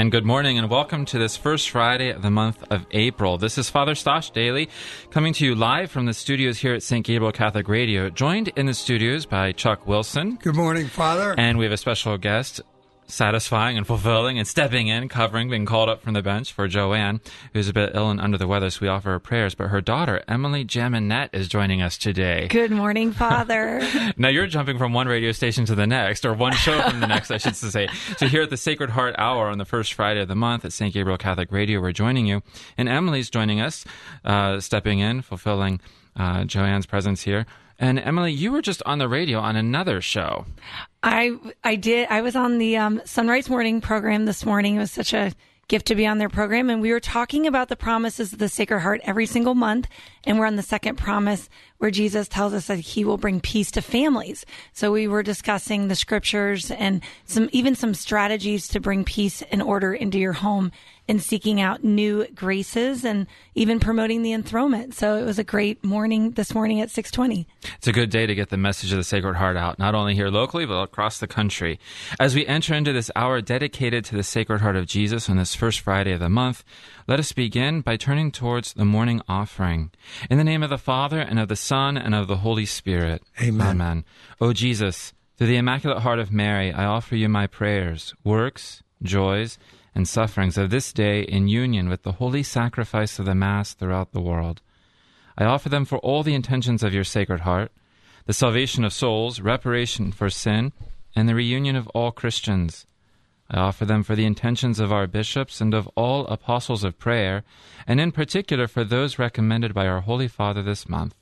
And 0.00 0.10
good 0.10 0.24
morning, 0.24 0.56
and 0.56 0.70
welcome 0.70 1.04
to 1.04 1.18
this 1.18 1.36
first 1.36 1.68
Friday 1.68 2.08
of 2.08 2.22
the 2.22 2.30
month 2.30 2.64
of 2.70 2.86
April. 2.92 3.36
This 3.36 3.58
is 3.58 3.68
Father 3.68 3.92
Stosh 3.92 4.32
Dailey 4.32 4.70
coming 5.10 5.34
to 5.34 5.44
you 5.44 5.54
live 5.54 5.90
from 5.90 6.06
the 6.06 6.14
studios 6.14 6.56
here 6.56 6.72
at 6.72 6.82
St. 6.82 7.04
Gabriel 7.04 7.32
Catholic 7.32 7.68
Radio, 7.68 8.08
joined 8.08 8.48
in 8.56 8.64
the 8.64 8.72
studios 8.72 9.26
by 9.26 9.52
Chuck 9.52 9.86
Wilson. 9.86 10.38
Good 10.42 10.56
morning, 10.56 10.86
Father. 10.86 11.34
And 11.36 11.58
we 11.58 11.66
have 11.66 11.72
a 11.72 11.76
special 11.76 12.16
guest, 12.16 12.62
satisfying 13.10 13.76
and 13.76 13.86
fulfilling 13.86 14.38
and 14.38 14.46
stepping 14.46 14.88
in, 14.88 15.08
covering, 15.08 15.50
being 15.50 15.66
called 15.66 15.88
up 15.88 16.02
from 16.02 16.14
the 16.14 16.22
bench 16.22 16.52
for 16.52 16.68
Joanne, 16.68 17.20
who's 17.52 17.68
a 17.68 17.72
bit 17.72 17.92
ill 17.94 18.10
and 18.10 18.20
under 18.20 18.38
the 18.38 18.46
weather, 18.46 18.70
so 18.70 18.80
we 18.82 18.88
offer 18.88 19.10
her 19.10 19.18
prayers. 19.18 19.54
But 19.54 19.68
her 19.68 19.80
daughter, 19.80 20.22
Emily 20.28 20.64
Jaminet, 20.64 21.30
is 21.32 21.48
joining 21.48 21.82
us 21.82 21.98
today. 21.98 22.48
Good 22.48 22.70
morning, 22.70 23.12
Father. 23.12 23.80
now 24.16 24.28
you're 24.28 24.46
jumping 24.46 24.78
from 24.78 24.92
one 24.92 25.08
radio 25.08 25.32
station 25.32 25.64
to 25.66 25.74
the 25.74 25.86
next, 25.86 26.24
or 26.24 26.34
one 26.34 26.52
show 26.52 26.80
from 26.82 27.00
the 27.00 27.06
next, 27.06 27.30
I 27.30 27.38
should 27.38 27.56
say. 27.56 27.88
So 28.16 28.26
here 28.26 28.42
at 28.42 28.50
the 28.50 28.56
Sacred 28.56 28.90
Heart 28.90 29.14
Hour 29.18 29.48
on 29.48 29.58
the 29.58 29.64
first 29.64 29.92
Friday 29.92 30.20
of 30.20 30.28
the 30.28 30.34
month 30.34 30.64
at 30.64 30.72
St. 30.72 30.92
Gabriel 30.92 31.18
Catholic 31.18 31.52
Radio, 31.52 31.80
we're 31.80 31.92
joining 31.92 32.26
you. 32.26 32.42
And 32.78 32.88
Emily's 32.88 33.30
joining 33.30 33.60
us, 33.60 33.84
uh, 34.24 34.60
stepping 34.60 35.00
in, 35.00 35.22
fulfilling 35.22 35.80
uh, 36.16 36.44
Joanne's 36.44 36.86
presence 36.86 37.22
here. 37.22 37.46
And 37.78 37.98
Emily, 37.98 38.32
you 38.32 38.52
were 38.52 38.60
just 38.60 38.82
on 38.84 38.98
the 38.98 39.08
radio 39.08 39.38
on 39.38 39.56
another 39.56 40.02
show. 40.02 40.44
I 41.02 41.36
I 41.64 41.76
did. 41.76 42.08
I 42.10 42.20
was 42.20 42.36
on 42.36 42.58
the 42.58 42.76
um, 42.76 43.00
Sunrise 43.04 43.48
Morning 43.48 43.80
program 43.80 44.26
this 44.26 44.44
morning. 44.44 44.76
It 44.76 44.80
was 44.80 44.90
such 44.90 45.14
a 45.14 45.32
gift 45.68 45.86
to 45.86 45.94
be 45.94 46.06
on 46.06 46.18
their 46.18 46.28
program, 46.28 46.68
and 46.68 46.82
we 46.82 46.92
were 46.92 47.00
talking 47.00 47.46
about 47.46 47.68
the 47.68 47.76
promises 47.76 48.32
of 48.32 48.38
the 48.38 48.48
Sacred 48.48 48.80
Heart 48.80 49.00
every 49.04 49.26
single 49.26 49.54
month. 49.54 49.86
And 50.24 50.38
we're 50.38 50.46
on 50.46 50.56
the 50.56 50.62
second 50.62 50.96
promise 50.96 51.48
where 51.78 51.90
Jesus 51.90 52.28
tells 52.28 52.52
us 52.52 52.66
that 52.66 52.78
He 52.78 53.04
will 53.04 53.16
bring 53.16 53.40
peace 53.40 53.70
to 53.72 53.82
families. 53.82 54.44
So 54.72 54.92
we 54.92 55.08
were 55.08 55.22
discussing 55.22 55.88
the 55.88 55.96
scriptures 55.96 56.70
and 56.70 57.02
some 57.24 57.48
even 57.52 57.74
some 57.74 57.94
strategies 57.94 58.68
to 58.68 58.80
bring 58.80 59.04
peace 59.04 59.42
and 59.50 59.62
order 59.62 59.94
into 59.94 60.18
your 60.18 60.34
home 60.34 60.72
and 61.10 61.20
seeking 61.20 61.60
out 61.60 61.82
new 61.82 62.24
graces 62.36 63.04
and 63.04 63.26
even 63.56 63.80
promoting 63.80 64.22
the 64.22 64.32
enthronement. 64.32 64.94
So 64.94 65.16
it 65.16 65.24
was 65.24 65.40
a 65.40 65.44
great 65.44 65.82
morning 65.82 66.32
this 66.32 66.54
morning 66.54 66.80
at 66.80 66.88
620. 66.88 67.48
It's 67.78 67.88
a 67.88 67.92
good 67.92 68.10
day 68.10 68.26
to 68.26 68.34
get 68.34 68.50
the 68.50 68.56
message 68.56 68.92
of 68.92 68.98
the 68.98 69.02
Sacred 69.02 69.34
Heart 69.34 69.56
out, 69.56 69.78
not 69.78 69.96
only 69.96 70.14
here 70.14 70.28
locally, 70.28 70.66
but 70.66 70.82
across 70.82 71.18
the 71.18 71.26
country. 71.26 71.80
As 72.20 72.36
we 72.36 72.46
enter 72.46 72.74
into 72.74 72.92
this 72.92 73.10
hour 73.16 73.40
dedicated 73.40 74.04
to 74.04 74.16
the 74.16 74.22
Sacred 74.22 74.60
Heart 74.60 74.76
of 74.76 74.86
Jesus 74.86 75.28
on 75.28 75.36
this 75.36 75.54
first 75.54 75.80
Friday 75.80 76.12
of 76.12 76.20
the 76.20 76.28
month, 76.28 76.62
let 77.10 77.18
us 77.18 77.32
begin 77.32 77.80
by 77.80 77.96
turning 77.96 78.30
towards 78.30 78.72
the 78.72 78.84
morning 78.84 79.20
offering. 79.28 79.90
In 80.30 80.38
the 80.38 80.44
name 80.44 80.62
of 80.62 80.70
the 80.70 80.78
Father, 80.78 81.18
and 81.18 81.40
of 81.40 81.48
the 81.48 81.56
Son, 81.56 81.96
and 81.96 82.14
of 82.14 82.28
the 82.28 82.36
Holy 82.36 82.64
Spirit. 82.64 83.20
Amen. 83.42 83.66
Amen. 83.66 84.04
O 84.40 84.52
Jesus, 84.52 85.12
through 85.36 85.48
the 85.48 85.56
Immaculate 85.56 86.04
Heart 86.04 86.20
of 86.20 86.30
Mary, 86.30 86.72
I 86.72 86.84
offer 86.84 87.16
you 87.16 87.28
my 87.28 87.48
prayers, 87.48 88.14
works, 88.22 88.84
joys, 89.02 89.58
and 89.92 90.06
sufferings 90.06 90.56
of 90.56 90.70
this 90.70 90.92
day 90.92 91.22
in 91.22 91.48
union 91.48 91.88
with 91.88 92.04
the 92.04 92.12
holy 92.12 92.44
sacrifice 92.44 93.18
of 93.18 93.26
the 93.26 93.34
Mass 93.34 93.74
throughout 93.74 94.12
the 94.12 94.20
world. 94.20 94.62
I 95.36 95.46
offer 95.46 95.68
them 95.68 95.86
for 95.86 95.98
all 95.98 96.22
the 96.22 96.34
intentions 96.34 96.84
of 96.84 96.94
your 96.94 97.02
Sacred 97.02 97.40
Heart, 97.40 97.72
the 98.26 98.32
salvation 98.32 98.84
of 98.84 98.92
souls, 98.92 99.40
reparation 99.40 100.12
for 100.12 100.30
sin, 100.30 100.72
and 101.16 101.28
the 101.28 101.34
reunion 101.34 101.74
of 101.74 101.88
all 101.88 102.12
Christians. 102.12 102.86
I 103.50 103.58
offer 103.58 103.84
them 103.84 104.04
for 104.04 104.14
the 104.14 104.24
intentions 104.24 104.78
of 104.78 104.92
our 104.92 105.08
bishops 105.08 105.60
and 105.60 105.74
of 105.74 105.88
all 105.96 106.26
apostles 106.28 106.84
of 106.84 106.98
prayer, 106.98 107.42
and 107.84 108.00
in 108.00 108.12
particular 108.12 108.68
for 108.68 108.84
those 108.84 109.18
recommended 109.18 109.74
by 109.74 109.88
our 109.88 110.02
Holy 110.02 110.28
Father 110.28 110.62
this 110.62 110.88
month. 110.88 111.16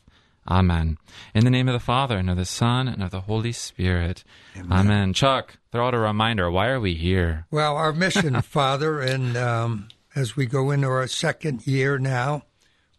Amen. 0.47 0.99
In 1.35 1.45
the 1.45 1.51
name 1.51 1.69
of 1.69 1.73
the 1.73 1.81
Father, 1.81 2.19
and 2.19 2.29
of 2.29 2.37
the 2.37 2.45
Son, 2.45 2.87
and 2.87 3.03
of 3.03 3.11
the 3.11 3.23
Holy 3.23 3.53
Spirit. 3.53 4.25
Amen. 4.57 4.79
Amen. 4.79 5.13
Chuck, 5.15 5.59
throw 5.73 5.87
out 5.87 5.95
a 5.95 5.99
reminder. 5.99 6.51
Why 6.51 6.69
are 6.69 6.81
we 6.81 6.95
here? 6.95 7.47
Well, 7.51 7.77
our 7.77 7.93
mission, 7.93 8.41
Father, 8.43 9.01
and 9.01 9.37
um, 9.37 9.89
as 10.15 10.37
we 10.37 10.47
go 10.47 10.71
into 10.71 10.89
our 10.89 11.07
second 11.07 11.67
year 11.67 11.99
now 11.99 12.45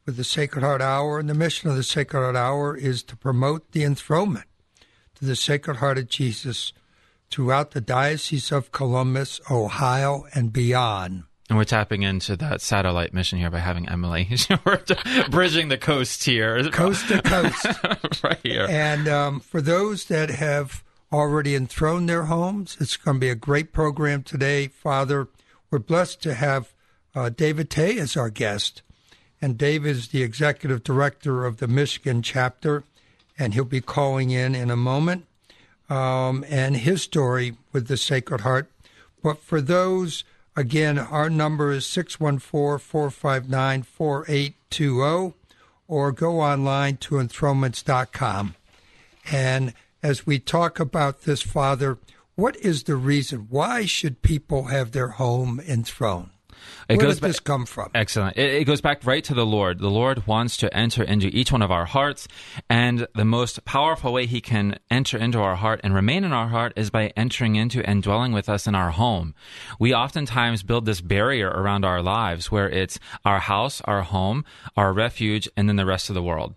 with 0.06 0.18
the 0.18 0.24
Sacred 0.24 0.64
Heart 0.64 0.82
Hour, 0.82 1.20
and 1.20 1.30
the 1.30 1.36
mission 1.36 1.70
of 1.70 1.76
the 1.76 1.84
Sacred 1.84 2.20
Heart 2.20 2.36
Hour 2.36 2.76
is 2.76 3.04
to 3.04 3.16
promote 3.16 3.74
the 3.74 3.84
enthronement 3.84 4.46
to 5.16 5.26
the 5.26 5.36
Sacred 5.36 5.78
Heart 5.78 6.00
of 6.00 6.08
Jesus 6.08 6.74
throughout 7.30 7.72
the 7.72 7.82
Diocese 7.82 8.52
of 8.52 8.72
Columbus, 8.72 9.40
Ohio, 9.50 10.26
and 10.34 10.52
beyond. 10.52 11.24
And 11.50 11.58
we're 11.58 11.64
tapping 11.64 12.04
into 12.04 12.36
that 12.38 12.62
satellite 12.62 13.12
mission 13.12 13.40
here 13.40 13.50
by 13.50 13.60
having 13.60 13.90
Emily. 13.90 14.30
we're 14.66 14.84
bridging 15.32 15.70
the 15.70 15.80
coast 15.80 16.24
here. 16.24 16.70
Coast 16.70 17.08
to 17.08 17.22
coast. 17.24 18.24
right 18.24 18.38
here. 18.44 18.68
And 18.70 19.08
um, 19.08 19.40
for 19.40 19.60
those 19.60 20.06
that 20.06 20.30
have 20.30 20.84
already 21.12 21.56
enthroned 21.56 22.08
their 22.08 22.26
homes, 22.26 22.78
it's 22.80 22.98
going 22.98 23.18
to 23.18 23.22
be 23.22 23.30
a 23.30 23.36
great 23.36 23.74
program 23.74 24.22
today. 24.22 24.68
Father, 24.68 25.28
we're 25.72 25.80
blessed 25.80 26.22
to 26.24 26.36
have 26.36 26.72
uh, 27.16 27.30
David 27.30 27.72
Tay 27.72 27.98
as 27.98 28.16
our 28.16 28.30
guest. 28.30 28.84
And 29.42 29.58
Dave 29.58 29.88
is 29.88 30.10
the 30.10 30.22
executive 30.22 30.84
director 30.84 31.46
of 31.46 31.58
the 31.58 31.68
Michigan 31.68 32.22
chapter, 32.22 32.84
and 33.40 33.54
he'll 33.54 33.64
be 33.64 33.82
calling 33.82 34.30
in 34.30 34.54
in 34.54 34.70
a 34.70 34.76
moment. 34.76 35.26
Um, 35.90 36.46
and 36.50 36.78
his 36.78 37.02
story 37.02 37.58
with 37.74 37.88
the 37.88 37.98
Sacred 37.98 38.42
Heart. 38.42 38.70
But 39.24 39.42
for 39.42 39.60
those 39.60 40.24
Again, 40.60 41.00
our 41.00 41.30
number 41.30 41.72
is 41.72 41.86
614 41.88 42.80
459 42.80 43.84
4820 43.84 45.34
or 45.88 46.12
go 46.12 46.42
online 46.42 46.98
to 46.98 47.16
enthronements.com. 47.16 48.56
And 49.32 49.74
as 50.04 50.26
we 50.26 50.38
talk 50.38 50.78
about 50.82 51.22
this, 51.22 51.42
Father, 51.42 51.98
what 52.36 52.58
is 52.58 52.84
the 52.84 52.98
reason? 52.98 53.48
Why 53.50 53.86
should 53.86 54.22
people 54.22 54.66
have 54.66 54.92
their 54.92 55.12
home 55.12 55.62
enthroned? 55.66 56.32
It 56.88 56.98
Where 56.98 57.08
does 57.08 57.20
this 57.20 57.40
come 57.40 57.66
from? 57.66 57.90
Excellent. 57.94 58.38
It, 58.38 58.62
it, 58.62 58.64
goes 58.66 58.82
back 58.82 59.06
right 59.06 59.24
to 59.24 59.34
the 59.34 59.46
Lord. 59.46 59.80
The 59.80 59.90
Lord 59.90 60.26
wants 60.28 60.58
to 60.58 60.74
enter 60.76 61.04
into 61.04 61.28
each 61.28 61.52
one 61.52 61.62
of 61.62 61.72
our 61.72 61.86
hearts, 61.86 62.28
and 62.70 63.08
the 63.16 63.26
most 63.26 63.64
powerful 63.66 64.14
way 64.14 64.26
He 64.26 64.42
can 64.42 64.80
enter 64.90 65.18
into 65.18 65.40
our 65.40 65.56
heart 65.56 65.82
and 65.84 65.94
remain 65.94 66.24
in 66.24 66.34
our 66.34 66.48
heart 66.48 66.74
is 66.76 66.90
by 66.90 67.14
entering 67.16 67.56
into 67.56 67.88
and 67.88 68.02
dwelling 68.04 68.32
with 68.32 68.50
us 68.50 68.68
in 68.68 68.76
our 68.76 68.92
home. 68.92 69.36
We 69.80 69.94
oftentimes 69.94 70.64
build 70.64 70.86
this 70.86 71.02
barrier 71.02 71.50
around 71.50 71.86
our 71.86 72.02
lives 72.02 72.52
where 72.52 72.70
it's 72.70 73.00
our 73.26 73.40
house, 73.40 73.82
our 73.82 74.02
home, 74.02 74.46
our 74.76 74.94
refuge, 74.94 75.48
and 75.56 75.70
then 75.70 75.76
the 75.76 75.86
rest 75.86 76.10
of 76.10 76.16
the 76.16 76.24
world. 76.24 76.56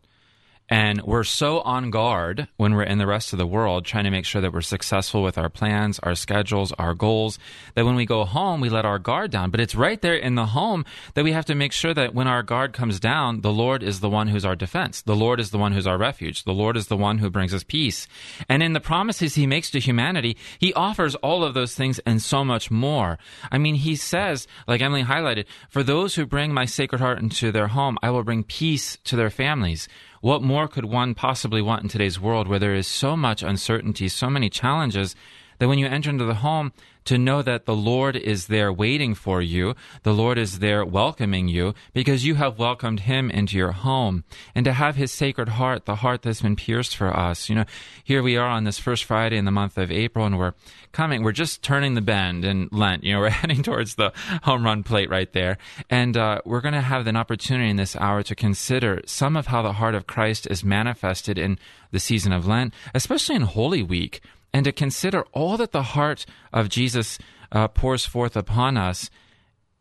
And 0.73 1.03
we're 1.03 1.25
so 1.25 1.61
on 1.61 1.91
guard 1.91 2.49
when 2.57 2.73
we're 2.73 2.85
in 2.85 2.97
the 2.97 3.07
rest 3.07 3.35
of 3.35 3.39
the 3.39 3.47
world 3.47 3.85
trying 3.85 4.05
to 4.05 4.11
make 4.11 4.25
sure 4.25 4.41
that 4.41 4.55
we're 4.55 4.63
successful 4.63 5.23
with 5.23 5.37
our 5.37 5.51
plans, 5.51 5.99
our 5.99 6.15
schedules, 6.15 6.73
our 6.79 6.95
goals, 6.95 7.39
that 7.75 7.85
when 7.85 7.95
we 7.95 8.07
go 8.07 8.25
home, 8.25 8.63
we 8.63 8.71
let 8.71 8.87
our 8.87 8.99
guard 8.99 9.31
down. 9.31 9.51
But 9.51 9.61
it's 9.61 9.75
right 9.75 10.01
there 10.01 10.15
in 10.15 10.35
the 10.35 10.47
home 10.47 10.87
that 11.13 11.25
we 11.25 11.33
have 11.33 11.45
to 11.45 11.55
make 11.55 11.73
sure 11.73 11.93
that 11.93 12.15
when 12.15 12.27
our 12.27 12.43
guard 12.43 12.73
comes 12.73 12.99
down, 13.01 13.43
the 13.43 13.53
Lord 13.53 13.83
is 13.83 14.01
the 14.01 14.09
one 14.09 14.29
who's 14.29 14.47
our 14.47 14.57
defense. 14.57 15.03
The 15.03 15.15
Lord 15.15 15.41
is 15.41 15.51
the 15.51 15.59
one 15.59 15.73
who's 15.73 15.87
our 15.87 15.99
refuge. 15.99 16.45
The 16.45 16.55
Lord 16.55 16.79
is 16.79 16.87
the 16.87 16.97
one 16.97 17.19
who 17.19 17.29
brings 17.29 17.53
us 17.53 17.65
peace. 17.65 18.09
And 18.49 18.63
in 18.63 18.73
the 18.73 18.81
promises 18.81 19.35
he 19.35 19.47
makes 19.47 19.71
to 19.73 19.79
humanity, 19.79 20.39
he 20.59 20.73
offers 20.73 21.15
all 21.17 21.45
of 21.45 21.53
those 21.53 21.75
things 21.75 21.99
and 22.07 22.23
so 22.23 22.47
much 22.47 22.71
more. 22.71 23.19
I 23.51 23.59
mean, 23.59 23.75
he 23.75 23.95
says, 23.95 24.49
like 24.67 24.81
Emily 24.81 25.03
highlighted, 25.03 25.45
for 25.69 25.83
those 25.83 26.15
who 26.15 26.25
bring 26.25 26.55
my 26.55 26.65
sacred 26.65 27.03
heart 27.03 27.19
into 27.19 27.53
their 27.53 27.69
home, 27.69 27.99
I 28.03 28.09
will 28.09 28.25
bring 28.25 28.43
peace 28.43 28.97
to 29.05 29.17
their 29.17 29.29
families. 29.29 29.87
What 30.23 30.41
more 30.41 30.69
could 30.69 30.85
one 30.85 31.17
possibly 31.17 31.61
want 31.61 31.83
in 31.83 31.89
today's 31.89 32.21
world 32.21 32.47
where 32.47 32.61
there 32.61 32.77
is 32.77 32.87
so 32.87 33.17
much 33.17 33.43
uncertainty, 33.43 34.07
so 34.07 34.31
many 34.31 34.49
challenges, 34.49 35.17
that 35.59 35.69
when 35.69 35.79
you 35.79 35.87
enter 35.87 36.11
into 36.11 36.25
the 36.25 36.35
home, 36.35 36.73
to 37.05 37.19
know 37.19 37.43
that 37.43 37.67
the 37.67 37.75
Lord 37.75 38.17
is 38.17 38.47
there 38.47 38.73
waiting 38.73 39.15
for 39.15 39.43
you. 39.43 39.75
The 40.03 40.15
Lord 40.15 40.39
is 40.39 40.61
there 40.61 40.85
welcoming 40.85 41.49
you 41.49 41.75
because 41.93 42.25
you 42.25 42.37
have 42.37 42.59
welcomed 42.59 43.01
him 43.01 43.31
into 43.31 43.57
your 43.57 43.73
home 43.73 44.25
and 44.55 44.65
to 44.65 44.73
have 44.73 44.97
his 44.97 45.11
sacred 45.11 45.51
heart, 45.51 45.85
the 45.85 45.97
heart 45.97 46.23
that's 46.23 46.43
been 46.43 46.57
pierced 46.57 46.97
for 46.97 47.15
us. 47.15 47.49
You 47.49 47.57
know, 47.57 47.65
here 48.05 48.23
we 48.23 48.37
are 48.37 48.47
on 48.47 48.65
this 48.65 48.79
first 48.79 49.05
Friday 49.05 49.37
in 49.37 49.45
the 49.45 49.51
month 49.51 49.79
of 49.79 49.91
April 49.91 50.27
and 50.27 50.39
we're 50.39 50.55
coming, 50.93 51.23
we're 51.23 51.33
just 51.33 51.63
turning 51.63 51.95
the 51.95 52.01
bend 52.01 52.45
in 52.45 52.69
Lent. 52.71 53.03
You 53.03 53.15
know, 53.15 53.21
we're 53.21 53.31
heading 53.31 53.63
towards 53.63 53.97
the 53.97 54.13
home 54.45 54.65
run 54.65 54.83
plate 54.83 55.11
right 55.11 55.33
there. 55.33 55.59
And 55.91 56.17
uh, 56.17 56.41
we're 56.45 56.61
going 56.61 56.75
to 56.75 56.81
have 56.81 57.07
an 57.07 57.17
opportunity 57.17 57.71
in 57.71 57.77
this 57.77 57.97
hour 57.97 58.23
to 58.23 58.35
consider 58.35 59.03
some 59.07 59.37
of 59.37 59.49
how 59.49 59.63
the 59.63 59.75
heart 59.75 59.95
of 59.95 60.07
Christ 60.07 60.47
is 60.51 60.65
manifested 60.65 61.39
in 61.39 61.59
the 61.91 62.01
season 62.01 62.33
of 62.33 62.47
Lent, 62.47 62.73
especially 62.95 63.35
in 63.37 63.43
Holy 63.43 63.83
Week 63.83 64.21
and 64.53 64.65
to 64.65 64.73
consider 64.73 65.25
all 65.33 65.57
that 65.57 65.73
the 65.73 65.83
heart 65.83 66.27
of 66.53 66.69
Jesus 66.69 67.19
uh, 67.51 67.69
pours 67.69 68.05
forth 68.07 68.37
upon 68.37 68.77
us. 68.77 69.11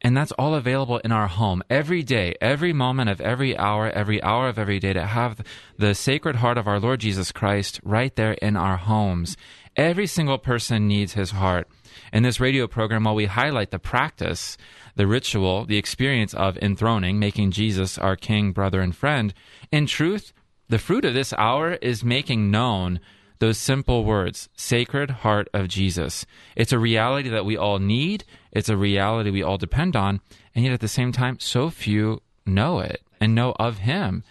And 0.03 0.18
that's 0.18 0.31
all 0.31 0.56
available 0.56 0.97
in 1.00 1.12
our 1.12 1.27
home 1.27 1.62
every 1.69 2.01
day, 2.01 2.33
every 2.41 2.73
moment 2.73 3.09
of 3.09 3.21
every 3.21 3.56
hour, 3.56 3.89
every 3.89 4.21
hour 4.23 4.47
of 4.50 4.57
every 4.57 4.79
day 4.79 4.94
to 4.94 5.06
have 5.06 5.41
the 5.77 5.94
sacred 5.94 6.38
heart 6.38 6.57
of 6.57 6.68
our 6.68 6.79
Lord 6.79 7.01
Jesus 7.01 7.31
Christ 7.31 7.79
right 7.83 8.15
there 8.15 8.33
in 8.33 8.57
our 8.57 8.77
homes. 8.77 9.38
Every 9.75 10.07
single 10.07 10.39
person 10.39 10.88
needs 10.88 11.13
his 11.13 11.31
heart. 11.31 11.67
In 12.12 12.24
this 12.24 12.39
radio 12.39 12.67
program, 12.67 13.03
while 13.03 13.15
we 13.15 13.25
highlight 13.25 13.69
the 13.69 13.79
practice, 13.79 14.57
the 14.95 15.07
ritual, 15.07 15.65
the 15.65 15.77
experience 15.77 16.33
of 16.33 16.57
enthroning, 16.57 17.19
making 17.19 17.51
Jesus 17.51 17.97
our 17.97 18.15
King, 18.15 18.53
brother, 18.53 18.81
and 18.81 18.95
friend, 18.95 19.33
in 19.71 19.85
truth, 19.85 20.33
the 20.67 20.79
fruit 20.79 21.06
of 21.06 21.13
this 21.13 21.31
hour 21.33 21.74
is 21.74 22.03
making 22.03 22.50
known 22.50 23.00
those 23.41 23.57
simple 23.57 24.05
words, 24.05 24.49
Sacred 24.55 25.09
Heart 25.09 25.49
of 25.51 25.67
Jesus. 25.67 26.27
It's 26.55 26.71
a 26.71 26.77
reality 26.77 27.27
that 27.29 27.43
we 27.43 27.57
all 27.57 27.79
need, 27.79 28.23
it's 28.51 28.69
a 28.69 28.77
reality 28.77 29.31
we 29.31 29.41
all 29.41 29.57
depend 29.57 29.95
on, 29.95 30.21
and 30.53 30.63
yet 30.63 30.73
at 30.73 30.79
the 30.79 30.88
same 30.88 31.11
time, 31.11 31.39
so 31.39 31.71
few 31.71 32.21
know 32.45 32.79
it 32.79 33.01
and 33.19 33.33
know 33.33 33.55
of 33.59 33.79
Him. 33.79 34.23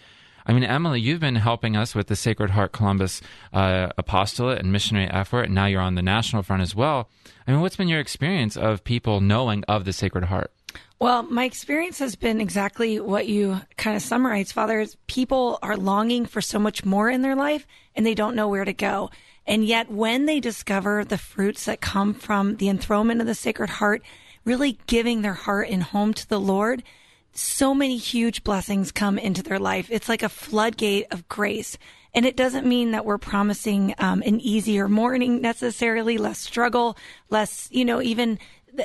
I 0.47 0.53
mean, 0.53 0.63
Emily, 0.63 1.01
you've 1.01 1.21
been 1.21 1.35
helping 1.35 1.77
us 1.77 1.93
with 1.93 2.07
the 2.07 2.15
Sacred 2.15 2.51
Heart 2.51 2.71
Columbus 2.71 3.21
uh, 3.53 3.89
apostolate 3.99 4.61
and 4.61 4.73
missionary 4.73 5.11
effort, 5.11 5.43
and 5.43 5.57
now 5.57 5.67
you're 5.67 5.81
on 5.81 5.97
the 5.97 6.03
national 6.03 6.45
front 6.45 6.63
as 6.63 6.77
well. 6.77 7.11
I 7.49 7.51
mean, 7.51 7.61
what's 7.61 7.77
been 7.77 7.89
your 7.89 8.01
experience 8.01 8.57
of 8.57 8.85
people 8.85 9.21
knowing 9.21 9.65
of 9.65 9.85
the 9.85 9.93
Sacred 9.93 10.25
Heart? 10.25 10.53
Well, 11.01 11.23
my 11.23 11.45
experience 11.45 11.99
has 12.01 12.15
been 12.15 12.43
exactly 12.43 13.01
what 13.01 13.27
you 13.27 13.63
kind 13.79 13.97
of 13.97 14.03
summarized, 14.03 14.53
Father. 14.53 14.85
People 15.07 15.59
are 15.63 15.75
longing 15.75 16.27
for 16.27 16.43
so 16.43 16.59
much 16.59 16.85
more 16.85 17.09
in 17.09 17.23
their 17.23 17.35
life 17.35 17.67
and 17.97 18.05
they 18.05 18.15
don't 18.15 18.37
know 18.37 18.49
where 18.49 18.67
to 18.67 18.75
go. 18.75 19.09
And 19.47 19.65
yet, 19.65 19.91
when 19.91 20.27
they 20.27 20.41
discover 20.41 21.03
the 21.03 21.17
fruits 21.17 21.65
that 21.65 21.81
come 21.81 22.13
from 22.13 22.57
the 22.57 22.69
enthronement 22.69 23.23
of 23.23 23.27
the 23.27 23.35
Sacred 23.35 23.71
Heart, 23.71 24.03
really 24.45 24.79
giving 24.87 25.23
their 25.23 25.33
heart 25.33 25.69
and 25.71 25.83
home 25.83 26.13
to 26.13 26.29
the 26.29 26.39
Lord, 26.39 26.83
so 27.33 27.75
many 27.75 27.97
huge 27.97 28.45
blessings 28.45 28.93
come 28.93 29.19
into 29.19 29.43
their 29.43 29.59
life. 29.59 29.89
It's 29.91 30.09
like 30.09 30.23
a 30.23 30.29
floodgate 30.29 31.07
of 31.11 31.29
grace. 31.31 31.79
And 32.13 32.27
it 32.27 32.37
doesn't 32.37 32.67
mean 32.67 32.91
that 32.91 33.07
we're 33.07 33.19
promising 33.19 33.95
um, 33.99 34.23
an 34.27 34.41
easier 34.41 34.89
morning 34.89 35.41
necessarily, 35.41 36.19
less 36.19 36.41
struggle, 36.41 36.99
less, 37.31 37.69
you 37.71 37.85
know, 37.85 38.03
even 38.03 38.39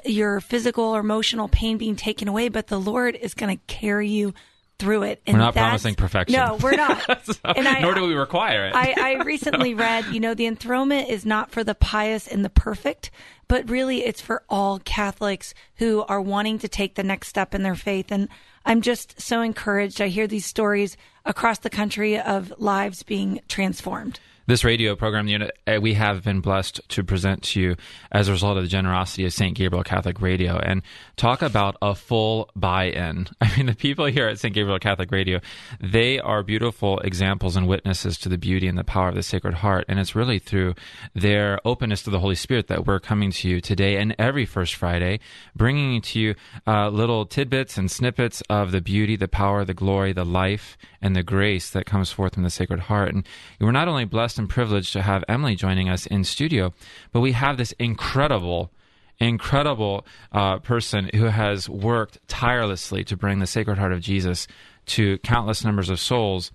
your 0.05 0.39
physical 0.39 0.83
or 0.85 0.99
emotional 0.99 1.47
pain 1.47 1.77
being 1.77 1.95
taken 1.95 2.27
away, 2.27 2.49
but 2.49 2.67
the 2.67 2.79
Lord 2.79 3.15
is 3.15 3.33
going 3.33 3.57
to 3.57 3.63
carry 3.67 4.09
you 4.09 4.33
through 4.77 5.03
it. 5.03 5.21
And 5.25 5.37
we're 5.37 5.43
not 5.43 5.53
promising 5.53 5.95
perfection. 5.95 6.37
No, 6.37 6.57
we're 6.61 6.75
not. 6.75 7.01
so, 7.25 7.33
and 7.43 7.67
I, 7.67 7.79
nor 7.79 7.93
do 7.93 8.05
we 8.05 8.13
require 8.13 8.67
it. 8.67 8.75
I, 8.75 8.95
I 8.97 9.23
recently 9.23 9.73
read, 9.75 10.05
you 10.07 10.19
know, 10.19 10.33
the 10.33 10.47
enthronement 10.47 11.09
is 11.09 11.25
not 11.25 11.51
for 11.51 11.63
the 11.63 11.75
pious 11.75 12.27
and 12.27 12.43
the 12.43 12.49
perfect, 12.49 13.11
but 13.47 13.69
really 13.69 14.03
it's 14.03 14.21
for 14.21 14.43
all 14.49 14.79
Catholics 14.79 15.53
who 15.75 16.03
are 16.03 16.21
wanting 16.21 16.59
to 16.59 16.67
take 16.67 16.95
the 16.95 17.03
next 17.03 17.29
step 17.29 17.55
in 17.55 17.63
their 17.63 17.75
faith. 17.75 18.11
And 18.11 18.27
I'm 18.65 18.81
just 18.81 19.21
so 19.21 19.41
encouraged. 19.41 20.01
I 20.01 20.09
hear 20.09 20.27
these 20.27 20.45
stories 20.45 20.97
across 21.23 21.59
the 21.59 21.69
country 21.69 22.19
of 22.19 22.53
lives 22.57 23.03
being 23.03 23.39
transformed 23.47 24.19
this 24.47 24.63
radio 24.63 24.95
program 24.95 25.25
uh, 25.67 25.79
we 25.81 25.95
have 25.95 26.23
been 26.23 26.39
blessed 26.39 26.79
to 26.89 27.03
present 27.03 27.41
to 27.41 27.59
you 27.59 27.75
as 28.11 28.27
a 28.27 28.31
result 28.31 28.57
of 28.57 28.63
the 28.63 28.69
generosity 28.69 29.25
of 29.25 29.33
St. 29.33 29.55
Gabriel 29.55 29.83
Catholic 29.83 30.21
Radio 30.21 30.57
and 30.57 30.83
talk 31.15 31.41
about 31.41 31.75
a 31.81 31.95
full 31.95 32.51
buy-in. 32.55 33.27
I 33.41 33.57
mean, 33.57 33.65
the 33.65 33.75
people 33.75 34.05
here 34.05 34.27
at 34.27 34.39
St. 34.39 34.53
Gabriel 34.53 34.77
Catholic 34.77 35.11
Radio, 35.11 35.39
they 35.81 36.19
are 36.19 36.43
beautiful 36.43 36.99
examples 36.99 37.55
and 37.55 37.67
witnesses 37.67 38.17
to 38.19 38.29
the 38.29 38.37
beauty 38.37 38.67
and 38.67 38.77
the 38.77 38.83
power 38.83 39.09
of 39.09 39.15
the 39.15 39.23
Sacred 39.23 39.55
Heart, 39.55 39.85
and 39.87 39.99
it's 39.99 40.15
really 40.15 40.37
through 40.37 40.75
their 41.13 41.59
openness 41.65 42.03
to 42.03 42.11
the 42.11 42.19
Holy 42.19 42.35
Spirit 42.35 42.67
that 42.67 42.85
we're 42.85 42.99
coming 42.99 43.31
to 43.31 43.49
you 43.49 43.61
today 43.61 43.97
and 43.97 44.15
every 44.19 44.45
first 44.45 44.75
Friday, 44.75 45.19
bringing 45.55 46.01
to 46.01 46.19
you 46.19 46.35
uh, 46.67 46.89
little 46.89 47.25
tidbits 47.25 47.77
and 47.77 47.89
snippets 47.89 48.41
of 48.49 48.71
the 48.71 48.81
beauty, 48.81 49.15
the 49.15 49.27
power, 49.27 49.65
the 49.65 49.73
glory, 49.73 50.13
the 50.13 50.25
life, 50.25 50.77
and 51.01 51.15
the 51.15 51.23
grace 51.23 51.69
that 51.71 51.85
comes 51.85 52.11
forth 52.11 52.35
from 52.35 52.43
the 52.43 52.49
Sacred 52.49 52.81
Heart. 52.81 53.13
And 53.13 53.27
we're 53.59 53.71
not 53.71 53.87
only 53.87 54.05
blessed 54.05 54.34
and 54.37 54.49
privileged 54.49 54.93
to 54.93 55.01
have 55.01 55.23
Emily 55.27 55.55
joining 55.55 55.89
us 55.89 56.05
in 56.05 56.23
studio, 56.23 56.73
but 57.11 57.21
we 57.21 57.33
have 57.33 57.57
this 57.57 57.73
incredible 57.73 58.71
incredible 59.19 60.05
uh, 60.33 60.59
person 60.59 61.09
who 61.15 61.25
has 61.25 61.69
worked 61.69 62.19
tirelessly 62.27 63.03
to 63.05 63.15
bring 63.15 63.39
the 63.39 63.47
Sacred 63.47 63.77
Heart 63.77 63.93
of 63.93 64.01
Jesus 64.01 64.47
to 64.87 65.17
countless 65.19 65.63
numbers 65.63 65.89
of 65.89 65.99
souls. 65.99 66.51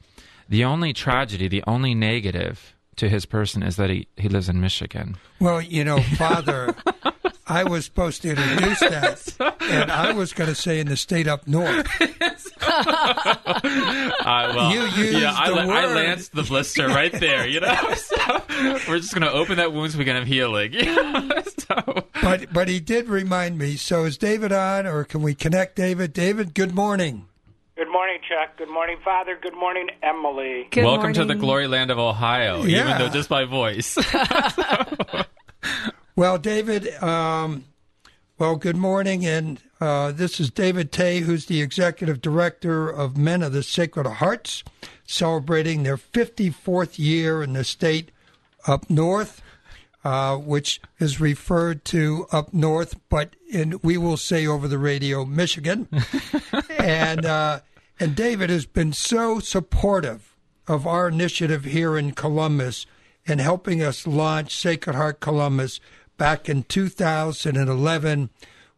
The 0.49 0.65
only 0.65 0.93
tragedy, 0.93 1.49
the 1.49 1.65
only 1.67 1.95
negative 1.95 2.75
to 2.97 3.09
his 3.09 3.25
person 3.25 3.63
is 3.63 3.77
that 3.77 3.89
he, 3.89 4.09
he 4.17 4.29
lives 4.29 4.49
in 4.49 4.61
Michigan. 4.61 5.17
Well, 5.41 5.61
you 5.63 5.85
know, 5.85 6.01
Father, 6.19 6.75
I 7.51 7.65
was 7.65 7.85
supposed 7.85 8.23
to 8.23 8.31
introduce 8.31 8.79
that, 8.79 9.57
and 9.61 9.91
I 9.91 10.13
was 10.13 10.33
going 10.33 10.49
to 10.49 10.55
say 10.55 10.79
in 10.79 10.87
the 10.87 10.97
state 10.97 11.27
up 11.27 11.49
north. 11.49 11.85
uh, 12.01 13.61
well, 14.23 14.73
you 14.73 14.83
used 14.83 15.19
yeah, 15.19 15.35
I, 15.37 15.49
the 15.51 15.57
word. 15.57 15.71
I 15.71 15.93
lanced 15.93 16.33
the 16.33 16.45
blister 16.45 16.87
right 16.87 17.13
there. 17.13 17.49
You 17.49 17.59
know, 17.59 17.75
so 17.97 18.17
we're 18.89 19.01
just 19.01 19.13
going 19.13 19.23
to 19.23 19.33
open 19.33 19.57
that 19.57 19.73
wound 19.73 19.91
so 19.91 19.99
we 19.99 20.05
can 20.05 20.15
have 20.15 20.29
healing. 20.29 20.75
so. 21.59 22.05
But 22.23 22.53
but 22.53 22.69
he 22.69 22.79
did 22.79 23.09
remind 23.09 23.59
me. 23.59 23.75
So 23.75 24.05
is 24.05 24.17
David 24.17 24.53
on, 24.53 24.87
or 24.87 25.03
can 25.03 25.21
we 25.21 25.35
connect 25.35 25.75
David? 25.75 26.13
David, 26.13 26.55
good 26.55 26.73
morning. 26.73 27.27
Good 27.77 27.91
morning, 27.91 28.19
Chuck. 28.29 28.59
Good 28.59 28.71
morning, 28.71 28.99
Father. 29.05 29.37
Good 29.43 29.57
morning, 29.57 29.89
Emily. 30.05 30.69
Good 30.71 30.85
Welcome 30.85 31.01
morning. 31.01 31.15
to 31.15 31.25
the 31.25 31.35
glory 31.35 31.67
land 31.67 31.91
of 31.91 31.99
Ohio, 31.99 32.63
yeah. 32.63 32.85
even 32.85 32.99
though 32.99 33.09
just 33.09 33.29
by 33.29 33.45
voice. 33.45 33.99
Well, 36.21 36.37
David, 36.37 37.03
um, 37.03 37.65
well, 38.37 38.57
good 38.57 38.77
morning. 38.77 39.25
And 39.25 39.59
uh, 39.81 40.13
this 40.13 40.39
is 40.39 40.51
David 40.51 40.93
Tay, 40.93 41.21
who's 41.21 41.47
the 41.47 41.63
executive 41.63 42.21
director 42.21 42.91
of 42.91 43.17
Men 43.17 43.43
of 43.43 43.55
the 43.55 43.63
Sacred 43.63 44.07
Hearts, 44.07 44.63
celebrating 45.07 45.83
their 45.83 45.97
54th 45.97 46.99
year 46.99 47.43
in 47.43 47.55
the 47.55 47.65
state 47.65 48.11
up 48.67 48.91
north, 48.91 49.41
uh, 50.05 50.37
which 50.37 50.83
is 50.99 51.23
referred 51.23 51.87
to 51.87 52.27
up 52.31 52.53
north, 52.53 52.97
but 53.09 53.35
in, 53.51 53.81
we 53.83 53.97
will 53.97 54.19
say 54.19 54.47
over 54.47 54.69
the 54.69 54.77
radio, 54.77 55.25
Michigan. 55.25 55.89
and, 56.79 57.25
uh, 57.25 57.61
and 57.99 58.15
David 58.15 58.51
has 58.51 58.67
been 58.67 58.93
so 58.93 59.39
supportive 59.39 60.37
of 60.69 60.87
our 60.87 61.09
initiative 61.09 61.65
here 61.65 61.97
in 61.97 62.13
Columbus 62.13 62.85
and 63.27 63.41
helping 63.41 63.83
us 63.83 64.07
launch 64.07 64.55
Sacred 64.55 64.97
Heart 64.97 65.21
Columbus 65.21 65.81
back 66.21 66.51
in 66.51 66.63
2011 66.65 68.29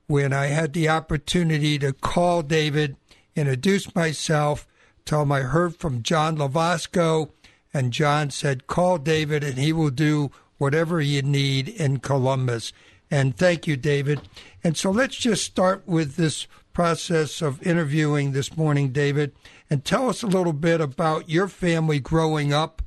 when 0.06 0.32
I 0.32 0.46
had 0.46 0.72
the 0.72 0.88
opportunity 0.88 1.76
to 1.76 1.92
call 1.92 2.42
David, 2.42 2.94
introduce 3.34 3.92
myself, 3.96 4.64
tell 5.04 5.22
him 5.22 5.32
I 5.32 5.40
heard 5.40 5.74
from 5.74 6.04
John 6.04 6.36
Lavasco, 6.36 7.30
and 7.74 7.92
John 7.92 8.30
said, 8.30 8.68
Call 8.68 8.96
David 8.98 9.42
and 9.42 9.58
he 9.58 9.72
will 9.72 9.90
do 9.90 10.30
whatever 10.58 11.00
you 11.00 11.20
need 11.20 11.68
in 11.68 11.98
Columbus. 11.98 12.72
And 13.10 13.36
thank 13.36 13.66
you, 13.66 13.76
David. 13.76 14.20
And 14.62 14.76
so 14.76 14.92
let's 14.92 15.16
just 15.16 15.42
start 15.42 15.82
with 15.84 16.14
this 16.14 16.46
process 16.72 17.42
of 17.42 17.60
interviewing 17.66 18.30
this 18.30 18.56
morning, 18.56 18.90
David, 18.90 19.34
and 19.68 19.84
tell 19.84 20.08
us 20.08 20.22
a 20.22 20.28
little 20.28 20.52
bit 20.52 20.80
about 20.80 21.28
your 21.28 21.48
family 21.48 21.98
growing 21.98 22.52
up. 22.52 22.82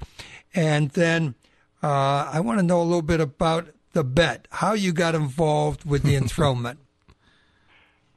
And 0.54 0.92
then 0.92 1.36
uh, 1.84 2.30
I 2.32 2.40
want 2.40 2.60
to 2.60 2.66
know 2.66 2.82
a 2.82 2.84
little 2.84 3.02
bit 3.02 3.20
about 3.20 3.75
the 3.96 4.04
bet, 4.04 4.48
how 4.52 4.74
you 4.74 4.94
got 4.94 5.16
involved 5.16 5.86
with 5.86 6.04
the 6.04 6.16
enthronement. 6.22 6.78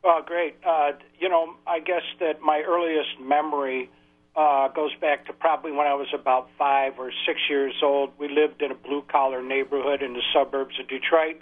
Well, 0.04 0.23
great. 0.23 0.56
Uh, 0.66 0.92
you 1.18 1.28
know, 1.28 1.54
I 1.66 1.80
guess 1.80 2.02
that 2.20 2.42
my 2.42 2.62
earliest 2.66 3.18
memory 3.20 3.90
uh, 4.37 4.68
goes 4.68 4.94
back 5.00 5.26
to 5.26 5.32
probably 5.32 5.73
when 5.73 5.87
I 5.87 5.94
was 5.94 6.08
about 6.12 6.50
five 6.58 6.99
or 6.99 7.11
six 7.26 7.40
years 7.49 7.75
old. 7.82 8.11
We 8.18 8.28
lived 8.28 8.62
in 8.62 8.70
a 8.70 8.75
blue 8.75 9.02
collar 9.11 9.42
neighborhood 9.42 10.02
in 10.02 10.12
the 10.12 10.23
suburbs 10.32 10.78
of 10.78 10.88
Detroit. 10.88 11.40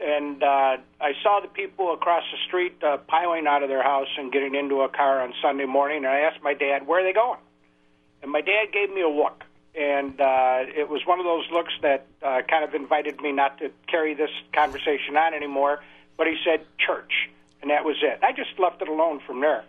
And 0.00 0.42
uh, 0.42 0.76
I 1.00 1.12
saw 1.22 1.40
the 1.42 1.48
people 1.48 1.92
across 1.92 2.22
the 2.30 2.38
street 2.46 2.76
uh, 2.82 2.98
piling 3.08 3.46
out 3.46 3.62
of 3.62 3.68
their 3.68 3.82
house 3.82 4.06
and 4.16 4.32
getting 4.32 4.54
into 4.54 4.82
a 4.82 4.88
car 4.88 5.20
on 5.20 5.34
Sunday 5.42 5.66
morning. 5.66 5.98
And 5.98 6.06
I 6.06 6.20
asked 6.20 6.42
my 6.42 6.54
dad, 6.54 6.86
where 6.86 7.00
are 7.00 7.04
they 7.04 7.12
going? 7.12 7.40
And 8.22 8.30
my 8.30 8.40
dad 8.40 8.72
gave 8.72 8.90
me 8.94 9.02
a 9.02 9.08
look 9.08 9.44
and 9.78 10.20
uh, 10.20 10.64
it 10.66 10.88
was 10.88 11.06
one 11.06 11.20
of 11.20 11.24
those 11.24 11.44
looks 11.52 11.72
that 11.82 12.06
uh, 12.22 12.42
kind 12.48 12.64
of 12.64 12.74
invited 12.74 13.20
me 13.20 13.30
not 13.30 13.58
to 13.58 13.70
carry 13.86 14.14
this 14.14 14.30
conversation 14.52 15.16
on 15.16 15.34
anymore. 15.34 15.80
But 16.16 16.26
he 16.26 16.36
said 16.44 16.66
church, 16.84 17.30
and 17.62 17.70
that 17.70 17.84
was 17.84 17.96
it. 18.02 18.18
I 18.24 18.32
just 18.32 18.58
left 18.58 18.82
it 18.82 18.88
alone 18.88 19.20
from 19.24 19.40
there. 19.40 19.64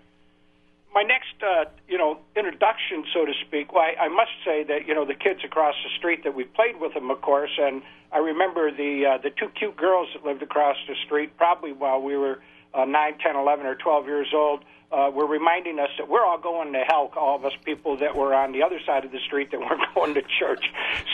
My 0.96 1.04
next, 1.04 1.36
uh, 1.44 1.66
you 1.88 2.00
know, 2.00 2.18
introduction, 2.36 3.06
so 3.14 3.24
to 3.24 3.34
speak. 3.46 3.72
Well, 3.72 3.84
I, 3.84 4.06
I 4.06 4.08
must 4.08 4.32
say 4.44 4.64
that 4.64 4.88
you 4.88 4.96
know 4.96 5.06
the 5.06 5.14
kids 5.14 5.42
across 5.44 5.76
the 5.84 5.92
street 5.98 6.24
that 6.24 6.34
we 6.34 6.46
played 6.46 6.80
with 6.80 6.96
them, 6.96 7.12
of 7.12 7.22
course, 7.22 7.52
and 7.60 7.84
I 8.12 8.18
remember 8.18 8.72
the 8.72 9.06
uh, 9.06 9.18
the 9.20 9.30
two 9.30 9.50
cute 9.50 9.78
girls 9.78 10.10
that 10.14 10.26
lived 10.26 10.42
across 10.42 10.78
the 10.88 10.96
street, 11.06 11.38
probably 11.38 11.72
while 11.72 12.02
we 12.02 12.18
were 12.18 12.40
uh, 12.74 12.86
nine, 12.86 13.18
ten, 13.20 13.36
eleven, 13.36 13.66
or 13.66 13.76
twelve 13.76 14.06
years 14.06 14.28
old 14.34 14.64
uh, 14.92 15.12
were 15.14 15.28
reminding 15.28 15.80
us 15.80 15.90
that 15.98 16.10
we're 16.10 16.26
all 16.26 16.40
going 16.40 16.74
to 16.74 16.84
hell, 16.88 17.12
all 17.16 17.36
of 17.36 17.46
us 17.46 17.54
people 17.64 17.98
that 17.98 18.16
were 18.16 18.34
on 18.34 18.52
the 18.52 18.64
other 18.64 18.80
side 18.86 19.06
of 19.06 19.12
the 19.12 19.20
street 19.20 19.52
that 19.52 19.60
weren't 19.60 19.84
going 19.94 20.14
to 20.16 20.22
church. 20.40 20.66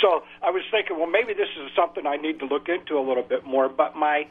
So 0.01 0.23
I 0.41 0.51
was 0.51 0.63
thinking, 0.71 0.97
well, 0.97 1.09
maybe 1.09 1.33
this 1.33 1.49
is 1.57 1.71
something 1.75 2.07
I 2.07 2.15
need 2.17 2.39
to 2.39 2.45
look 2.45 2.69
into 2.69 2.97
a 2.97 3.03
little 3.05 3.23
bit 3.23 3.45
more. 3.45 3.67
But 3.67 3.95
my 3.95 4.27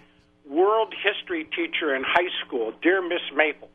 world 0.48 0.94
history 1.02 1.44
teacher 1.44 1.94
in 1.94 2.04
high 2.04 2.30
school, 2.44 2.72
dear 2.82 3.06
Miss 3.06 3.22
Maple, 3.34 3.68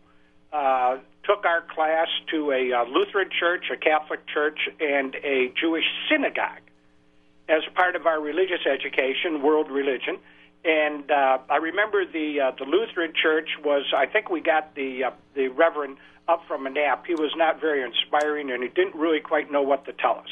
uh, 0.51 0.97
took 1.23 1.45
our 1.45 1.61
class 1.61 2.07
to 2.31 2.51
a 2.51 2.73
uh, 2.73 2.85
Lutheran 2.85 3.29
church, 3.39 3.65
a 3.71 3.77
Catholic 3.77 4.25
church, 4.27 4.59
and 4.79 5.15
a 5.23 5.53
Jewish 5.59 5.85
synagogue 6.09 6.61
as 7.47 7.61
part 7.75 7.95
of 7.95 8.05
our 8.05 8.19
religious 8.19 8.65
education, 8.65 9.41
world 9.41 9.69
religion. 9.69 10.17
And 10.65 11.09
uh, 11.09 11.37
I 11.49 11.57
remember 11.57 12.05
the 12.05 12.41
uh, 12.41 12.51
the 12.57 12.65
Lutheran 12.65 13.13
Church 13.13 13.49
was. 13.63 13.85
I 13.95 14.05
think 14.05 14.29
we 14.29 14.41
got 14.41 14.75
the 14.75 15.05
uh, 15.05 15.11
the 15.33 15.47
Reverend 15.47 15.97
up 16.27 16.41
from 16.47 16.67
a 16.67 16.69
nap. 16.69 17.05
He 17.07 17.13
was 17.13 17.31
not 17.35 17.61
very 17.61 17.81
inspiring, 17.81 18.51
and 18.51 18.61
he 18.61 18.69
didn't 18.69 18.95
really 18.95 19.21
quite 19.21 19.51
know 19.51 19.61
what 19.61 19.85
to 19.85 19.93
tell 19.93 20.17
us. 20.19 20.29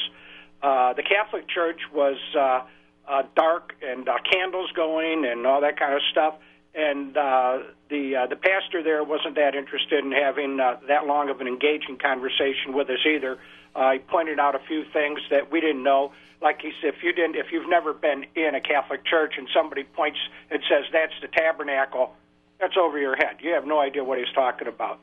Uh, 0.61 0.93
the 0.93 1.03
Catholic 1.03 1.47
Church 1.47 1.79
was 1.93 2.17
uh, 2.37 2.61
uh, 3.07 3.23
dark 3.35 3.73
and 3.81 4.07
uh, 4.07 4.17
candles 4.31 4.69
going 4.75 5.25
and 5.25 5.47
all 5.47 5.61
that 5.61 5.79
kind 5.79 5.93
of 5.93 6.01
stuff. 6.11 6.35
And 6.75 7.17
uh, 7.17 7.59
the 7.89 8.15
uh, 8.15 8.27
the 8.27 8.35
pastor 8.35 8.83
there 8.83 9.03
wasn't 9.03 9.35
that 9.35 9.55
interested 9.55 10.03
in 10.03 10.11
having 10.11 10.59
uh, 10.59 10.77
that 10.87 11.07
long 11.07 11.29
of 11.29 11.41
an 11.41 11.47
engaging 11.47 11.97
conversation 11.97 12.73
with 12.73 12.89
us 12.89 12.99
either. 13.05 13.39
He 13.77 13.99
pointed 13.99 14.39
out 14.39 14.55
a 14.55 14.59
few 14.67 14.83
things 14.91 15.19
that 15.29 15.51
we 15.51 15.61
didn't 15.61 15.83
know. 15.83 16.11
Like 16.41 16.61
he 16.61 16.71
said, 16.81 16.93
if 16.95 17.03
you 17.03 17.13
didn't, 17.13 17.35
if 17.35 17.47
you've 17.51 17.69
never 17.69 17.93
been 17.93 18.25
in 18.35 18.55
a 18.55 18.61
Catholic 18.61 19.05
church 19.05 19.35
and 19.37 19.47
somebody 19.53 19.83
points 19.83 20.19
and 20.51 20.61
says 20.69 20.85
that's 20.91 21.13
the 21.21 21.27
tabernacle, 21.27 22.13
that's 22.59 22.75
over 22.77 22.97
your 22.99 23.15
head. 23.15 23.37
You 23.39 23.53
have 23.53 23.65
no 23.65 23.79
idea 23.79 24.03
what 24.03 24.17
he's 24.17 24.33
talking 24.33 24.67
about. 24.67 24.99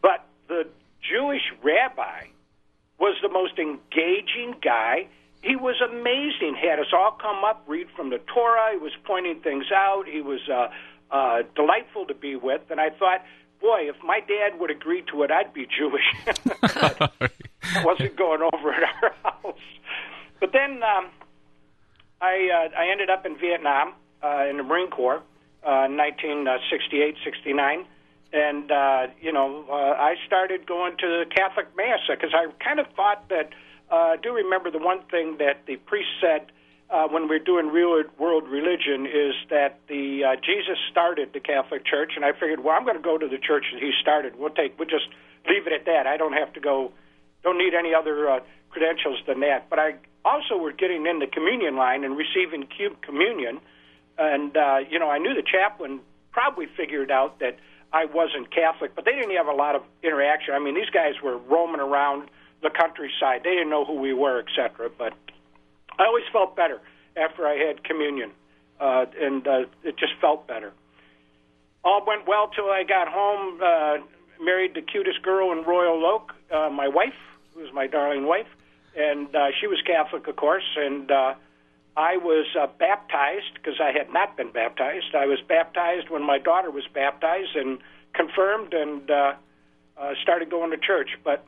But 0.00 0.26
the 0.48 0.68
Jewish 1.00 1.42
rabbi 1.62 2.26
was 2.98 3.16
the 3.22 3.28
most 3.28 3.58
engaging 3.58 4.54
guy. 4.62 5.08
He 5.42 5.56
was 5.56 5.80
amazing. 5.80 6.56
He 6.60 6.68
had 6.68 6.78
us 6.78 6.92
all 6.92 7.12
come 7.20 7.44
up, 7.44 7.64
read 7.66 7.88
from 7.96 8.10
the 8.10 8.18
Torah. 8.18 8.72
He 8.72 8.78
was 8.78 8.92
pointing 9.04 9.40
things 9.40 9.66
out. 9.74 10.04
He 10.06 10.20
was 10.20 10.40
uh, 10.48 10.68
uh, 11.10 11.42
delightful 11.54 12.06
to 12.06 12.14
be 12.14 12.36
with. 12.36 12.62
And 12.70 12.80
I 12.80 12.90
thought, 12.90 13.24
boy, 13.62 13.88
if 13.88 13.96
my 14.04 14.20
dad 14.20 14.58
would 14.60 14.70
agree 14.70 15.02
to 15.12 15.22
it, 15.22 15.30
I'd 15.30 15.54
be 15.54 15.66
Jewish. 15.66 16.04
I 16.62 17.84
wasn't 17.84 18.16
going 18.16 18.42
over 18.52 18.72
at 18.72 18.82
our 19.02 19.14
house. 19.22 19.60
But 20.40 20.52
then 20.52 20.82
um, 20.82 21.10
I 22.20 22.50
uh, 22.52 22.78
I 22.78 22.90
ended 22.90 23.08
up 23.08 23.24
in 23.24 23.38
Vietnam 23.38 23.94
uh, 24.22 24.46
in 24.50 24.56
the 24.58 24.64
Marine 24.64 24.90
Corps 24.90 25.22
uh, 25.66 25.86
in 25.86 25.96
1968, 25.96 27.16
69 27.24 27.86
and 28.32 28.70
uh, 28.70 29.06
you 29.20 29.32
know, 29.32 29.64
uh, 29.68 29.74
I 29.74 30.14
started 30.26 30.66
going 30.66 30.96
to 30.98 31.06
the 31.06 31.24
Catholic 31.34 31.66
Mass 31.76 32.00
because 32.08 32.32
I 32.34 32.46
kind 32.62 32.80
of 32.80 32.86
thought 32.96 33.28
that. 33.28 33.50
Uh, 33.90 34.14
I 34.14 34.16
do 34.16 34.32
remember 34.32 34.70
the 34.70 34.78
one 34.78 35.02
thing 35.10 35.36
that 35.38 35.66
the 35.66 35.76
priest 35.76 36.08
said 36.18 36.46
uh, 36.92 37.08
when 37.08 37.26
we're 37.26 37.38
doing 37.38 37.68
real 37.68 38.02
world 38.18 38.44
religion 38.46 39.06
is 39.06 39.34
that 39.48 39.80
the 39.88 40.24
uh, 40.24 40.36
Jesus 40.36 40.76
started 40.90 41.32
the 41.32 41.40
Catholic 41.40 41.86
Church, 41.86 42.12
and 42.16 42.24
I 42.24 42.32
figured, 42.32 42.62
well, 42.62 42.76
I'm 42.76 42.84
going 42.84 42.96
to 42.96 43.02
go 43.02 43.16
to 43.16 43.26
the 43.26 43.38
church 43.38 43.64
that 43.72 43.80
he 43.80 43.92
started. 44.00 44.36
We'll 44.36 44.50
take, 44.52 44.78
we'll 44.78 44.88
just 44.88 45.08
leave 45.48 45.66
it 45.66 45.72
at 45.72 45.86
that. 45.86 46.06
I 46.06 46.18
don't 46.18 46.34
have 46.34 46.52
to 46.52 46.60
go, 46.60 46.92
don't 47.42 47.56
need 47.56 47.72
any 47.72 47.94
other 47.94 48.28
uh, 48.28 48.40
credentials 48.68 49.18
than 49.26 49.40
that. 49.40 49.70
But 49.70 49.78
I 49.78 49.94
also 50.22 50.58
were 50.58 50.72
getting 50.72 51.06
in 51.06 51.18
the 51.18 51.26
communion 51.26 51.76
line 51.76 52.04
and 52.04 52.14
receiving 52.14 52.68
communion, 53.00 53.60
and 54.18 54.54
uh, 54.54 54.78
you 54.88 54.98
know, 54.98 55.08
I 55.08 55.16
knew 55.16 55.34
the 55.34 55.42
chaplain 55.42 56.00
probably 56.30 56.66
figured 56.76 57.10
out 57.10 57.40
that 57.40 57.56
I 57.90 58.04
wasn't 58.04 58.54
Catholic, 58.54 58.94
but 58.94 59.06
they 59.06 59.12
didn't 59.12 59.34
have 59.36 59.48
a 59.48 59.56
lot 59.56 59.76
of 59.76 59.82
interaction. 60.02 60.54
I 60.54 60.58
mean, 60.58 60.74
these 60.74 60.90
guys 60.92 61.14
were 61.22 61.38
roaming 61.38 61.80
around 61.80 62.28
the 62.62 62.70
countryside. 62.70 63.40
They 63.44 63.50
didn't 63.50 63.70
know 63.70 63.84
who 63.84 63.94
we 63.94 64.12
were, 64.12 64.40
etc. 64.40 64.90
But 64.96 65.14
I 65.98 66.06
always 66.06 66.24
felt 66.32 66.56
better 66.56 66.80
after 67.16 67.46
I 67.46 67.56
had 67.56 67.84
communion, 67.84 68.30
uh, 68.80 69.06
and 69.20 69.46
uh, 69.46 69.64
it 69.82 69.96
just 69.98 70.12
felt 70.20 70.46
better. 70.46 70.72
All 71.84 72.04
went 72.06 72.26
well 72.26 72.48
till 72.48 72.70
I 72.70 72.84
got 72.84 73.08
home. 73.08 73.60
Uh, 73.62 73.98
married 74.42 74.74
the 74.74 74.82
cutest 74.82 75.22
girl 75.22 75.52
in 75.52 75.64
Royal 75.64 76.04
Oak, 76.04 76.32
uh, 76.50 76.70
my 76.70 76.88
wife, 76.88 77.18
who 77.54 77.60
was 77.60 77.72
my 77.72 77.86
darling 77.86 78.26
wife, 78.26 78.46
and 78.96 79.34
uh, 79.34 79.48
she 79.60 79.66
was 79.66 79.80
Catholic, 79.86 80.26
of 80.26 80.36
course, 80.36 80.64
and. 80.76 81.10
Uh, 81.10 81.34
I 81.96 82.16
was 82.16 82.46
uh, 82.58 82.68
baptized 82.78 83.52
because 83.54 83.78
I 83.78 83.92
had 83.92 84.10
not 84.12 84.36
been 84.36 84.50
baptized. 84.50 85.14
I 85.14 85.26
was 85.26 85.40
baptized 85.46 86.08
when 86.08 86.22
my 86.22 86.38
daughter 86.38 86.70
was 86.70 86.84
baptized 86.94 87.54
and 87.54 87.80
confirmed 88.14 88.72
and 88.72 89.10
uh, 89.10 89.34
uh, 89.98 90.12
started 90.22 90.50
going 90.50 90.70
to 90.70 90.78
church. 90.78 91.10
But, 91.22 91.44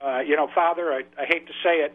uh, 0.00 0.20
you 0.20 0.36
know, 0.36 0.48
Father, 0.54 0.92
I, 0.92 1.02
I 1.20 1.26
hate 1.26 1.46
to 1.48 1.52
say 1.64 1.80
it, 1.80 1.92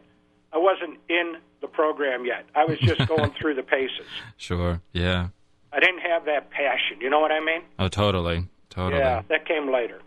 I 0.55 0.57
wasn't 0.57 1.00
in 1.09 1.33
the 1.62 1.67
program 1.67 2.25
yet. 2.25 2.45
I 2.55 2.63
was 2.65 2.79
just 2.79 3.07
going 3.07 3.31
through 3.39 3.55
the 3.55 3.63
paces. 3.63 4.07
Sure, 4.38 4.81
yeah. 4.93 5.27
I 5.74 5.79
didn't 5.81 6.00
have 6.00 6.25
that 6.25 6.50
passion. 6.50 7.01
You 7.01 7.09
know 7.09 7.19
what 7.19 7.31
I 7.31 7.41
mean? 7.41 7.62
Oh, 7.77 7.89
totally. 7.89 8.47
Totally. 8.69 9.01
Yeah, 9.01 9.21
that 9.29 9.45
came 9.45 9.71
later. 9.71 10.01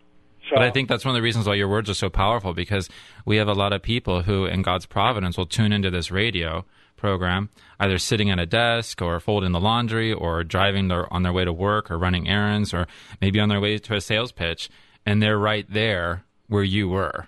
So, 0.49 0.57
but 0.57 0.63
I 0.63 0.71
think 0.71 0.89
that's 0.89 1.05
one 1.05 1.15
of 1.15 1.19
the 1.19 1.23
reasons 1.23 1.47
why 1.47 1.55
your 1.55 1.69
words 1.69 1.91
are 1.91 1.95
so 1.95 2.09
powerful 2.09 2.55
because 2.55 2.89
we 3.27 3.37
have 3.37 3.49
a 3.49 3.53
lot 3.53 3.73
of 3.75 3.83
people 3.83 4.23
who, 4.23 4.47
in 4.47 4.63
God's 4.63 4.87
providence, 4.87 5.37
will 5.37 5.47
tune 5.47 5.73
into 5.73 5.91
this 5.91 6.11
radio 6.11 6.65
program, 6.97 7.51
either 7.79 7.99
sitting 7.99 8.31
at 8.31 8.39
a 8.39 8.47
desk 8.47 9.03
or 9.03 9.21
folding 9.21 9.53
the 9.53 9.61
laundry 9.61 10.13
or 10.13 10.45
driving 10.45 10.89
their, 10.89 11.13
on 11.13 11.23
their 11.23 11.33
way 11.33 11.45
to 11.45 11.53
work 11.53 11.91
or 11.91 11.99
running 11.99 12.29
errands 12.29 12.73
or 12.73 12.87
maybe 13.21 13.39
on 13.41 13.49
their 13.49 13.61
way 13.61 13.77
to 13.79 13.95
a 13.95 14.01
sales 14.01 14.33
pitch, 14.33 14.71
and 15.05 15.23
they're 15.23 15.39
right 15.39 15.67
there 15.71 16.25
where 16.47 16.65
you 16.65 16.89
were. 16.89 17.27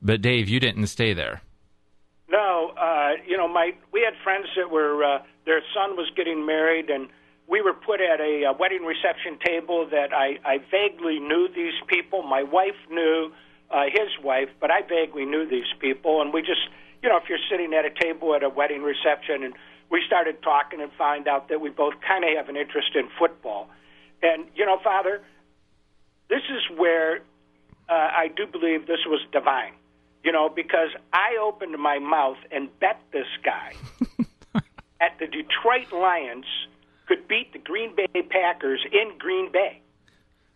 But 0.00 0.22
Dave, 0.22 0.48
you 0.48 0.60
didn't 0.60 0.86
stay 0.86 1.12
there. 1.12 1.42
No, 2.32 2.72
uh, 2.80 3.10
you 3.26 3.36
know, 3.36 3.46
my 3.46 3.72
we 3.92 4.00
had 4.00 4.14
friends 4.24 4.46
that 4.56 4.70
were 4.70 5.04
uh, 5.04 5.18
their 5.44 5.60
son 5.74 5.96
was 5.96 6.10
getting 6.16 6.46
married, 6.46 6.88
and 6.88 7.08
we 7.46 7.60
were 7.60 7.74
put 7.74 8.00
at 8.00 8.20
a, 8.20 8.44
a 8.44 8.52
wedding 8.52 8.82
reception 8.82 9.38
table 9.44 9.86
that 9.90 10.14
I, 10.14 10.38
I 10.44 10.58
vaguely 10.70 11.20
knew 11.20 11.48
these 11.54 11.74
people. 11.86 12.22
My 12.22 12.42
wife 12.42 12.80
knew 12.90 13.30
uh, 13.70 13.84
his 13.84 14.08
wife, 14.24 14.48
but 14.60 14.70
I 14.70 14.80
vaguely 14.80 15.26
knew 15.26 15.46
these 15.46 15.70
people, 15.78 16.22
and 16.22 16.32
we 16.32 16.40
just 16.40 16.62
you 17.02 17.08
know, 17.08 17.16
if 17.16 17.24
you're 17.28 17.42
sitting 17.50 17.74
at 17.74 17.84
a 17.84 17.90
table 17.90 18.34
at 18.34 18.42
a 18.42 18.48
wedding 18.48 18.82
reception 18.82 19.42
and 19.42 19.54
we 19.90 20.02
started 20.06 20.42
talking 20.42 20.80
and 20.80 20.90
find 20.96 21.28
out 21.28 21.48
that 21.48 21.60
we 21.60 21.68
both 21.68 21.94
kind 22.06 22.24
of 22.24 22.30
have 22.36 22.48
an 22.48 22.56
interest 22.56 22.94
in 22.94 23.08
football. 23.18 23.68
And, 24.22 24.46
you 24.54 24.64
know, 24.64 24.78
Father, 24.82 25.20
this 26.30 26.42
is 26.48 26.78
where 26.78 27.16
uh, 27.88 27.92
I 27.92 28.28
do 28.34 28.46
believe 28.46 28.86
this 28.86 29.04
was 29.06 29.20
divine, 29.32 29.72
you 30.24 30.32
know, 30.32 30.48
because 30.48 30.90
I 31.12 31.38
opened 31.42 31.76
my 31.78 31.98
mouth 31.98 32.38
and 32.50 32.68
bet 32.80 33.00
this 33.12 33.26
guy 33.44 33.72
at 35.00 35.18
the 35.18 35.26
Detroit 35.26 35.92
Lions 35.92 36.46
could 37.06 37.26
beat 37.28 37.52
the 37.52 37.58
Green 37.58 37.94
Bay 37.94 38.22
Packers 38.22 38.80
in 38.92 39.18
Green 39.18 39.50
Bay. 39.50 39.80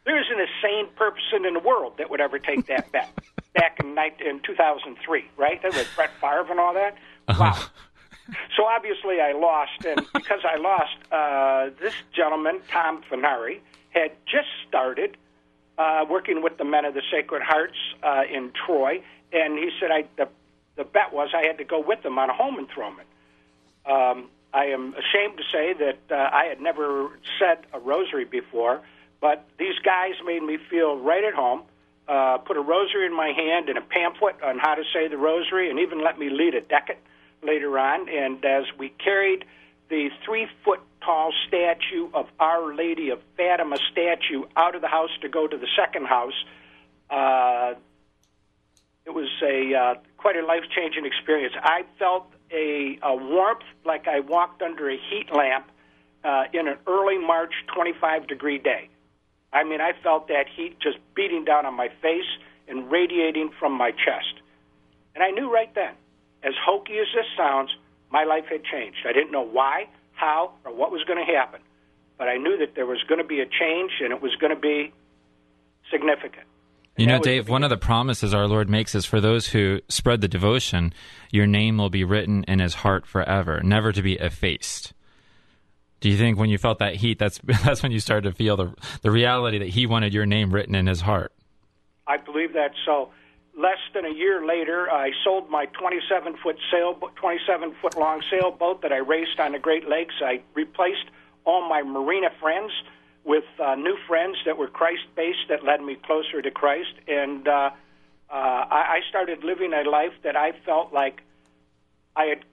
There 0.05 0.19
isn't 0.21 0.41
a 0.41 0.47
sane 0.63 0.87
person 0.95 1.45
in 1.45 1.55
the 1.55 1.61
world 1.61 1.95
that 1.99 2.11
would 2.11 2.21
ever 2.21 2.39
take 2.39 2.67
that 2.67 2.93
bet 2.93 3.11
back 3.55 3.79
in, 3.81 3.99
in 4.25 4.41
2003, 4.41 5.25
right? 5.37 5.61
That 5.63 5.75
was 5.75 5.87
Brett 5.97 6.11
Favre 6.21 6.47
and 6.51 6.61
all 6.61 6.75
that. 6.75 6.97
Uh-huh. 7.27 7.53
Wow. 7.53 7.67
So 8.57 8.65
obviously 8.65 9.21
I 9.21 9.33
lost, 9.33 9.85
and 9.85 10.01
because 10.15 10.41
I 10.45 10.57
lost, 10.57 10.97
uh, 11.13 11.77
this 11.81 11.95
gentleman, 12.15 12.61
Tom 12.71 13.03
Fenari, 13.11 13.61
had 13.91 14.13
just 14.27 14.49
started 14.69 15.17
uh, 15.79 16.05
working 16.09 16.43
with 16.43 16.57
the 16.59 16.65
Men 16.65 16.85
of 16.85 16.95
the 16.95 17.03
Sacred 17.11 17.43
Hearts 17.43 17.77
uh, 18.03 18.23
in 18.31 18.53
Troy, 18.67 19.03
and 19.33 19.59
he 19.59 19.71
said 19.81 19.91
I, 19.91 20.05
the, 20.17 20.29
the 20.77 20.85
bet 20.85 21.13
was 21.13 21.31
I 21.35 21.47
had 21.47 21.59
to 21.59 21.65
go 21.65 21.81
with 21.81 22.03
them 22.03 22.19
on 22.19 22.31
a 22.31 22.35
home 22.35 22.59
enthronement. 22.59 23.09
Um, 23.85 24.29
I 24.53 24.67
am 24.67 24.95
ashamed 24.95 25.39
to 25.39 25.45
say 25.53 25.75
that 25.75 25.99
uh, 26.11 26.31
I 26.33 26.47
had 26.47 26.61
never 26.61 27.19
said 27.39 27.59
a 27.73 27.79
rosary 27.79 28.25
before, 28.25 28.81
but 29.21 29.47
these 29.59 29.79
guys 29.85 30.15
made 30.25 30.43
me 30.43 30.59
feel 30.71 30.99
right 30.99 31.25
at 31.25 31.35
home 31.35 31.63
uh, 32.09 32.39
put 32.39 32.57
a 32.57 32.61
rosary 32.61 33.07
in 33.07 33.15
my 33.15 33.29
hand 33.29 33.69
and 33.69 33.79
a 33.79 33.81
pamphlet 33.81 34.37
on 34.43 34.59
how 34.59 34.75
to 34.75 34.83
say 34.93 35.09
the 35.09 35.17
rosary, 35.17 35.71
and 35.71 35.81
even 35.81 36.03
let 36.03 36.19
me 36.19 36.31
lead 36.31 36.55
a 36.55 36.61
decade 36.61 36.99
later 37.43 37.79
on. 37.79 38.09
And 38.09 38.45
as 38.45 38.65
we 38.79 38.91
carried 38.91 39.45
the 39.89 40.11
three 40.25 40.47
foot 40.65 40.81
tall 41.05 41.33
statue 41.49 42.09
of 42.15 42.27
Our 42.39 42.75
Lady 42.75 43.11
of 43.11 43.21
Fatima 43.37 43.77
statue 43.91 44.45
out 44.57 44.75
of 44.75 44.83
the 44.83 44.89
house 44.89 45.11
to 45.23 45.29
go 45.29 45.47
to 45.47 45.57
the 45.57 45.67
second 45.77 46.07
house, 46.07 46.45
uh, 47.11 47.75
it 49.07 49.15
was 49.15 49.29
a 49.43 49.75
uh, 49.75 49.95
quite 50.19 50.37
a 50.37 50.45
life 50.45 50.65
changing 50.75 51.07
experience. 51.07 51.55
I 51.63 51.83
felt 51.99 52.27
a, 52.51 52.99
a 53.03 53.15
warmth 53.15 53.63
like 53.85 54.09
I 54.09 54.21
walked 54.21 54.63
under 54.63 54.91
a 54.91 54.97
heat 54.97 55.27
lamp 55.33 55.71
uh, 56.25 56.45
in 56.53 56.67
an 56.67 56.77
early 56.87 57.19
March 57.19 57.53
25 57.75 58.27
degree 58.27 58.59
day. 58.59 58.89
I 59.53 59.63
mean, 59.63 59.81
I 59.81 59.93
felt 60.03 60.29
that 60.29 60.47
heat 60.55 60.79
just 60.81 60.99
beating 61.15 61.45
down 61.45 61.67
on 61.67 61.75
my 61.75 61.89
face 62.03 62.27
and 62.69 62.91
radiating 62.91 63.51
from 63.59 63.73
my 63.73 63.93
chest. 63.93 64.43
And 65.15 65.23
I 65.23 65.31
knew 65.31 65.53
right 65.53 65.73
then, 65.75 65.95
as 66.43 66.53
hokey 66.65 66.99
as 66.99 67.07
this 67.15 67.27
sounds, 67.37 67.71
my 68.11 68.25
life 68.25 68.45
had 68.51 68.65
changed. 68.65 68.99
I 69.09 69.13
didn't 69.13 69.31
know 69.31 69.47
why, 69.47 69.87
how, 70.13 70.53
or 70.65 70.75
what 70.75 70.91
was 70.91 71.03
going 71.05 71.25
to 71.25 71.33
happen, 71.33 71.61
but 72.19 72.29
I 72.29 72.37
knew 72.37 72.59
that 72.59 72.75
there 72.75 72.87
was 72.87 73.03
going 73.09 73.19
to 73.19 73.27
be 73.27 73.41
a 73.41 73.47
change 73.47 73.93
and 74.01 74.13
it 74.13 74.21
was 74.21 74.35
going 74.37 74.55
to 74.55 74.61
be 74.61 74.93
significant. 75.91 76.47
You 76.97 77.07
know, 77.07 77.19
Dave, 77.19 77.49
one 77.49 77.63
of 77.63 77.71
the 77.71 77.77
promises 77.77 78.33
our 78.33 78.47
Lord 78.47 78.71
makes 78.71 78.95
is 78.95 79.05
for 79.05 79.21
those 79.21 79.49
who 79.49 79.81
spread 79.89 80.23
the 80.23 80.29
devotion, 80.29 80.95
your 81.31 81.47
name 81.47 81.77
will 81.77 81.91
be 81.91 82.05
written 82.05 82.43
in 82.45 82.59
his 82.59 82.75
heart 82.75 83.07
forever, 83.07 83.61
never 83.63 83.93
to 83.93 84.01
be 84.01 84.15
effaced. 84.15 84.95
Do 86.01 86.09
you 86.09 86.17
think 86.17 86.39
when 86.39 86.49
you 86.49 86.57
felt 86.57 86.79
that 86.79 86.97
heat, 86.97 87.19
that's 87.19 87.39
that's 87.65 87.83
when 87.83 87.93
you 87.93 88.01
started 88.01 88.31
to 88.31 88.35
feel 88.35 88.57
the 88.57 88.75
the 89.03 89.11
reality 89.11 89.59
that 89.59 89.69
he 89.69 89.87
wanted 89.87 90.15
your 90.15 90.27
name 90.27 90.53
written 90.53 90.75
in 90.75 90.87
his 90.87 91.03
heart? 91.03 91.33
I 92.07 92.17
believe 92.17 92.53
that. 92.55 92.73
So, 92.85 93.11
less 93.59 93.79
than 93.93 94.07
a 94.07 94.15
year 94.15 94.47
later, 94.47 94.91
I 94.91 95.11
sold 95.25 95.51
my 95.51 95.67
27 95.67 96.37
foot 96.43 96.57
sail, 96.71 96.95
27 97.17 97.75
foot 97.83 97.97
long 97.99 98.23
sailboat 98.31 98.83
that 98.83 98.93
I 98.93 98.99
raced 98.99 99.39
on 99.39 99.53
the 99.53 99.59
Great 99.59 99.89
Lakes. 99.89 100.15
I 100.23 100.43
replaced 100.55 101.11
all 101.45 101.69
my 101.69 101.83
marina 101.83 102.29
friends 102.41 102.73
with 103.27 103.45
uh, 103.63 103.75
new 103.75 103.97
friends 104.07 104.37
that 104.47 104.57
were 104.57 104.69
Christ 104.69 105.03
based 105.17 105.49
that 105.49 105.65
led 105.65 105.83
me 105.83 105.97
closer 106.07 106.41
to 106.41 106.51
Christ, 106.51 106.95
and 107.09 107.47
uh, 107.47 107.71
uh, 108.31 108.33
I, 108.33 108.99
I 108.99 109.01
started 109.09 109.45
living 109.45 109.73
a 109.75 109.89
life 109.89 110.13
that 110.23 110.37
I 110.37 110.53
felt 110.65 110.93
like 110.93 111.21
I 112.15 112.27
had 112.27 112.45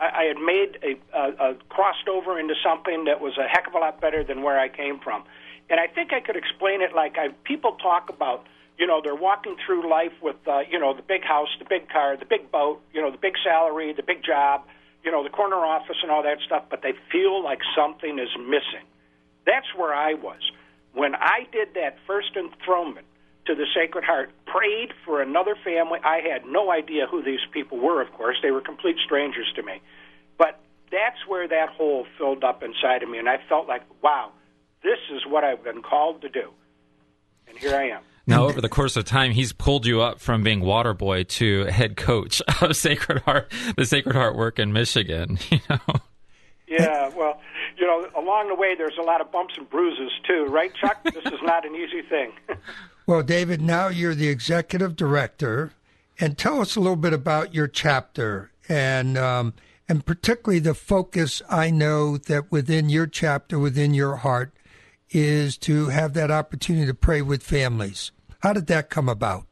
I, 0.00 0.24
had 0.24 0.38
made 0.38 0.78
a, 0.82 1.16
a, 1.16 1.50
a 1.50 1.54
crossed 1.68 2.08
over 2.08 2.40
into 2.40 2.54
something 2.64 3.04
that 3.04 3.20
was 3.20 3.36
a 3.36 3.46
heck 3.46 3.66
of 3.66 3.74
a 3.74 3.78
lot 3.78 4.00
better 4.00 4.24
than 4.24 4.42
where 4.42 4.58
I 4.58 4.68
came 4.68 4.98
from. 4.98 5.24
And 5.68 5.78
I 5.78 5.86
think 5.86 6.14
I 6.14 6.20
could 6.20 6.36
explain 6.36 6.80
it 6.80 6.94
like 6.94 7.18
I, 7.18 7.28
people 7.44 7.72
talk 7.72 8.08
about, 8.08 8.46
you 8.78 8.86
know, 8.86 9.02
they're 9.04 9.14
walking 9.14 9.56
through 9.64 9.88
life 9.90 10.16
with, 10.22 10.36
uh, 10.48 10.60
you 10.70 10.78
know, 10.78 10.94
the 10.94 11.02
big 11.02 11.22
house, 11.22 11.48
the 11.58 11.66
big 11.68 11.90
car, 11.90 12.16
the 12.16 12.24
big 12.24 12.50
boat, 12.50 12.80
you 12.94 13.02
know, 13.02 13.10
the 13.10 13.18
big 13.18 13.34
salary, 13.44 13.92
the 13.92 14.02
big 14.02 14.24
job, 14.24 14.64
you 15.04 15.12
know, 15.12 15.22
the 15.22 15.28
corner 15.28 15.56
office 15.56 15.96
and 16.02 16.10
all 16.10 16.22
that 16.22 16.38
stuff, 16.46 16.64
but 16.70 16.80
they 16.82 16.94
feel 17.12 17.44
like 17.44 17.60
something 17.76 18.18
is 18.18 18.30
missing. 18.38 18.86
That's 19.46 19.66
where 19.76 19.94
I 19.94 20.14
was. 20.14 20.40
When 20.92 21.14
I 21.14 21.46
did 21.52 21.74
that 21.74 21.96
first 22.06 22.36
enthronement 22.36 23.06
to 23.46 23.54
the 23.54 23.66
Sacred 23.74 24.04
Heart, 24.04 24.30
prayed 24.46 24.92
for 25.04 25.22
another 25.22 25.56
family, 25.64 25.98
I 26.04 26.20
had 26.20 26.44
no 26.46 26.70
idea 26.70 27.06
who 27.10 27.22
these 27.22 27.40
people 27.52 27.78
were, 27.78 28.02
of 28.02 28.12
course. 28.12 28.36
They 28.42 28.50
were 28.50 28.60
complete 28.60 28.96
strangers 29.04 29.50
to 29.56 29.62
me. 29.62 29.80
But 30.36 30.60
that's 30.90 31.26
where 31.26 31.48
that 31.48 31.68
hole 31.70 32.06
filled 32.18 32.44
up 32.44 32.62
inside 32.62 33.02
of 33.02 33.08
me, 33.08 33.18
and 33.18 33.28
I 33.28 33.36
felt 33.48 33.68
like, 33.68 33.82
wow, 34.02 34.32
this 34.82 34.98
is 35.14 35.22
what 35.26 35.44
I've 35.44 35.62
been 35.62 35.82
called 35.82 36.22
to 36.22 36.28
do. 36.28 36.50
And 37.48 37.58
here 37.58 37.74
I 37.74 37.88
am. 37.90 38.02
Now, 38.26 38.44
over 38.44 38.60
the 38.60 38.68
course 38.68 38.96
of 38.96 39.04
time, 39.04 39.32
he's 39.32 39.52
pulled 39.52 39.86
you 39.86 40.02
up 40.02 40.20
from 40.20 40.44
being 40.44 40.60
water 40.60 40.94
boy 40.94 41.24
to 41.24 41.64
head 41.64 41.96
coach 41.96 42.40
of 42.60 42.76
Sacred 42.76 43.22
Heart, 43.22 43.52
the 43.76 43.84
Sacred 43.84 44.14
Heart 44.14 44.36
work 44.36 44.58
in 44.58 44.72
Michigan. 44.72 45.38
You 45.50 45.58
know. 45.68 46.00
Yeah, 46.70 47.10
well, 47.16 47.40
you 47.76 47.84
know, 47.84 48.08
along 48.16 48.48
the 48.48 48.54
way, 48.54 48.76
there's 48.76 48.96
a 48.96 49.02
lot 49.02 49.20
of 49.20 49.32
bumps 49.32 49.54
and 49.58 49.68
bruises 49.68 50.12
too, 50.26 50.44
right, 50.44 50.72
Chuck? 50.80 51.02
this 51.04 51.26
is 51.26 51.40
not 51.42 51.66
an 51.66 51.74
easy 51.74 52.00
thing. 52.02 52.32
well, 53.06 53.24
David, 53.24 53.60
now 53.60 53.88
you're 53.88 54.14
the 54.14 54.28
executive 54.28 54.94
director, 54.94 55.72
and 56.20 56.38
tell 56.38 56.60
us 56.60 56.76
a 56.76 56.80
little 56.80 56.94
bit 56.94 57.12
about 57.12 57.52
your 57.52 57.66
chapter 57.66 58.52
and 58.68 59.18
um, 59.18 59.54
and 59.88 60.06
particularly 60.06 60.60
the 60.60 60.74
focus. 60.74 61.42
I 61.50 61.72
know 61.72 62.16
that 62.16 62.52
within 62.52 62.88
your 62.88 63.08
chapter, 63.08 63.58
within 63.58 63.92
your 63.92 64.16
heart, 64.16 64.52
is 65.10 65.58
to 65.58 65.88
have 65.88 66.14
that 66.14 66.30
opportunity 66.30 66.86
to 66.86 66.94
pray 66.94 67.20
with 67.20 67.42
families. 67.42 68.12
How 68.42 68.52
did 68.52 68.68
that 68.68 68.90
come 68.90 69.08
about? 69.08 69.46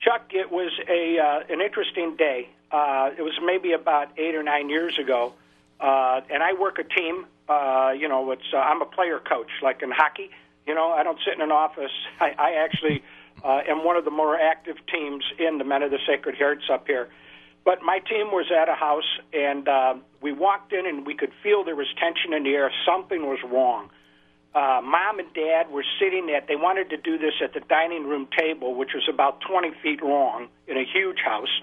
Chuck, 0.00 0.30
it 0.30 0.50
was 0.50 0.72
a 0.88 1.18
uh, 1.18 1.52
an 1.52 1.60
interesting 1.60 2.16
day. 2.16 2.48
Uh, 2.72 3.10
it 3.16 3.22
was 3.22 3.38
maybe 3.44 3.72
about 3.72 4.08
eight 4.18 4.34
or 4.34 4.42
nine 4.42 4.68
years 4.68 4.98
ago, 4.98 5.32
uh, 5.80 6.20
and 6.30 6.42
I 6.42 6.52
work 6.58 6.78
a 6.78 6.84
team. 6.84 7.26
Uh, 7.48 7.92
you 7.98 8.08
know, 8.08 8.30
it's 8.30 8.42
uh, 8.52 8.58
I'm 8.58 8.82
a 8.82 8.86
player 8.86 9.18
coach, 9.18 9.50
like 9.62 9.82
in 9.82 9.90
hockey. 9.90 10.30
You 10.66 10.74
know, 10.74 10.90
I 10.90 11.02
don't 11.02 11.18
sit 11.24 11.34
in 11.34 11.40
an 11.40 11.52
office. 11.52 11.90
I, 12.20 12.34
I 12.38 12.52
actually 12.64 13.02
uh, 13.44 13.60
am 13.68 13.84
one 13.84 13.96
of 13.96 14.04
the 14.04 14.10
more 14.10 14.38
active 14.38 14.76
teams 14.92 15.24
in 15.38 15.58
the 15.58 15.64
Men 15.64 15.82
of 15.82 15.90
the 15.90 15.98
Sacred 16.06 16.36
Hearts 16.36 16.64
up 16.72 16.86
here. 16.86 17.08
But 17.64 17.82
my 17.82 17.98
team 17.98 18.28
was 18.28 18.50
at 18.50 18.68
a 18.68 18.74
house, 18.74 19.18
and 19.32 19.68
uh, 19.68 19.94
we 20.22 20.32
walked 20.32 20.72
in, 20.72 20.86
and 20.86 21.04
we 21.04 21.14
could 21.14 21.32
feel 21.42 21.62
there 21.62 21.76
was 21.76 21.88
tension 22.00 22.32
in 22.32 22.44
the 22.44 22.50
air. 22.50 22.72
Something 22.86 23.26
was 23.26 23.38
wrong 23.44 23.90
uh, 24.54 24.80
mom 24.82 25.18
and 25.18 25.32
dad 25.32 25.70
were 25.70 25.84
sitting 26.00 26.30
at, 26.30 26.48
they 26.48 26.56
wanted 26.56 26.90
to 26.90 26.96
do 26.96 27.18
this 27.18 27.34
at 27.42 27.54
the 27.54 27.60
dining 27.68 28.08
room 28.08 28.26
table, 28.36 28.74
which 28.74 28.90
was 28.94 29.06
about 29.08 29.40
20 29.48 29.70
feet 29.82 30.02
long 30.02 30.48
in 30.66 30.76
a 30.76 30.84
huge 30.84 31.18
house. 31.24 31.60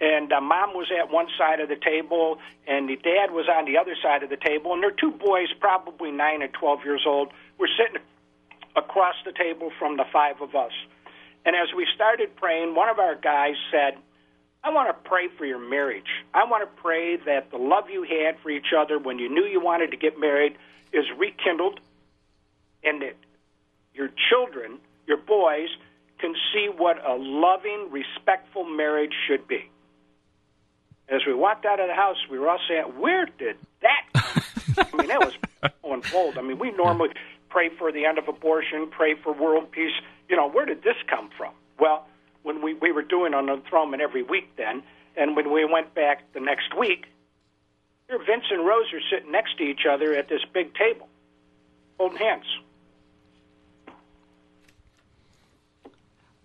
And 0.00 0.32
uh, 0.32 0.40
mom 0.40 0.74
was 0.74 0.88
at 0.92 1.10
one 1.10 1.26
side 1.38 1.60
of 1.60 1.68
the 1.68 1.76
table, 1.76 2.38
and 2.66 2.88
the 2.88 2.96
dad 2.96 3.30
was 3.30 3.46
on 3.48 3.64
the 3.64 3.78
other 3.78 3.96
side 4.02 4.22
of 4.22 4.28
the 4.28 4.36
table. 4.36 4.74
And 4.74 4.82
their 4.82 4.90
two 4.90 5.10
boys, 5.10 5.48
probably 5.58 6.10
9 6.10 6.42
and 6.42 6.52
12 6.52 6.84
years 6.84 7.04
old, 7.06 7.32
were 7.58 7.68
sitting 7.78 8.02
across 8.76 9.14
the 9.24 9.32
table 9.32 9.70
from 9.78 9.96
the 9.96 10.04
five 10.12 10.42
of 10.42 10.54
us. 10.54 10.72
And 11.46 11.56
as 11.56 11.68
we 11.74 11.86
started 11.94 12.36
praying, 12.36 12.74
one 12.74 12.88
of 12.90 12.98
our 12.98 13.14
guys 13.14 13.54
said, 13.70 13.96
I 14.62 14.70
want 14.70 14.88
to 14.88 15.08
pray 15.08 15.28
for 15.38 15.46
your 15.46 15.60
marriage. 15.60 16.10
I 16.34 16.44
want 16.44 16.68
to 16.68 16.82
pray 16.82 17.16
that 17.16 17.50
the 17.50 17.56
love 17.56 17.88
you 17.88 18.02
had 18.02 18.38
for 18.42 18.50
each 18.50 18.74
other 18.76 18.98
when 18.98 19.18
you 19.18 19.28
knew 19.28 19.44
you 19.44 19.60
wanted 19.60 19.92
to 19.92 19.96
get 19.96 20.18
married 20.18 20.56
is 20.92 21.04
rekindled 21.16 21.80
and 22.82 23.00
that 23.00 23.14
your 23.94 24.10
children, 24.28 24.78
your 25.06 25.18
boys, 25.18 25.68
can 26.18 26.34
see 26.52 26.68
what 26.68 26.98
a 27.06 27.14
loving, 27.14 27.88
respectful 27.90 28.64
marriage 28.64 29.12
should 29.28 29.46
be. 29.46 29.70
As 31.08 31.20
we 31.26 31.34
walked 31.34 31.64
out 31.64 31.78
of 31.78 31.86
the 31.86 31.94
house, 31.94 32.16
we 32.30 32.38
were 32.38 32.48
all 32.48 32.60
saying, 32.68 32.98
"Where 32.98 33.26
did 33.26 33.56
that?" 33.80 34.06
I 34.14 34.96
mean, 34.96 35.06
that 35.06 35.20
was 35.20 35.34
unfold. 35.84 36.36
I 36.36 36.42
mean, 36.42 36.58
we 36.58 36.72
normally 36.72 37.10
pray 37.48 37.68
for 37.68 37.92
the 37.92 38.04
end 38.04 38.18
of 38.18 38.28
abortion, 38.28 38.88
pray 38.90 39.14
for 39.14 39.32
world 39.32 39.70
peace. 39.70 39.92
You 40.28 40.36
know, 40.36 40.48
where 40.48 40.66
did 40.66 40.82
this 40.82 40.96
come 41.06 41.30
from? 41.36 41.52
Well, 41.78 42.06
when 42.42 42.60
we 42.60 42.74
we 42.74 42.92
were 42.92 43.02
doing 43.02 43.34
an 43.34 43.48
enthronement 43.48 44.02
every 44.02 44.22
week 44.22 44.56
then, 44.56 44.82
and 45.16 45.36
when 45.36 45.52
we 45.52 45.64
went 45.64 45.94
back 45.94 46.32
the 46.32 46.40
next 46.40 46.76
week, 46.76 47.06
here 48.08 48.18
Vince 48.18 48.44
and 48.50 48.66
Rose 48.66 48.92
are 48.92 49.00
sitting 49.10 49.30
next 49.30 49.58
to 49.58 49.64
each 49.64 49.86
other 49.88 50.12
at 50.14 50.28
this 50.28 50.44
big 50.52 50.74
table, 50.74 51.08
holding 51.98 52.18
hands. 52.18 52.46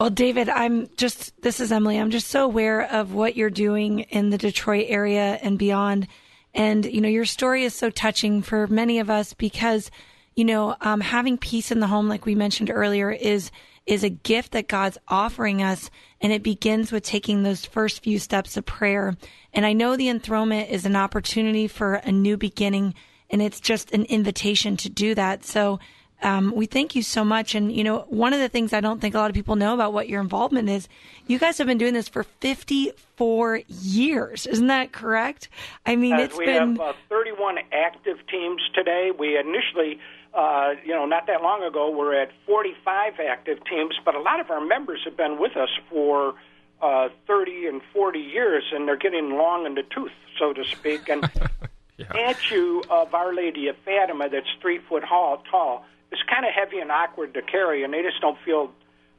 Well, 0.02 0.10
David, 0.10 0.50
I'm 0.50 0.90
just, 0.98 1.40
this 1.44 1.60
is 1.60 1.72
Emily. 1.72 2.00
I'm 2.00 2.10
just 2.10 2.30
so 2.30 2.44
aware 2.44 2.92
of 2.92 3.14
what 3.14 3.36
you're 3.36 3.52
doing 3.52 4.00
in 4.00 4.32
the 4.32 4.38
Detroit 4.40 4.88
area 4.90 5.38
and 5.44 5.60
beyond. 5.60 6.08
And, 6.56 6.84
you 6.86 7.02
know, 7.02 7.08
your 7.08 7.26
story 7.26 7.66
is 7.66 7.76
so 7.76 7.92
touching 7.92 8.42
for 8.42 8.66
many 8.66 8.98
of 8.98 9.12
us 9.12 9.36
because, 9.36 9.92
you 10.36 10.44
know, 10.44 10.76
um, 10.82 11.02
having 11.02 11.38
peace 11.38 11.72
in 11.72 11.82
the 11.82 11.86
home, 11.86 12.10
like 12.10 12.26
we 12.26 12.34
mentioned 12.34 12.72
earlier, 12.72 13.12
is, 13.12 13.52
is 13.86 14.04
a 14.04 14.10
gift 14.10 14.54
that 14.54 14.68
God's 14.68 14.98
offering 15.08 15.62
us. 15.62 15.92
And 16.20 16.34
it 16.34 16.42
begins 16.42 16.92
with 16.92 17.04
taking 17.04 17.44
those 17.44 17.64
first 17.64 18.02
few 18.02 18.18
steps 18.18 18.58
of 18.58 18.66
prayer. 18.66 19.16
And 19.54 19.68
I 19.68 19.74
know 19.74 19.96
the 19.96 20.10
enthronement 20.10 20.72
is 20.72 20.88
an 20.88 20.96
opportunity 20.96 21.68
for 21.68 21.94
a 21.94 22.12
new 22.12 22.38
beginning 22.38 22.96
and 23.30 23.40
it's 23.40 23.60
just 23.60 23.92
an 23.92 24.06
invitation 24.06 24.78
to 24.78 24.90
do 24.90 25.14
that. 25.14 25.46
So, 25.46 25.80
um, 26.22 26.54
we 26.56 26.66
thank 26.66 26.96
you 26.96 27.02
so 27.02 27.24
much. 27.24 27.56
And, 27.56 27.72
you 27.72 27.84
know, 27.84 28.06
one 28.10 28.34
of 28.34 28.40
the 28.40 28.50
things 28.50 28.74
I 28.74 28.82
don't 28.82 29.00
think 29.00 29.16
a 29.16 29.18
lot 29.18 29.30
of 29.30 29.36
people 29.36 29.56
know 29.56 29.74
about 29.74 29.94
what 29.94 30.08
your 30.08 30.22
involvement 30.22 30.70
is, 30.70 30.88
you 31.28 31.40
guys 31.40 31.58
have 31.58 31.68
been 31.68 31.78
doing 31.78 31.94
this 31.94 32.08
for 32.08 32.24
54 32.24 33.62
years. 33.68 34.46
Isn't 34.46 34.68
that 34.68 34.92
correct? 34.92 35.50
I 35.86 35.96
mean, 35.96 36.14
uh, 36.14 36.20
it's 36.20 36.38
we 36.38 36.46
been. 36.46 36.76
have 36.76 36.90
uh, 36.90 36.94
31 37.10 37.58
active 37.72 38.18
teams 38.30 38.62
today. 38.76 39.12
We 39.18 39.38
initially, 39.38 40.00
uh, 40.34 40.74
you 40.86 40.94
know, 40.94 41.06
not 41.06 41.28
that 41.28 41.42
long 41.42 41.64
ago, 41.64 41.90
we're 41.90 42.22
at 42.22 42.32
45 42.46 43.14
active 43.20 43.58
teams, 43.66 43.96
but 44.06 44.14
a 44.14 44.22
lot 44.22 44.40
of 44.40 44.52
our 44.52 44.64
members 44.64 45.02
have 45.06 45.18
been 45.18 45.40
with 45.40 45.58
us 45.58 45.70
for 45.90 46.36
uh, 46.82 47.10
30 47.26 47.68
and 47.68 47.82
40 47.94 48.20
years, 48.20 48.64
and 48.72 48.88
they're 48.88 48.96
getting 48.96 49.38
long 49.38 49.66
in 49.66 49.74
the 49.74 49.84
tooth, 49.84 50.12
so 50.38 50.54
to 50.54 50.64
speak. 50.66 51.10
And 51.10 51.30
yeah. 51.98 52.10
statue 52.10 52.82
of 52.90 53.14
Our 53.16 53.34
Lady 53.34 53.68
of 53.70 53.76
Fatima 53.86 54.30
that's 54.30 54.48
three 54.62 54.78
foot 54.78 55.04
tall, 55.08 55.44
tall 55.50 55.86
it's 56.12 56.22
kind 56.24 56.46
of 56.46 56.52
heavy 56.54 56.80
and 56.80 56.92
awkward 56.92 57.34
to 57.36 57.42
carry, 57.42 57.84
and 57.84 57.94
they 57.94 58.02
just 58.02 58.22
don't 58.22 58.38
feel 58.44 58.72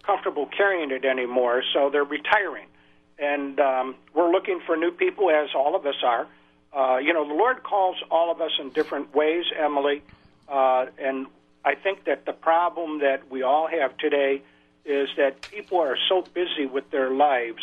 comfortable 0.03 0.47
carrying 0.47 0.91
it 0.91 1.05
anymore. 1.05 1.63
So 1.73 1.91
they're 1.91 2.05
retiring, 2.05 2.67
and 3.19 3.59
um, 3.61 3.95
we're 4.15 4.31
looking 4.31 4.61
for 4.67 4.77
new 4.77 4.91
people, 4.91 5.31
as 5.31 5.51
all 5.55 5.75
of 5.75 5.87
us 5.87 5.97
are. 6.05 6.27
Uh, 6.73 6.99
you 6.99 7.13
know, 7.13 7.27
the 7.27 7.35
Lord 7.35 7.63
calls 7.63 7.97
all 8.11 8.31
of 8.31 8.41
us 8.41 8.53
in 8.59 8.71
different 8.71 9.15
ways, 9.15 9.45
Emily, 9.59 10.03
uh, 10.49 10.87
and 10.99 11.27
I 11.65 11.75
think 11.75 12.05
that 12.05 12.27
the 12.27 12.33
problem 12.33 13.01
that 13.01 13.31
we 13.31 13.43
all 13.43 13.69
have 13.69 13.97
today 13.99 14.43
is 14.85 15.09
that 15.17 15.43
people 15.43 15.79
are 15.79 15.97
so 16.09 16.23
busy 16.23 16.67
with 16.67 16.91
their 16.91 17.11
lives. 17.11 17.63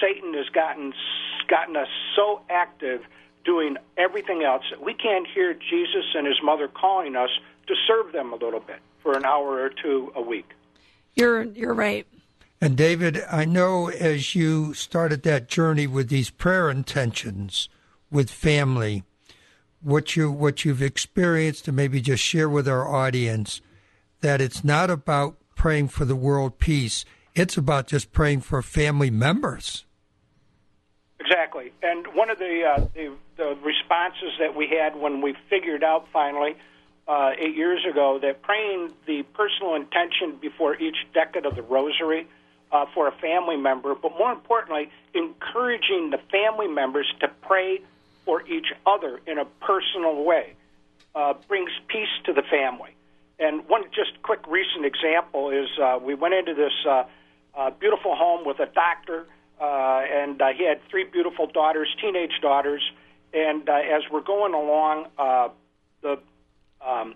Satan 0.00 0.34
has 0.34 0.48
gotten 0.50 0.92
gotten 1.48 1.76
us 1.76 1.88
so 2.14 2.40
active 2.48 3.02
doing 3.44 3.76
everything 3.96 4.42
else 4.42 4.62
that 4.70 4.80
we 4.80 4.94
can't 4.94 5.26
hear 5.26 5.52
Jesus 5.54 6.04
and 6.14 6.26
his 6.26 6.40
mother 6.42 6.68
calling 6.68 7.16
us 7.16 7.30
to 7.66 7.74
serve 7.86 8.12
them 8.12 8.32
a 8.32 8.36
little 8.36 8.60
bit 8.60 8.80
for 9.02 9.16
an 9.16 9.24
hour 9.24 9.60
or 9.60 9.70
two 9.70 10.12
a 10.14 10.22
week. 10.22 10.50
You're 11.14 11.42
you're 11.42 11.74
right. 11.74 12.06
And 12.60 12.76
David, 12.76 13.22
I 13.30 13.44
know 13.44 13.88
as 13.88 14.34
you 14.34 14.72
started 14.74 15.24
that 15.24 15.48
journey 15.48 15.86
with 15.86 16.08
these 16.08 16.30
prayer 16.30 16.70
intentions 16.70 17.68
with 18.10 18.30
family, 18.30 19.02
what 19.80 20.14
you 20.16 20.30
what 20.30 20.64
you've 20.64 20.82
experienced 20.82 21.66
and 21.66 21.76
maybe 21.76 22.00
just 22.00 22.22
share 22.22 22.48
with 22.48 22.68
our 22.68 22.86
audience 22.86 23.60
that 24.20 24.40
it's 24.40 24.62
not 24.62 24.90
about 24.90 25.36
praying 25.56 25.88
for 25.88 26.04
the 26.04 26.16
world 26.16 26.58
peace. 26.58 27.04
It's 27.34 27.56
about 27.56 27.86
just 27.86 28.12
praying 28.12 28.40
for 28.42 28.62
family 28.62 29.10
members. 29.10 29.84
Exactly. 31.20 31.72
And 31.82 32.06
one 32.14 32.30
of 32.30 32.38
the, 32.38 32.62
uh, 32.64 32.86
the, 32.94 33.14
the 33.36 33.56
responses 33.64 34.32
that 34.40 34.56
we 34.56 34.68
had 34.68 34.96
when 34.96 35.20
we 35.20 35.34
figured 35.48 35.84
out 35.84 36.06
finally 36.12 36.56
uh, 37.08 37.32
eight 37.38 37.56
years 37.56 37.84
ago 37.88 38.18
that 38.20 38.42
praying 38.42 38.92
the 39.06 39.22
personal 39.34 39.74
intention 39.74 40.36
before 40.40 40.76
each 40.76 40.96
decade 41.12 41.46
of 41.46 41.56
the 41.56 41.62
rosary 41.62 42.26
uh, 42.70 42.86
for 42.94 43.08
a 43.08 43.12
family 43.12 43.56
member, 43.56 43.94
but 43.94 44.12
more 44.18 44.32
importantly, 44.32 44.90
encouraging 45.14 46.10
the 46.10 46.18
family 46.30 46.68
members 46.68 47.12
to 47.20 47.28
pray 47.42 47.80
for 48.24 48.46
each 48.46 48.72
other 48.86 49.20
in 49.26 49.38
a 49.38 49.44
personal 49.60 50.24
way 50.24 50.54
uh, 51.14 51.34
brings 51.48 51.70
peace 51.88 52.08
to 52.24 52.32
the 52.32 52.42
family. 52.42 52.90
And 53.38 53.68
one 53.68 53.84
just 53.94 54.22
quick 54.22 54.40
recent 54.46 54.86
example 54.86 55.50
is 55.50 55.68
uh, 55.82 55.98
we 56.00 56.14
went 56.14 56.34
into 56.34 56.54
this 56.54 56.72
uh, 56.88 57.04
uh, 57.54 57.70
beautiful 57.70 58.14
home 58.14 58.46
with 58.46 58.60
a 58.60 58.66
doctor 58.66 59.26
uh, 59.62 60.02
and 60.10 60.42
uh, 60.42 60.48
he 60.56 60.66
had 60.66 60.80
three 60.90 61.04
beautiful 61.04 61.46
daughters, 61.46 61.88
teenage 62.00 62.40
daughters. 62.40 62.82
And 63.32 63.68
uh, 63.68 63.74
as 63.74 64.02
we're 64.10 64.22
going 64.22 64.54
along, 64.54 65.06
uh, 65.16 65.48
the 66.02 66.18
um, 66.86 67.14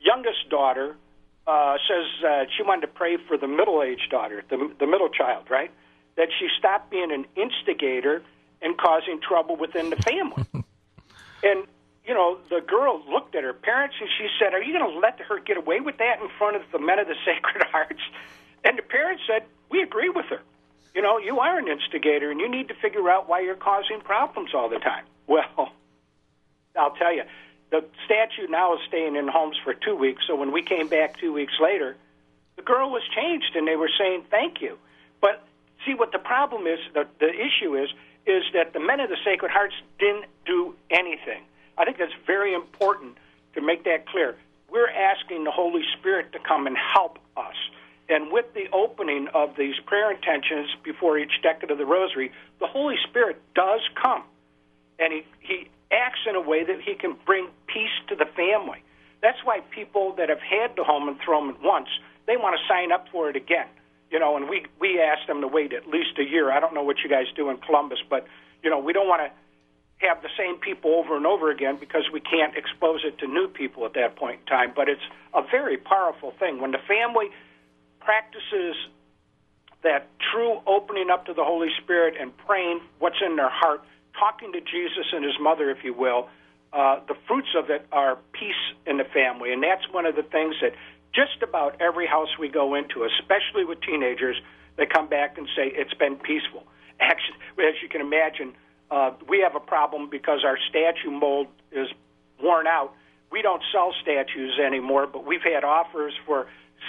youngest 0.00 0.48
daughter 0.50 0.96
uh, 1.46 1.76
says 1.88 2.24
uh, 2.26 2.44
she 2.56 2.62
wanted 2.62 2.82
to 2.82 2.88
pray 2.88 3.16
for 3.28 3.36
the 3.36 3.48
middle-aged 3.48 4.10
daughter, 4.10 4.42
the, 4.48 4.72
the 4.78 4.86
middle 4.86 5.08
child, 5.08 5.46
right? 5.50 5.70
That 6.16 6.28
she 6.38 6.48
stopped 6.58 6.90
being 6.90 7.10
an 7.10 7.26
instigator 7.36 8.22
and 8.60 8.78
causing 8.78 9.20
trouble 9.20 9.56
within 9.56 9.90
the 9.90 9.96
family. 9.96 10.44
and 11.42 11.66
you 12.06 12.14
know, 12.14 12.38
the 12.50 12.60
girl 12.60 13.00
looked 13.08 13.34
at 13.34 13.44
her 13.44 13.52
parents 13.52 13.96
and 14.00 14.08
she 14.18 14.26
said, 14.38 14.54
"Are 14.54 14.62
you 14.62 14.76
going 14.76 14.92
to 14.92 14.98
let 14.98 15.20
her 15.20 15.38
get 15.38 15.56
away 15.56 15.80
with 15.80 15.98
that 15.98 16.20
in 16.20 16.28
front 16.36 16.56
of 16.56 16.62
the 16.72 16.78
men 16.78 16.98
of 16.98 17.06
the 17.06 17.14
Sacred 17.24 17.64
Hearts?" 17.70 18.00
And 18.64 18.78
the 18.78 18.82
parents 18.82 19.22
said, 19.26 19.44
"We 19.70 19.82
agree 19.82 20.08
with 20.08 20.26
her. 20.26 20.40
You 20.94 21.00
know, 21.00 21.18
you 21.18 21.38
are 21.38 21.58
an 21.58 21.68
instigator, 21.68 22.30
and 22.30 22.40
you 22.40 22.50
need 22.50 22.68
to 22.68 22.74
figure 22.74 23.08
out 23.08 23.28
why 23.28 23.40
you're 23.40 23.54
causing 23.54 24.00
problems 24.00 24.50
all 24.54 24.68
the 24.68 24.78
time." 24.78 25.04
Well, 25.26 25.44
I'll 26.76 26.94
tell 26.96 27.14
you, 27.14 27.22
the 27.72 27.82
statue 28.04 28.46
now 28.48 28.74
is 28.74 28.80
staying 28.86 29.16
in 29.16 29.26
homes 29.26 29.56
for 29.64 29.72
two 29.72 29.96
weeks. 29.96 30.22
So 30.28 30.36
when 30.36 30.52
we 30.52 30.62
came 30.62 30.88
back 30.88 31.18
two 31.18 31.32
weeks 31.32 31.54
later, 31.60 31.96
the 32.56 32.62
girl 32.62 32.90
was 32.90 33.02
changed, 33.16 33.56
and 33.56 33.66
they 33.66 33.76
were 33.76 33.90
saying 33.98 34.24
thank 34.30 34.60
you. 34.60 34.78
But 35.22 35.42
see, 35.86 35.94
what 35.94 36.12
the 36.12 36.18
problem 36.18 36.66
is, 36.66 36.78
the, 36.92 37.08
the 37.18 37.30
issue 37.30 37.74
is, 37.76 37.88
is 38.26 38.44
that 38.52 38.74
the 38.74 38.78
men 38.78 39.00
of 39.00 39.08
the 39.08 39.16
Sacred 39.24 39.50
Hearts 39.50 39.74
didn't 39.98 40.26
do 40.44 40.74
anything. 40.90 41.42
I 41.78 41.86
think 41.86 41.96
that's 41.96 42.12
very 42.26 42.54
important 42.54 43.16
to 43.54 43.62
make 43.62 43.84
that 43.84 44.06
clear. 44.06 44.36
We're 44.70 44.90
asking 44.90 45.44
the 45.44 45.50
Holy 45.50 45.82
Spirit 45.98 46.32
to 46.32 46.38
come 46.38 46.66
and 46.66 46.76
help 46.76 47.18
us. 47.38 47.56
And 48.08 48.30
with 48.30 48.52
the 48.52 48.68
opening 48.72 49.28
of 49.32 49.56
these 49.56 49.74
prayer 49.86 50.10
intentions 50.10 50.68
before 50.84 51.18
each 51.18 51.40
decade 51.42 51.70
of 51.70 51.78
the 51.78 51.86
Rosary, 51.86 52.32
the 52.60 52.66
Holy 52.66 52.96
Spirit 53.08 53.40
does 53.54 53.80
come. 54.00 54.24
And 54.98 55.12
he, 55.12 55.24
he 55.40 55.70
acts 55.92 56.20
in 56.28 56.34
a 56.34 56.40
way 56.40 56.64
that 56.64 56.80
he 56.80 56.94
can 56.94 57.16
bring 57.26 57.48
peace 57.66 57.94
to 58.08 58.16
the 58.16 58.26
family. 58.36 58.82
That's 59.20 59.38
why 59.44 59.60
people 59.70 60.14
that 60.16 60.28
have 60.28 60.40
had 60.40 60.74
the 60.76 60.84
home 60.84 61.08
enthronement 61.08 61.58
once, 61.62 61.88
they 62.26 62.36
want 62.36 62.58
to 62.58 62.62
sign 62.66 62.90
up 62.90 63.06
for 63.12 63.30
it 63.30 63.36
again. 63.36 63.68
You 64.10 64.18
know, 64.18 64.36
and 64.36 64.48
we 64.48 64.66
we 64.78 65.00
ask 65.00 65.26
them 65.26 65.40
to 65.40 65.48
wait 65.48 65.72
at 65.72 65.86
least 65.86 66.18
a 66.18 66.24
year. 66.24 66.52
I 66.52 66.60
don't 66.60 66.74
know 66.74 66.82
what 66.82 66.98
you 67.02 67.08
guys 67.08 67.26
do 67.34 67.48
in 67.48 67.56
Columbus, 67.58 68.00
but 68.10 68.26
you 68.62 68.68
know, 68.68 68.78
we 68.78 68.92
don't 68.92 69.08
want 69.08 69.22
to 69.22 70.06
have 70.06 70.20
the 70.22 70.28
same 70.36 70.56
people 70.56 70.94
over 70.94 71.16
and 71.16 71.26
over 71.26 71.50
again 71.50 71.76
because 71.78 72.02
we 72.12 72.20
can't 72.20 72.56
expose 72.56 73.00
it 73.04 73.18
to 73.18 73.26
new 73.26 73.48
people 73.48 73.86
at 73.86 73.94
that 73.94 74.16
point 74.16 74.40
in 74.40 74.46
time. 74.46 74.72
But 74.74 74.88
it's 74.88 75.02
a 75.32 75.42
very 75.42 75.76
powerful 75.76 76.32
thing 76.38 76.60
when 76.60 76.72
the 76.72 76.82
family 76.86 77.30
practices 78.00 78.76
that 79.82 80.08
true 80.32 80.60
opening 80.66 81.10
up 81.10 81.26
to 81.26 81.34
the 81.34 81.44
Holy 81.44 81.68
Spirit 81.82 82.14
and 82.20 82.36
praying 82.36 82.80
what's 82.98 83.20
in 83.24 83.36
their 83.36 83.50
heart 83.50 83.82
talking 84.18 84.52
to 84.52 84.60
Jesus 84.60 85.06
and 85.12 85.24
his 85.24 85.34
mother, 85.40 85.70
if 85.70 85.84
you 85.84 85.94
will, 85.94 86.28
uh, 86.72 87.00
the 87.06 87.14
fruits 87.28 87.54
of 87.56 87.70
it 87.70 87.86
are 87.92 88.18
peace 88.32 88.62
in 88.86 88.96
the 88.96 89.04
family. 89.04 89.52
And 89.52 89.62
that's 89.62 89.84
one 89.92 90.06
of 90.06 90.16
the 90.16 90.22
things 90.22 90.56
that 90.62 90.72
just 91.14 91.42
about 91.42 91.80
every 91.80 92.06
house 92.06 92.38
we 92.38 92.48
go 92.48 92.74
into, 92.74 93.04
especially 93.04 93.64
with 93.64 93.80
teenagers, 93.82 94.36
they 94.76 94.86
come 94.86 95.08
back 95.08 95.36
and 95.36 95.46
say, 95.54 95.70
it's 95.74 95.94
been 95.94 96.16
peaceful. 96.16 96.64
Actually, 97.00 97.36
as 97.58 97.74
you 97.82 97.88
can 97.88 98.00
imagine, 98.00 98.54
uh, 98.90 99.10
we 99.28 99.40
have 99.40 99.54
a 99.54 99.60
problem 99.60 100.08
because 100.10 100.44
our 100.44 100.58
statue 100.68 101.10
mold 101.10 101.48
is 101.70 101.88
worn 102.42 102.66
out. 102.66 102.92
We 103.30 103.42
don't 103.42 103.62
sell 103.72 103.94
statues 104.02 104.58
anymore, 104.64 105.06
but 105.06 105.26
we've 105.26 105.42
had 105.42 105.64
offers 105.64 106.12
for 106.26 106.46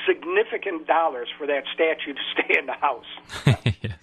significant 0.08 0.88
dollars 0.88 1.28
for 1.38 1.48
that 1.48 1.64
statue 1.74 2.14
to 2.14 2.20
stay 2.34 2.60
in 2.60 2.66
the 2.66 2.74
house. 2.74 3.06
yes. 3.82 3.98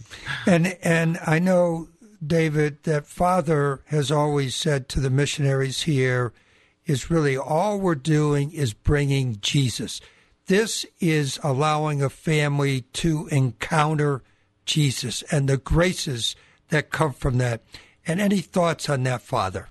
And 0.46 0.78
and 0.82 1.18
I 1.26 1.38
know 1.38 1.88
David, 2.24 2.82
that 2.82 3.06
Father 3.06 3.82
has 3.86 4.10
always 4.10 4.54
said 4.54 4.88
to 4.90 5.00
the 5.00 5.10
missionaries 5.10 5.82
here 5.82 6.32
is 6.86 7.10
really 7.10 7.36
all 7.36 7.78
we're 7.78 7.94
doing 7.94 8.52
is 8.52 8.74
bringing 8.74 9.38
Jesus. 9.40 10.00
This 10.46 10.84
is 10.98 11.38
allowing 11.42 12.02
a 12.02 12.10
family 12.10 12.82
to 12.94 13.28
encounter 13.28 14.22
Jesus 14.64 15.22
and 15.30 15.48
the 15.48 15.56
graces 15.56 16.34
that 16.68 16.90
come 16.90 17.12
from 17.12 17.38
that. 17.38 17.62
And 18.06 18.20
any 18.20 18.40
thoughts 18.40 18.88
on 18.88 19.02
that, 19.04 19.22
Father? 19.22 19.68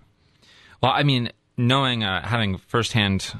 Well, 0.81 0.91
I 0.93 1.03
mean, 1.03 1.31
knowing, 1.57 2.03
uh, 2.03 2.27
having 2.27 2.57
firsthand 2.57 3.33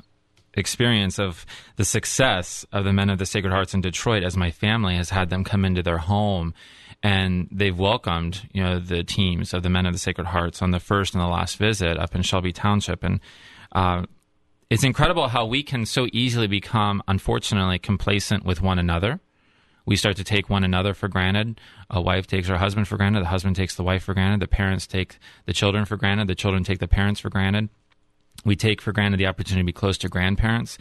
experience 0.54 1.20
of 1.20 1.46
the 1.76 1.86
success 1.86 2.66
of 2.72 2.84
the 2.86 2.94
Men 2.94 3.10
of 3.10 3.20
the 3.20 3.26
Sacred 3.26 3.52
Hearts 3.52 3.74
in 3.74 3.82
Detroit 3.82 4.24
as 4.24 4.36
my 4.36 4.52
family 4.52 4.96
has 4.96 5.10
had 5.10 5.30
them 5.30 5.44
come 5.44 5.66
into 5.66 5.84
their 5.84 6.00
home 6.00 6.54
and 7.02 7.48
they've 7.52 7.78
welcomed 7.78 8.48
you 8.52 8.64
know 8.64 8.80
the 8.80 9.04
teams 9.04 9.54
of 9.54 9.64
the 9.64 9.70
Men 9.70 9.86
of 9.86 9.94
the 9.94 10.00
Sacred 10.00 10.28
Hearts 10.28 10.62
on 10.62 10.72
the 10.72 10.80
first 10.80 11.14
and 11.14 11.22
the 11.22 11.28
last 11.28 11.58
visit 11.58 11.98
up 11.98 12.16
in 12.16 12.22
Shelby 12.22 12.52
Township, 12.52 13.04
and 13.04 13.20
uh, 13.72 14.06
it's 14.70 14.84
incredible 14.84 15.30
how 15.30 15.46
we 15.46 15.64
can 15.64 15.86
so 15.86 16.08
easily 16.14 16.48
become, 16.48 17.02
unfortunately, 17.08 17.80
complacent 17.80 18.46
with 18.46 18.62
one 18.62 18.78
another. 18.78 19.20
We 19.86 19.96
start 19.96 20.18
to 20.18 20.24
take 20.24 20.50
one 20.50 20.64
another 20.64 20.94
for 20.94 21.08
granted. 21.08 21.60
A 21.90 22.00
wife 22.00 22.28
takes 22.28 22.48
her 22.48 22.58
husband 22.58 22.88
for 22.88 22.96
granted. 22.96 23.22
The 23.22 23.30
husband 23.30 23.56
takes 23.56 23.76
the 23.76 23.84
wife 23.84 24.04
for 24.04 24.14
granted. 24.14 24.42
The 24.42 24.48
parents 24.48 24.86
take 24.86 25.18
the 25.46 25.54
children 25.54 25.86
for 25.86 25.98
granted. 25.98 26.28
The 26.28 26.36
children 26.36 26.64
take 26.64 26.78
the 26.78 26.88
parents 26.88 27.20
for 27.20 27.30
granted. 27.30 27.70
We 28.46 28.56
take 28.56 28.82
for 28.82 28.92
granted 28.92 29.20
the 29.20 29.28
opportunity 29.28 29.62
to 29.62 29.66
be 29.66 29.74
close 29.74 29.98
to 30.00 30.10
grandparents. 30.10 30.78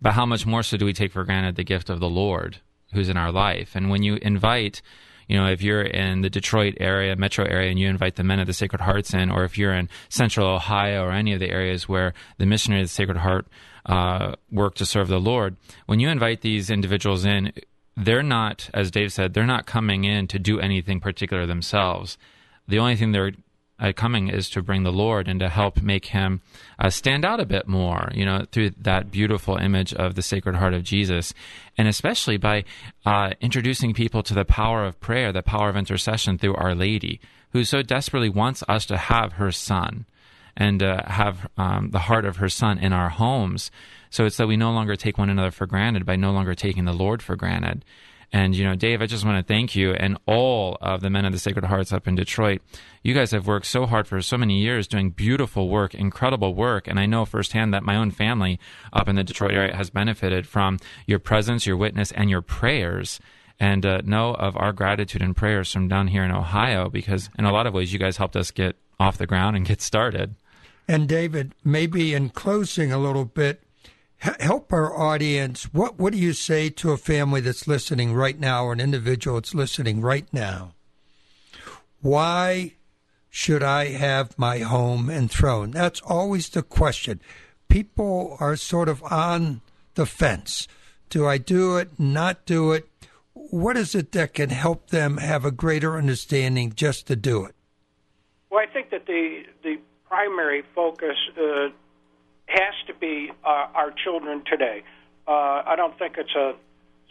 But 0.00 0.12
how 0.12 0.26
much 0.26 0.46
more 0.46 0.62
so 0.62 0.76
do 0.76 0.84
we 0.84 0.92
take 0.92 1.12
for 1.12 1.24
granted 1.24 1.56
the 1.56 1.64
gift 1.64 1.90
of 1.90 2.00
the 2.00 2.08
Lord 2.08 2.58
who's 2.92 3.08
in 3.08 3.16
our 3.16 3.32
life? 3.32 3.74
And 3.74 3.90
when 3.90 4.02
you 4.02 4.18
invite 4.22 4.82
you 5.28 5.36
know, 5.36 5.46
if 5.46 5.62
you're 5.62 5.82
in 5.82 6.20
the 6.20 6.30
Detroit 6.30 6.74
area, 6.80 7.16
metro 7.16 7.44
area, 7.46 7.70
and 7.70 7.78
you 7.78 7.88
invite 7.88 8.16
the 8.16 8.24
Men 8.24 8.40
of 8.40 8.46
the 8.46 8.52
Sacred 8.52 8.82
Hearts 8.82 9.14
in, 9.14 9.30
or 9.30 9.44
if 9.44 9.56
you're 9.56 9.72
in 9.72 9.88
Central 10.08 10.46
Ohio 10.46 11.02
or 11.04 11.12
any 11.12 11.32
of 11.32 11.40
the 11.40 11.50
areas 11.50 11.88
where 11.88 12.14
the 12.38 12.46
Missionary 12.46 12.82
of 12.82 12.88
the 12.88 12.94
Sacred 12.94 13.18
Heart 13.18 13.46
uh, 13.86 14.34
work 14.50 14.74
to 14.76 14.86
serve 14.86 15.08
the 15.08 15.20
Lord, 15.20 15.56
when 15.86 16.00
you 16.00 16.08
invite 16.08 16.42
these 16.42 16.70
individuals 16.70 17.24
in, 17.24 17.52
they're 17.96 18.22
not, 18.22 18.68
as 18.74 18.90
Dave 18.90 19.12
said, 19.12 19.34
they're 19.34 19.46
not 19.46 19.66
coming 19.66 20.04
in 20.04 20.26
to 20.28 20.38
do 20.38 20.60
anything 20.60 21.00
particular 21.00 21.46
themselves. 21.46 22.18
The 22.66 22.78
only 22.78 22.96
thing 22.96 23.12
they're 23.12 23.32
uh, 23.78 23.92
coming 23.92 24.28
is 24.28 24.48
to 24.50 24.62
bring 24.62 24.82
the 24.82 24.92
Lord 24.92 25.28
and 25.28 25.40
to 25.40 25.48
help 25.48 25.82
make 25.82 26.06
him 26.06 26.40
uh, 26.78 26.90
stand 26.90 27.24
out 27.24 27.40
a 27.40 27.46
bit 27.46 27.66
more, 27.66 28.10
you 28.14 28.24
know, 28.24 28.46
through 28.52 28.70
that 28.70 29.10
beautiful 29.10 29.56
image 29.56 29.92
of 29.94 30.14
the 30.14 30.22
Sacred 30.22 30.56
Heart 30.56 30.74
of 30.74 30.84
Jesus. 30.84 31.34
And 31.76 31.88
especially 31.88 32.36
by 32.36 32.64
uh, 33.04 33.30
introducing 33.40 33.92
people 33.92 34.22
to 34.22 34.34
the 34.34 34.44
power 34.44 34.84
of 34.84 35.00
prayer, 35.00 35.32
the 35.32 35.42
power 35.42 35.68
of 35.68 35.76
intercession 35.76 36.38
through 36.38 36.54
Our 36.54 36.74
Lady, 36.74 37.20
who 37.50 37.64
so 37.64 37.82
desperately 37.82 38.28
wants 38.28 38.62
us 38.68 38.86
to 38.86 38.96
have 38.96 39.34
her 39.34 39.52
Son 39.52 40.06
and 40.56 40.82
uh, 40.82 41.02
have 41.06 41.48
um, 41.56 41.90
the 41.90 42.00
heart 42.00 42.24
of 42.24 42.36
her 42.36 42.48
Son 42.48 42.78
in 42.78 42.92
our 42.92 43.08
homes. 43.08 43.70
So 44.10 44.24
it's 44.24 44.36
that 44.36 44.46
we 44.46 44.56
no 44.56 44.70
longer 44.70 44.94
take 44.94 45.18
one 45.18 45.30
another 45.30 45.50
for 45.50 45.66
granted 45.66 46.06
by 46.06 46.14
no 46.14 46.30
longer 46.30 46.54
taking 46.54 46.84
the 46.84 46.92
Lord 46.92 47.22
for 47.22 47.34
granted. 47.34 47.84
And, 48.32 48.54
you 48.54 48.64
know, 48.64 48.74
Dave, 48.74 49.00
I 49.00 49.06
just 49.06 49.24
want 49.24 49.44
to 49.44 49.52
thank 49.52 49.76
you 49.76 49.92
and 49.92 50.18
all 50.26 50.76
of 50.80 51.00
the 51.00 51.10
men 51.10 51.24
of 51.24 51.32
the 51.32 51.38
Sacred 51.38 51.64
Hearts 51.64 51.92
up 51.92 52.08
in 52.08 52.14
Detroit. 52.14 52.62
You 53.02 53.14
guys 53.14 53.30
have 53.30 53.46
worked 53.46 53.66
so 53.66 53.86
hard 53.86 54.08
for 54.08 54.20
so 54.22 54.36
many 54.36 54.58
years 54.58 54.88
doing 54.88 55.10
beautiful 55.10 55.68
work, 55.68 55.94
incredible 55.94 56.54
work. 56.54 56.88
And 56.88 56.98
I 56.98 57.06
know 57.06 57.24
firsthand 57.24 57.72
that 57.74 57.82
my 57.82 57.96
own 57.96 58.10
family 58.10 58.58
up 58.92 59.08
in 59.08 59.16
the 59.16 59.24
Detroit 59.24 59.52
area 59.52 59.76
has 59.76 59.90
benefited 59.90 60.46
from 60.46 60.78
your 61.06 61.18
presence, 61.18 61.66
your 61.66 61.76
witness, 61.76 62.12
and 62.12 62.30
your 62.30 62.42
prayers. 62.42 63.20
And 63.60 63.86
uh, 63.86 64.00
know 64.04 64.34
of 64.34 64.56
our 64.56 64.72
gratitude 64.72 65.22
and 65.22 65.36
prayers 65.36 65.70
from 65.72 65.86
down 65.86 66.08
here 66.08 66.24
in 66.24 66.32
Ohio 66.32 66.88
because, 66.88 67.30
in 67.38 67.44
a 67.44 67.52
lot 67.52 67.68
of 67.68 67.72
ways, 67.72 67.92
you 67.92 68.00
guys 68.00 68.16
helped 68.16 68.34
us 68.34 68.50
get 68.50 68.74
off 68.98 69.16
the 69.16 69.28
ground 69.28 69.56
and 69.56 69.64
get 69.64 69.80
started. 69.80 70.34
And 70.88 71.08
David, 71.08 71.54
maybe 71.64 72.14
in 72.14 72.30
closing 72.30 72.92
a 72.92 72.98
little 72.98 73.24
bit, 73.24 73.63
help 74.40 74.72
our 74.72 74.96
audience. 74.96 75.64
What 75.72 75.98
what 75.98 76.12
do 76.12 76.18
you 76.18 76.32
say 76.32 76.70
to 76.70 76.92
a 76.92 76.96
family 76.96 77.40
that's 77.40 77.68
listening 77.68 78.14
right 78.14 78.38
now, 78.38 78.64
or 78.64 78.72
an 78.72 78.80
individual 78.80 79.36
that's 79.36 79.54
listening 79.54 80.00
right 80.00 80.26
now? 80.32 80.74
Why 82.00 82.74
should 83.30 83.62
I 83.62 83.88
have 83.88 84.38
my 84.38 84.58
home 84.58 85.10
enthroned? 85.10 85.74
That's 85.74 86.00
always 86.02 86.48
the 86.48 86.62
question. 86.62 87.20
People 87.68 88.36
are 88.40 88.56
sort 88.56 88.88
of 88.88 89.02
on 89.04 89.60
the 89.94 90.06
fence. 90.06 90.68
Do 91.10 91.26
I 91.26 91.38
do 91.38 91.76
it? 91.76 91.98
Not 91.98 92.46
do 92.46 92.72
it? 92.72 92.88
What 93.32 93.76
is 93.76 93.94
it 93.94 94.12
that 94.12 94.34
can 94.34 94.50
help 94.50 94.90
them 94.90 95.18
have 95.18 95.44
a 95.44 95.50
greater 95.50 95.96
understanding 95.96 96.72
just 96.74 97.06
to 97.08 97.16
do 97.16 97.44
it? 97.44 97.54
Well, 98.50 98.62
I 98.62 98.72
think 98.72 98.90
that 98.90 99.06
the 99.06 99.42
the 99.62 99.78
primary 100.08 100.62
focus 100.74 101.16
uh, 101.36 101.68
has 102.54 102.74
to 102.86 102.94
be 102.94 103.30
uh, 103.44 103.66
our 103.74 103.90
children 103.92 104.42
today. 104.46 104.82
Uh, 105.26 105.62
I 105.66 105.74
don't 105.76 105.98
think 105.98 106.16
it's 106.18 106.34
a 106.34 106.54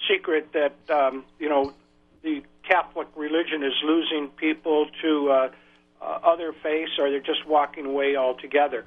secret 0.09 0.53
that 0.53 0.75
um, 0.89 1.25
you 1.39 1.49
know 1.49 1.73
the 2.23 2.43
Catholic 2.67 3.07
religion 3.15 3.63
is 3.63 3.73
losing 3.83 4.29
people 4.29 4.87
to 5.01 5.29
uh, 5.29 5.49
uh, 6.01 6.05
other 6.23 6.53
faiths, 6.63 6.91
or 6.99 7.09
they're 7.09 7.19
just 7.19 7.45
walking 7.45 7.85
away 7.85 8.15
altogether. 8.15 8.85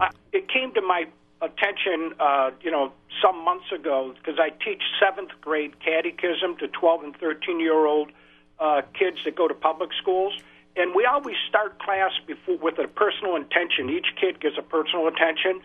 I, 0.00 0.10
it 0.32 0.48
came 0.48 0.72
to 0.74 0.82
my 0.82 1.06
attention, 1.40 2.14
uh, 2.18 2.50
you 2.60 2.70
know, 2.70 2.92
some 3.22 3.44
months 3.44 3.70
ago 3.72 4.14
because 4.18 4.38
I 4.38 4.50
teach 4.50 4.82
seventh 5.00 5.30
grade 5.40 5.78
catechism 5.80 6.56
to 6.58 6.68
12 6.68 7.04
and 7.04 7.16
13 7.16 7.60
year 7.60 7.86
old 7.86 8.10
uh, 8.58 8.82
kids 8.98 9.18
that 9.24 9.36
go 9.36 9.46
to 9.48 9.54
public 9.54 9.90
schools, 10.00 10.34
and 10.76 10.94
we 10.94 11.04
always 11.04 11.36
start 11.48 11.78
class 11.78 12.12
before 12.26 12.56
with 12.58 12.78
a 12.78 12.88
personal 12.88 13.36
intention. 13.36 13.90
Each 13.90 14.08
kid 14.20 14.40
gives 14.40 14.58
a 14.58 14.62
personal 14.62 15.06
intention, 15.06 15.60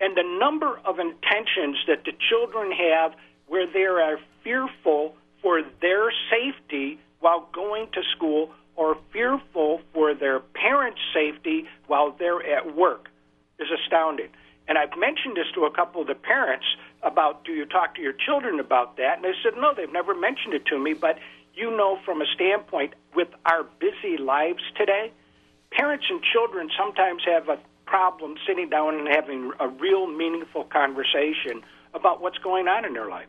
and 0.00 0.16
the 0.16 0.38
number 0.38 0.80
of 0.84 0.98
intentions 0.98 1.76
that 1.86 2.04
the 2.04 2.12
children 2.28 2.70
have 2.72 3.12
where 3.46 3.66
they 3.66 3.84
are 3.84 4.18
fearful 4.44 5.14
for 5.42 5.62
their 5.80 6.12
safety 6.30 6.98
while 7.20 7.48
going 7.52 7.88
to 7.92 8.02
school 8.16 8.50
or 8.76 8.96
fearful 9.12 9.80
for 9.92 10.14
their 10.14 10.40
parents' 10.40 11.00
safety 11.12 11.64
while 11.86 12.14
they're 12.18 12.44
at 12.56 12.76
work 12.76 13.08
is 13.58 13.68
astounding. 13.84 14.28
And 14.68 14.78
I've 14.78 14.96
mentioned 14.96 15.36
this 15.36 15.46
to 15.54 15.64
a 15.64 15.70
couple 15.70 16.02
of 16.02 16.06
the 16.06 16.14
parents 16.14 16.66
about 17.02 17.44
do 17.44 17.52
you 17.52 17.64
talk 17.64 17.94
to 17.96 18.02
your 18.02 18.12
children 18.12 18.60
about 18.60 18.96
that? 18.98 19.16
And 19.16 19.24
they 19.24 19.32
said, 19.42 19.54
no, 19.56 19.72
they've 19.74 19.92
never 19.92 20.14
mentioned 20.14 20.54
it 20.54 20.66
to 20.66 20.78
me. 20.78 20.92
But 20.92 21.18
you 21.54 21.76
know, 21.76 21.98
from 22.04 22.22
a 22.22 22.26
standpoint, 22.34 22.94
with 23.16 23.28
our 23.46 23.64
busy 23.80 24.16
lives 24.16 24.62
today, 24.76 25.10
parents 25.72 26.04
and 26.08 26.20
children 26.22 26.70
sometimes 26.78 27.22
have 27.26 27.48
a 27.48 27.58
problem 27.88 28.34
sitting 28.46 28.68
down 28.68 28.94
and 28.94 29.08
having 29.08 29.50
a 29.58 29.68
real 29.68 30.06
meaningful 30.06 30.64
conversation 30.64 31.62
about 31.94 32.20
what's 32.20 32.38
going 32.38 32.68
on 32.68 32.84
in 32.84 32.92
their 32.92 33.08
life. 33.08 33.28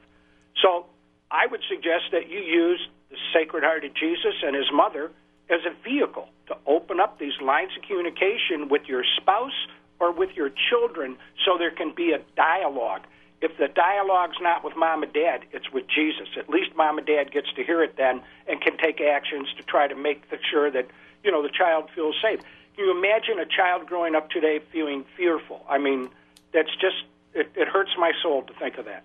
So 0.62 0.86
I 1.32 1.48
would 1.48 1.62
suggest 1.69 2.12
that 2.12 2.30
you 2.30 2.39
use 2.39 2.82
the 3.10 3.17
Sacred 3.34 3.63
Heart 3.63 3.86
of 3.86 3.93
Jesus 3.93 4.36
and 4.43 4.56
his 4.56 4.69
mother 4.74 5.12
as 5.50 5.62
a 5.65 5.74
vehicle 5.84 6.28
to 6.48 6.58
open 6.67 7.00
up 7.00 7.19
these 7.19 7.39
lines 7.41 7.72
of 7.78 7.88
communication 7.88 8.69
with 8.69 8.84
your 8.88 9.04
spouse 9.17 9.67
or 10.00 10.12
with 10.12 10.30
your 10.36 10.52
children 10.69 11.17
so 11.45 11.58
there 11.58 11.72
can 11.72 11.93
be 11.95 12.12
a 12.12 12.19
dialogue. 12.36 13.02
If 13.41 13.58
the 13.58 13.67
dialogue's 13.67 14.38
not 14.41 14.63
with 14.65 14.76
mom 14.76 15.04
and 15.04 15.13
dad, 15.13 15.45
it's 15.52 15.72
with 15.72 15.86
Jesus. 15.88 16.28
At 16.38 16.50
least 16.50 16.76
mom 16.76 16.98
and 16.98 17.08
dad 17.08 17.32
gets 17.32 17.48
to 17.56 17.63
hear 17.63 17.82
it 17.82 17.95
then 17.98 18.22
and 18.48 18.62
can 18.62 18.78
take 18.78 19.00
actions 19.00 19.48
to 19.58 19.63
try 19.63 19.88
to 19.88 19.95
make 19.95 20.24
sure 20.52 20.69
that, 20.69 20.88
you 21.24 21.32
know, 21.32 21.41
the 21.41 21.50
child 21.50 21.89
feels 21.95 22.15
safe. 22.22 22.41
You 22.80 22.98
imagine 22.98 23.39
a 23.39 23.46
child 23.46 23.88
growing 23.88 24.15
up 24.15 24.30
today 24.30 24.62
feeling 24.72 25.04
fearful? 25.18 25.65
I 25.68 25.78
mean, 25.78 26.10
that's 26.54 26.72
just, 26.80 26.96
it, 27.34 27.52
it 27.54 27.68
hurts 27.68 27.92
my 27.98 28.13
soul 28.24 28.44
to 28.44 28.54
think 28.54 28.78
of 28.78 28.86
that. 28.86 29.04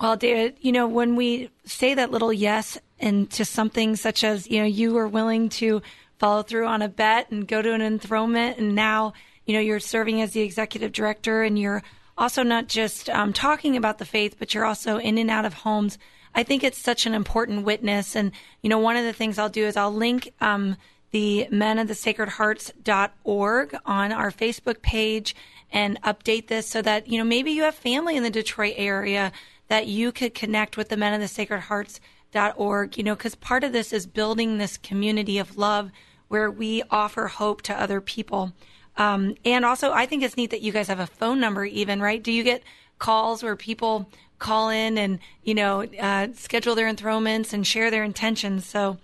Well, 0.00 0.16
David, 0.16 0.56
you 0.60 0.70
know, 0.70 0.86
when 0.86 1.16
we 1.16 1.50
say 1.64 1.94
that 1.94 2.12
little 2.12 2.32
yes 2.32 2.78
into 3.00 3.44
something 3.44 3.96
such 3.96 4.22
as, 4.22 4.48
you 4.48 4.60
know, 4.60 4.66
you 4.66 4.94
were 4.94 5.08
willing 5.08 5.48
to 5.48 5.82
follow 6.20 6.44
through 6.44 6.66
on 6.66 6.80
a 6.80 6.88
bet 6.88 7.28
and 7.32 7.48
go 7.48 7.60
to 7.60 7.72
an 7.72 7.82
enthronement, 7.82 8.58
and 8.58 8.76
now, 8.76 9.14
you 9.46 9.54
know, 9.54 9.60
you're 9.60 9.80
serving 9.80 10.22
as 10.22 10.30
the 10.30 10.42
executive 10.42 10.92
director 10.92 11.42
and 11.42 11.58
you're 11.58 11.82
also 12.16 12.44
not 12.44 12.68
just 12.68 13.10
um, 13.10 13.32
talking 13.32 13.76
about 13.76 13.98
the 13.98 14.04
faith, 14.04 14.36
but 14.38 14.54
you're 14.54 14.64
also 14.64 14.98
in 14.98 15.18
and 15.18 15.28
out 15.28 15.44
of 15.44 15.54
homes. 15.54 15.98
I 16.36 16.44
think 16.44 16.62
it's 16.62 16.78
such 16.78 17.04
an 17.04 17.14
important 17.14 17.64
witness. 17.64 18.14
And, 18.14 18.30
you 18.62 18.70
know, 18.70 18.78
one 18.78 18.96
of 18.96 19.04
the 19.04 19.12
things 19.12 19.40
I'll 19.40 19.48
do 19.48 19.66
is 19.66 19.76
I'll 19.76 19.92
link 19.92 20.32
um, 20.40 20.76
the 21.14 21.46
men 21.48 21.78
of 21.78 21.86
the 21.86 21.94
sacred 21.94 22.28
hearts.org 22.28 23.76
on 23.86 24.10
our 24.10 24.32
Facebook 24.32 24.82
page 24.82 25.36
and 25.70 26.02
update 26.02 26.48
this 26.48 26.66
so 26.66 26.82
that, 26.82 27.06
you 27.06 27.16
know, 27.16 27.24
maybe 27.24 27.52
you 27.52 27.62
have 27.62 27.76
family 27.76 28.16
in 28.16 28.24
the 28.24 28.30
Detroit 28.30 28.74
area 28.76 29.30
that 29.68 29.86
you 29.86 30.10
could 30.10 30.34
connect 30.34 30.76
with 30.76 30.88
the 30.88 30.96
men 30.96 31.14
of 31.14 31.20
the 31.20 31.28
sacred 31.28 31.60
hearts.org, 31.60 32.98
you 32.98 33.04
know, 33.04 33.14
because 33.14 33.36
part 33.36 33.62
of 33.62 33.72
this 33.72 33.92
is 33.92 34.08
building 34.08 34.58
this 34.58 34.76
community 34.76 35.38
of 35.38 35.56
love 35.56 35.92
where 36.26 36.50
we 36.50 36.82
offer 36.90 37.28
hope 37.28 37.62
to 37.62 37.80
other 37.80 38.00
people. 38.00 38.52
Um, 38.96 39.36
and 39.44 39.64
also, 39.64 39.92
I 39.92 40.06
think 40.06 40.24
it's 40.24 40.36
neat 40.36 40.50
that 40.50 40.62
you 40.62 40.72
guys 40.72 40.88
have 40.88 40.98
a 40.98 41.06
phone 41.06 41.38
number, 41.38 41.64
even, 41.64 42.02
right? 42.02 42.20
Do 42.20 42.32
you 42.32 42.42
get 42.42 42.64
calls 42.98 43.40
where 43.40 43.54
people 43.54 44.10
call 44.40 44.68
in 44.68 44.98
and, 44.98 45.20
you 45.44 45.54
know, 45.54 45.84
uh, 46.00 46.28
schedule 46.34 46.74
their 46.74 46.92
enthronements 46.92 47.52
and 47.52 47.64
share 47.64 47.92
their 47.92 48.02
intentions? 48.02 48.66
So, 48.66 48.98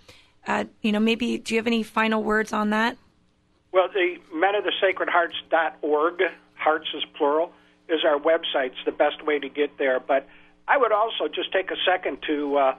uh, 0.46 0.64
you 0.82 0.92
know, 0.92 1.00
maybe 1.00 1.38
do 1.38 1.54
you 1.54 1.58
have 1.58 1.66
any 1.66 1.82
final 1.82 2.22
words 2.22 2.52
on 2.52 2.70
that? 2.70 2.96
Well, 3.72 3.88
the 3.92 4.16
men 4.34 4.54
of 4.54 4.64
the 4.64 4.72
sacred 4.80 5.08
hearts.org, 5.08 6.22
hearts 6.54 6.88
is 6.94 7.04
plural, 7.16 7.52
is 7.88 8.04
our 8.04 8.18
website. 8.18 8.66
It's 8.66 8.84
the 8.84 8.92
best 8.92 9.24
way 9.24 9.38
to 9.38 9.48
get 9.48 9.78
there. 9.78 10.00
But 10.00 10.26
I 10.66 10.76
would 10.76 10.92
also 10.92 11.28
just 11.28 11.52
take 11.52 11.70
a 11.70 11.76
second 11.86 12.18
to 12.26 12.56
uh, 12.56 12.74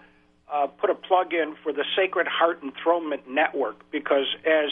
uh, 0.51 0.67
put 0.67 0.89
a 0.89 0.95
plug 0.95 1.33
in 1.33 1.55
for 1.63 1.71
the 1.71 1.85
Sacred 1.95 2.27
Heart 2.27 2.61
Enthronement 2.63 3.29
Network 3.29 3.89
because 3.91 4.25
as 4.45 4.69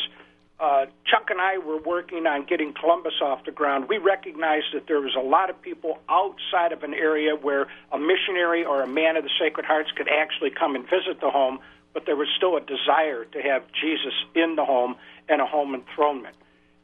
uh, 0.60 0.86
Chuck 1.06 1.30
and 1.30 1.40
I 1.40 1.58
were 1.58 1.78
working 1.78 2.28
on 2.28 2.46
getting 2.46 2.74
Columbus 2.74 3.14
off 3.22 3.46
the 3.46 3.52
ground, 3.52 3.88
we 3.88 3.98
recognized 3.98 4.68
that 4.74 4.88
there 4.88 5.00
was 5.00 5.16
a 5.16 5.22
lot 5.22 5.50
of 5.50 5.62
people 5.62 6.00
outside 6.10 6.74
of 6.74 6.84
an 6.84 6.94
area 6.94 7.34
where 7.36 7.68
a 7.94 7.98
missionary 7.98 8.66
or 8.66 8.82
a 8.82 8.88
man 8.88 9.16
of 9.16 9.24
the 9.24 9.30
Sacred 9.40 9.66
Hearts 9.66 9.90
could 9.96 10.10
actually 10.10 10.50
come 10.50 10.76
and 10.76 10.84
visit 10.84 11.22
the 11.22 11.30
home, 11.30 11.60
but 11.94 12.06
there 12.06 12.16
was 12.16 12.28
still 12.38 12.56
a 12.56 12.62
desire 12.62 13.26
to 13.26 13.42
have 13.42 13.64
Jesus 13.80 14.14
in 14.36 14.56
the 14.56 14.66
home 14.66 14.96
and 15.28 15.42
a 15.42 15.46
home 15.46 15.74
enthronement. 15.74 16.36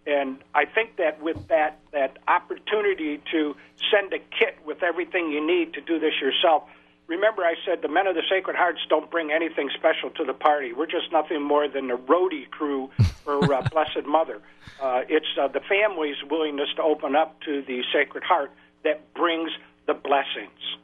And 0.08 0.38
I 0.54 0.66
think 0.66 0.98
that 0.98 1.22
with 1.22 1.48
that 1.48 1.80
that 1.92 2.18
opportunity 2.28 3.22
to 3.32 3.56
send 3.92 4.14
a 4.14 4.20
kit 4.20 4.58
with 4.66 4.84
everything 4.84 5.32
you 5.32 5.46
need 5.46 5.74
to 5.74 5.82
do 5.82 6.00
this 6.00 6.14
yourself, 6.22 6.64
remember 7.08 7.42
I 7.42 7.56
said 7.66 7.82
the 7.82 7.88
men 7.88 8.06
of 8.06 8.14
the 8.14 8.22
Sacred 8.30 8.56
Hearts 8.56 8.82
don't 8.88 9.10
bring 9.10 9.32
anything 9.32 9.70
special 9.74 10.12
to 10.12 10.24
the 10.24 10.34
party. 10.34 10.74
We're 10.74 10.86
just 10.86 11.12
nothing 11.12 11.42
more 11.42 11.68
than 11.68 11.90
a 11.90 11.98
roadie 11.98 12.50
crew 12.50 12.92
for 13.24 13.52
uh, 13.52 13.62
Blessed 13.72 14.06
Mother. 14.06 14.42
Uh, 14.80 15.02
it's 15.10 15.26
uh, 15.42 15.48
the 15.48 15.62
family's 15.62 16.18
willingness 16.30 16.70
to 16.76 16.84
open 16.84 17.16
up 17.16 17.42
to 17.42 17.64
the 17.64 17.82
Sacred 17.92 18.24
Heart 18.24 18.52
that 18.84 19.12
brings 19.16 19.50
the 19.88 19.96
blessings. 19.96 20.78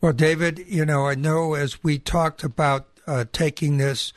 Well, 0.00 0.12
David, 0.12 0.64
you 0.66 0.84
know, 0.84 1.06
I 1.06 1.14
know 1.14 1.54
as 1.54 1.82
we 1.82 1.98
talked 1.98 2.42
about 2.42 2.93
uh, 3.06 3.24
taking 3.32 3.78
this 3.78 4.12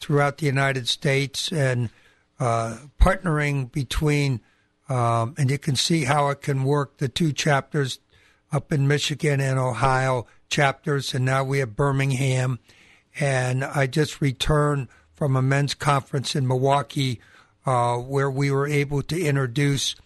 throughout 0.00 0.38
the 0.38 0.46
United 0.46 0.88
States 0.88 1.50
and 1.52 1.90
uh, 2.38 2.78
partnering 3.00 3.70
between, 3.70 4.40
um, 4.88 5.34
and 5.36 5.50
you 5.50 5.58
can 5.58 5.76
see 5.76 6.04
how 6.04 6.28
it 6.28 6.40
can 6.40 6.64
work 6.64 6.98
the 6.98 7.08
two 7.08 7.32
chapters 7.32 7.98
up 8.52 8.72
in 8.72 8.88
Michigan 8.88 9.40
and 9.40 9.58
Ohio 9.58 10.26
chapters, 10.48 11.14
and 11.14 11.24
now 11.24 11.44
we 11.44 11.58
have 11.58 11.76
Birmingham. 11.76 12.58
And 13.20 13.64
I 13.64 13.86
just 13.86 14.20
returned 14.20 14.88
from 15.14 15.34
a 15.36 15.42
men's 15.42 15.74
conference 15.74 16.36
in 16.36 16.46
Milwaukee 16.46 17.20
uh, 17.66 17.96
where 17.96 18.30
we 18.30 18.50
were 18.50 18.68
able 18.68 19.02
to 19.02 19.20
introduce 19.20 19.96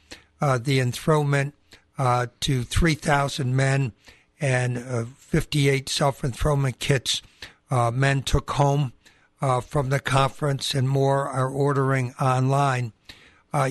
uh, 0.41 0.59
the 0.59 0.81
enthronement 0.81 1.55
uh, 1.99 2.27
to 2.41 2.65
3,000 2.65 3.55
men 3.55 3.93
and 4.41 4.79
uh, 4.79 5.05
58 5.17 5.89
self 5.89 6.25
enthronement 6.25 6.79
kits 6.81 7.23
uh, 7.73 7.91
men 7.91 8.23
took 8.23 8.51
home 8.53 8.93
uh, 9.41 9.61
from 9.61 9.89
the 9.89 9.99
conference, 9.99 10.75
and 10.75 10.89
more 10.89 11.27
are 11.27 11.49
ordering 11.49 12.15
online. 12.21 12.93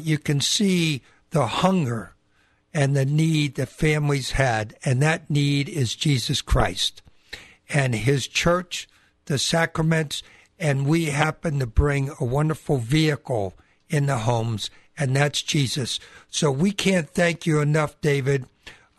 you 0.02 0.18
can 0.18 0.42
see 0.42 1.02
the 1.30 1.48
hunger 1.48 2.14
and 2.74 2.96
the 2.96 3.06
need 3.06 3.56
that 3.56 3.70
families 3.70 4.32
had, 4.32 4.76
and 4.84 5.02
that 5.02 5.30
need 5.30 5.70
is 5.70 5.96
Jesus 5.96 6.42
Christ 6.42 7.02
and 7.74 7.96
His 7.96 8.28
church, 8.28 8.88
the 9.26 9.38
sacraments, 9.38 10.24
and 10.60 10.86
we 10.86 11.06
happen 11.06 11.60
to 11.60 11.68
bring 11.68 12.12
a 12.20 12.26
wonderful 12.26 12.78
vehicle 12.78 13.54
in 13.90 14.06
the 14.06 14.20
homes, 14.20 14.70
and 14.98 15.16
that's 15.16 15.42
Jesus. 15.42 16.00
So 16.30 16.52
we 16.52 16.72
can't 16.72 17.10
thank 17.10 17.46
you 17.46 17.60
enough, 17.62 18.00
David, 18.02 18.46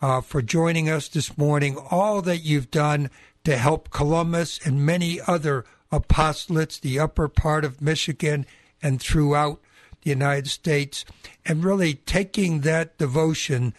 uh, 0.01 0.21
for 0.21 0.41
joining 0.41 0.89
us 0.89 1.07
this 1.07 1.37
morning, 1.37 1.77
all 1.77 2.21
that 2.23 2.39
you've 2.39 2.71
done 2.71 3.09
to 3.43 3.57
help 3.57 3.89
Columbus 3.89 4.59
and 4.65 4.85
many 4.85 5.19
other 5.27 5.65
apostolates, 5.91 6.79
the 6.79 6.99
upper 6.99 7.27
part 7.27 7.65
of 7.65 7.81
Michigan 7.81 8.45
and 8.81 9.01
throughout 9.01 9.59
the 10.01 10.09
United 10.09 10.47
States, 10.47 11.05
and 11.45 11.63
really 11.63 11.93
taking 11.93 12.61
that 12.61 12.97
devotion 12.97 13.73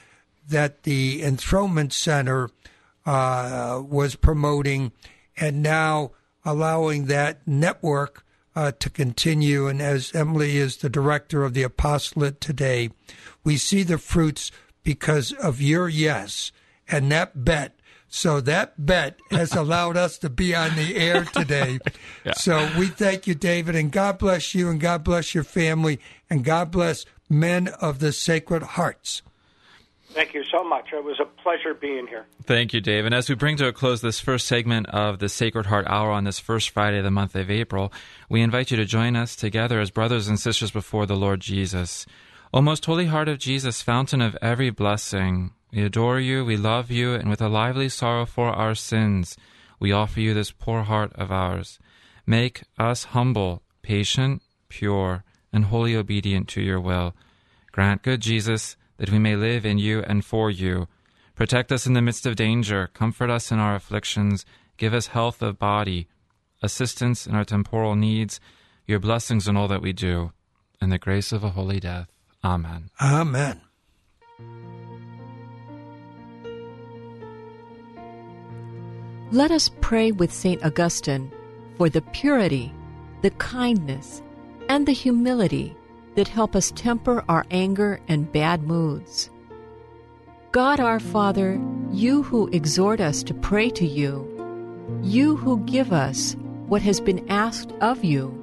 that 0.48 0.82
the 0.84 1.22
Enthronement 1.22 1.92
Center 1.92 2.50
uh, 3.06 3.82
was 3.86 4.16
promoting 4.16 4.92
and 5.36 5.62
now 5.62 6.12
allowing 6.44 7.06
that 7.06 7.46
network 7.46 8.24
uh, 8.54 8.72
to 8.78 8.88
continue. 8.88 9.66
And 9.66 9.82
as 9.82 10.14
Emily 10.14 10.56
is 10.56 10.78
the 10.78 10.88
director 10.88 11.44
of 11.44 11.54
the 11.54 11.62
apostolate 11.62 12.40
today, 12.40 12.90
we 13.42 13.56
see 13.56 13.82
the 13.82 13.98
fruits 13.98 14.50
because 14.82 15.32
of 15.32 15.60
your 15.60 15.88
yes 15.88 16.52
and 16.88 17.10
that 17.10 17.44
bet 17.44 17.73
so 18.14 18.40
that 18.40 18.74
bet 18.86 19.18
has 19.32 19.56
allowed 19.56 19.96
us 19.96 20.18
to 20.18 20.30
be 20.30 20.54
on 20.54 20.76
the 20.76 20.94
air 20.94 21.24
today. 21.24 21.80
yeah. 22.24 22.34
So 22.34 22.70
we 22.78 22.86
thank 22.86 23.26
you, 23.26 23.34
David, 23.34 23.74
and 23.74 23.90
God 23.90 24.18
bless 24.18 24.54
you, 24.54 24.70
and 24.70 24.80
God 24.80 25.02
bless 25.02 25.34
your 25.34 25.42
family, 25.42 25.98
and 26.30 26.44
God 26.44 26.70
bless 26.70 27.06
men 27.28 27.66
of 27.80 27.98
the 27.98 28.12
Sacred 28.12 28.62
Hearts. 28.62 29.22
Thank 30.12 30.32
you 30.32 30.44
so 30.44 30.62
much. 30.62 30.92
It 30.92 31.02
was 31.02 31.18
a 31.18 31.24
pleasure 31.24 31.74
being 31.74 32.06
here. 32.06 32.24
Thank 32.44 32.72
you, 32.72 32.80
Dave. 32.80 33.04
And 33.04 33.12
as 33.12 33.28
we 33.28 33.34
bring 33.34 33.56
to 33.56 33.66
a 33.66 33.72
close 33.72 34.00
this 34.00 34.20
first 34.20 34.46
segment 34.46 34.88
of 34.90 35.18
the 35.18 35.28
Sacred 35.28 35.66
Heart 35.66 35.86
Hour 35.88 36.12
on 36.12 36.22
this 36.22 36.38
first 36.38 36.70
Friday 36.70 36.98
of 36.98 37.04
the 37.04 37.10
month 37.10 37.34
of 37.34 37.50
April, 37.50 37.92
we 38.28 38.42
invite 38.42 38.70
you 38.70 38.76
to 38.76 38.84
join 38.84 39.16
us 39.16 39.34
together 39.34 39.80
as 39.80 39.90
brothers 39.90 40.28
and 40.28 40.38
sisters 40.38 40.70
before 40.70 41.04
the 41.04 41.16
Lord 41.16 41.40
Jesus. 41.40 42.06
O 42.52 42.62
most 42.62 42.86
holy 42.86 43.06
heart 43.06 43.28
of 43.28 43.40
Jesus, 43.40 43.82
fountain 43.82 44.22
of 44.22 44.36
every 44.40 44.70
blessing, 44.70 45.50
we 45.74 45.82
adore 45.82 46.20
you, 46.20 46.44
we 46.44 46.56
love 46.56 46.90
you, 46.90 47.14
and 47.14 47.28
with 47.28 47.42
a 47.42 47.48
lively 47.48 47.88
sorrow 47.88 48.26
for 48.26 48.48
our 48.50 48.74
sins, 48.74 49.36
we 49.80 49.90
offer 49.90 50.20
you 50.20 50.32
this 50.32 50.52
poor 50.52 50.84
heart 50.84 51.12
of 51.16 51.32
ours. 51.32 51.80
Make 52.26 52.62
us 52.78 53.04
humble, 53.04 53.62
patient, 53.82 54.42
pure, 54.68 55.24
and 55.52 55.66
wholly 55.66 55.96
obedient 55.96 56.48
to 56.50 56.62
your 56.62 56.80
will. 56.80 57.14
Grant, 57.72 58.02
good 58.02 58.20
Jesus, 58.20 58.76
that 58.98 59.10
we 59.10 59.18
may 59.18 59.34
live 59.34 59.66
in 59.66 59.78
you 59.78 60.00
and 60.02 60.24
for 60.24 60.48
you. 60.48 60.86
Protect 61.34 61.72
us 61.72 61.86
in 61.86 61.94
the 61.94 62.02
midst 62.02 62.24
of 62.24 62.36
danger, 62.36 62.88
comfort 62.94 63.28
us 63.28 63.50
in 63.50 63.58
our 63.58 63.74
afflictions, 63.74 64.46
give 64.76 64.94
us 64.94 65.08
health 65.08 65.42
of 65.42 65.58
body, 65.58 66.06
assistance 66.62 67.26
in 67.26 67.34
our 67.34 67.44
temporal 67.44 67.96
needs, 67.96 68.38
your 68.86 69.00
blessings 69.00 69.48
in 69.48 69.56
all 69.56 69.66
that 69.66 69.82
we 69.82 69.92
do, 69.92 70.30
and 70.80 70.92
the 70.92 70.98
grace 70.98 71.32
of 71.32 71.42
a 71.42 71.50
holy 71.50 71.80
death. 71.80 72.08
Amen. 72.44 72.90
Amen. 73.00 73.60
Let 79.32 79.50
us 79.50 79.70
pray 79.80 80.12
with 80.12 80.32
St. 80.32 80.64
Augustine 80.64 81.32
for 81.76 81.88
the 81.88 82.02
purity, 82.02 82.72
the 83.22 83.30
kindness, 83.30 84.22
and 84.68 84.86
the 84.86 84.92
humility 84.92 85.76
that 86.14 86.28
help 86.28 86.54
us 86.54 86.72
temper 86.72 87.24
our 87.28 87.44
anger 87.50 88.00
and 88.06 88.30
bad 88.30 88.62
moods. 88.62 89.30
God 90.52 90.78
our 90.78 91.00
Father, 91.00 91.60
you 91.90 92.22
who 92.22 92.48
exhort 92.48 93.00
us 93.00 93.22
to 93.24 93.34
pray 93.34 93.70
to 93.70 93.86
you, 93.86 94.30
you 95.02 95.36
who 95.36 95.58
give 95.64 95.92
us 95.92 96.36
what 96.66 96.82
has 96.82 97.00
been 97.00 97.28
asked 97.28 97.72
of 97.80 98.04
you, 98.04 98.40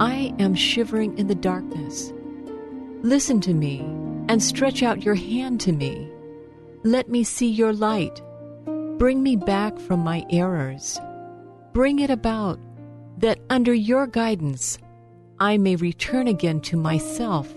I 0.00 0.34
am 0.38 0.54
shivering 0.54 1.16
in 1.18 1.28
the 1.28 1.34
darkness. 1.34 2.12
Listen 3.02 3.40
to 3.42 3.54
me 3.54 3.80
and 4.28 4.42
stretch 4.42 4.82
out 4.82 5.04
your 5.04 5.14
hand 5.14 5.60
to 5.60 5.72
me. 5.72 6.10
Let 6.82 7.08
me 7.08 7.22
see 7.24 7.48
your 7.48 7.72
light. 7.72 8.20
Bring 8.98 9.22
me 9.22 9.36
back 9.36 9.78
from 9.78 10.00
my 10.00 10.24
errors. 10.30 11.00
Bring 11.72 11.98
it 11.98 12.10
about 12.10 12.58
that 13.18 13.38
under 13.50 13.72
your 13.72 14.06
guidance 14.06 14.78
I 15.38 15.58
may 15.58 15.76
return 15.76 16.28
again 16.28 16.60
to 16.62 16.76
myself 16.76 17.52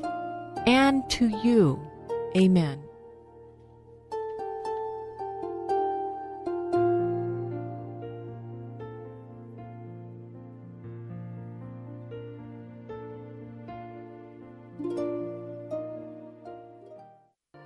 and 0.65 1.07
to 1.11 1.27
you. 1.43 1.79
Amen. 2.35 2.84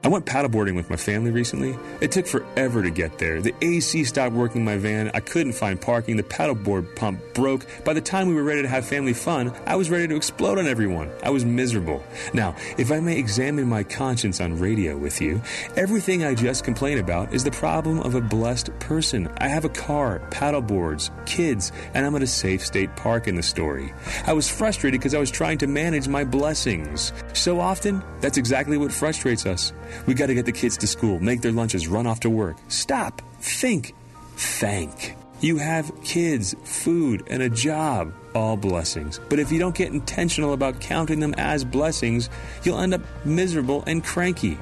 I 0.09 0.11
went 0.11 0.25
paddleboarding 0.25 0.73
with 0.73 0.89
my 0.89 0.95
family 0.95 1.29
recently. 1.29 1.77
It 2.01 2.11
took 2.11 2.25
forever 2.25 2.81
to 2.81 2.89
get 2.89 3.19
there. 3.19 3.43
The 3.43 3.53
AC 3.61 4.05
stopped 4.05 4.33
working 4.33 4.65
my 4.65 4.75
van. 4.75 5.11
I 5.13 5.19
couldn't 5.19 5.53
find 5.53 5.79
parking. 5.79 6.17
The 6.17 6.23
paddleboard 6.23 6.95
pump 6.95 7.21
broke. 7.35 7.67
By 7.85 7.93
the 7.93 8.01
time 8.01 8.27
we 8.27 8.33
were 8.33 8.41
ready 8.41 8.63
to 8.63 8.67
have 8.67 8.87
family 8.87 9.13
fun, 9.13 9.53
I 9.67 9.75
was 9.75 9.91
ready 9.91 10.07
to 10.07 10.15
explode 10.15 10.57
on 10.57 10.65
everyone. 10.65 11.11
I 11.21 11.29
was 11.29 11.45
miserable. 11.45 12.03
Now, 12.33 12.55
if 12.79 12.91
I 12.91 12.99
may 13.01 13.19
examine 13.19 13.69
my 13.69 13.83
conscience 13.83 14.41
on 14.41 14.57
radio 14.57 14.97
with 14.97 15.21
you, 15.21 15.43
everything 15.75 16.23
I 16.23 16.33
just 16.33 16.63
complained 16.63 17.01
about 17.01 17.31
is 17.31 17.43
the 17.43 17.51
problem 17.51 17.99
of 17.99 18.15
a 18.15 18.21
blessed 18.21 18.71
person. 18.79 19.29
I 19.37 19.47
have 19.47 19.63
a 19.63 19.69
car, 19.69 20.23
paddleboards, 20.31 21.11
kids, 21.27 21.71
and 21.93 22.03
I'm 22.03 22.15
at 22.15 22.23
a 22.23 22.27
safe 22.27 22.65
state 22.65 22.95
park 22.95 23.27
in 23.27 23.35
the 23.35 23.43
story. 23.43 23.93
I 24.25 24.33
was 24.33 24.49
frustrated 24.49 24.99
because 24.99 25.13
I 25.13 25.19
was 25.19 25.29
trying 25.29 25.59
to 25.59 25.67
manage 25.67 26.07
my 26.07 26.23
blessings. 26.23 27.13
So 27.33 27.59
often, 27.59 28.03
that's 28.21 28.37
exactly 28.37 28.77
what 28.77 28.91
frustrates 28.91 29.45
us. 29.45 29.71
We 30.05 30.13
got 30.13 30.27
to 30.27 30.33
get 30.33 30.45
the 30.45 30.51
kids 30.51 30.77
to 30.77 30.87
school, 30.87 31.19
make 31.19 31.41
their 31.41 31.51
lunches, 31.51 31.87
run 31.87 32.07
off 32.07 32.19
to 32.21 32.29
work. 32.29 32.57
Stop, 32.67 33.21
think, 33.39 33.93
thank. 34.35 35.15
You 35.41 35.57
have 35.57 35.89
kids, 36.03 36.53
food, 36.65 37.23
and 37.27 37.41
a 37.41 37.49
job, 37.49 38.13
all 38.35 38.57
blessings. 38.57 39.21
But 39.29 39.39
if 39.39 39.53
you 39.53 39.59
don't 39.59 39.73
get 39.73 39.93
intentional 39.93 40.51
about 40.51 40.81
counting 40.81 41.21
them 41.21 41.33
as 41.37 41.63
blessings, 41.63 42.29
you'll 42.63 42.79
end 42.79 42.93
up 42.93 43.01
miserable 43.23 43.85
and 43.87 44.03
cranky. 44.03 44.57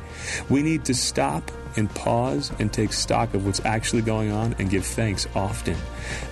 We 0.50 0.62
need 0.62 0.86
to 0.86 0.94
stop 0.94 1.52
and 1.78 1.90
pause 1.96 2.52
and 2.60 2.72
take 2.72 2.94
stock 2.94 3.34
of 3.34 3.46
what's 3.46 3.64
actually 3.66 4.04
going 4.04 4.32
on 4.32 4.56
and 4.60 4.70
give 4.70 4.86
thanks 4.86 5.28
often. 5.36 5.78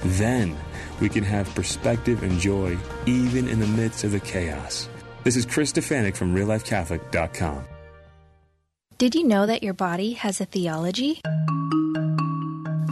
Then 0.04 0.56
we 1.00 1.10
can 1.10 1.24
have 1.24 1.54
perspective 1.56 2.21
and 2.21 2.39
joy 2.39 2.78
even 3.08 3.48
in 3.48 3.60
the 3.60 3.67
midst 3.67 4.04
of 4.04 4.12
the 4.12 4.19
chaos. 4.19 4.88
This 5.25 5.38
is 5.38 5.45
Chris 5.47 5.73
Stefanick 5.73 6.15
from 6.15 6.35
RealLifeCatholic.com. 6.35 7.65
Did 8.99 9.15
you 9.15 9.23
know 9.23 9.47
that 9.47 9.63
your 9.63 9.73
body 9.73 10.13
has 10.13 10.39
a 10.39 10.45
theology? 10.45 11.19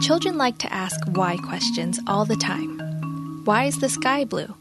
Children 0.00 0.36
like 0.36 0.58
to 0.58 0.72
ask 0.72 0.98
why 1.10 1.36
questions 1.36 2.00
all 2.08 2.24
the 2.24 2.34
time. 2.34 3.44
Why 3.44 3.66
is 3.66 3.78
the 3.78 3.88
sky 3.88 4.24
blue? 4.24 4.52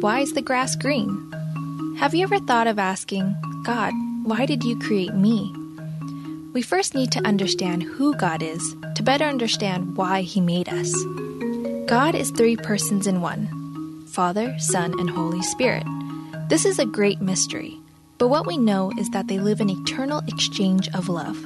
Why 0.00 0.20
is 0.20 0.32
the 0.32 0.40
grass 0.40 0.74
green? 0.74 1.94
Have 1.98 2.14
you 2.14 2.22
ever 2.22 2.38
thought 2.38 2.66
of 2.66 2.78
asking, 2.78 3.36
God, 3.62 3.92
why 4.22 4.46
did 4.46 4.64
you 4.64 4.78
create 4.78 5.12
me? 5.12 5.54
We 6.54 6.62
first 6.62 6.94
need 6.94 7.12
to 7.12 7.26
understand 7.26 7.82
who 7.82 8.16
God 8.16 8.42
is 8.42 8.74
to 8.94 9.02
better 9.02 9.26
understand 9.26 9.98
why 9.98 10.22
He 10.22 10.40
made 10.40 10.70
us. 10.70 10.90
God 11.84 12.14
is 12.14 12.30
three 12.30 12.56
persons 12.56 13.06
in 13.06 13.20
one 13.20 14.06
Father, 14.06 14.58
Son, 14.58 14.98
and 14.98 15.10
Holy 15.10 15.42
Spirit. 15.42 15.84
This 16.52 16.66
is 16.66 16.78
a 16.78 16.84
great 16.84 17.22
mystery. 17.22 17.80
But 18.18 18.28
what 18.28 18.46
we 18.46 18.58
know 18.58 18.92
is 18.98 19.08
that 19.08 19.26
they 19.26 19.38
live 19.38 19.62
in 19.62 19.70
eternal 19.70 20.20
exchange 20.28 20.86
of 20.90 21.08
love. 21.08 21.38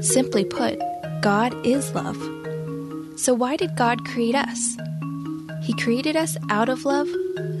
Simply 0.00 0.44
put, 0.44 0.80
God 1.20 1.54
is 1.64 1.94
love. 1.94 2.18
So, 3.14 3.34
why 3.34 3.54
did 3.54 3.76
God 3.76 4.04
create 4.04 4.34
us? 4.34 4.76
He 5.62 5.72
created 5.74 6.16
us 6.16 6.36
out 6.50 6.68
of 6.68 6.84
love 6.84 7.06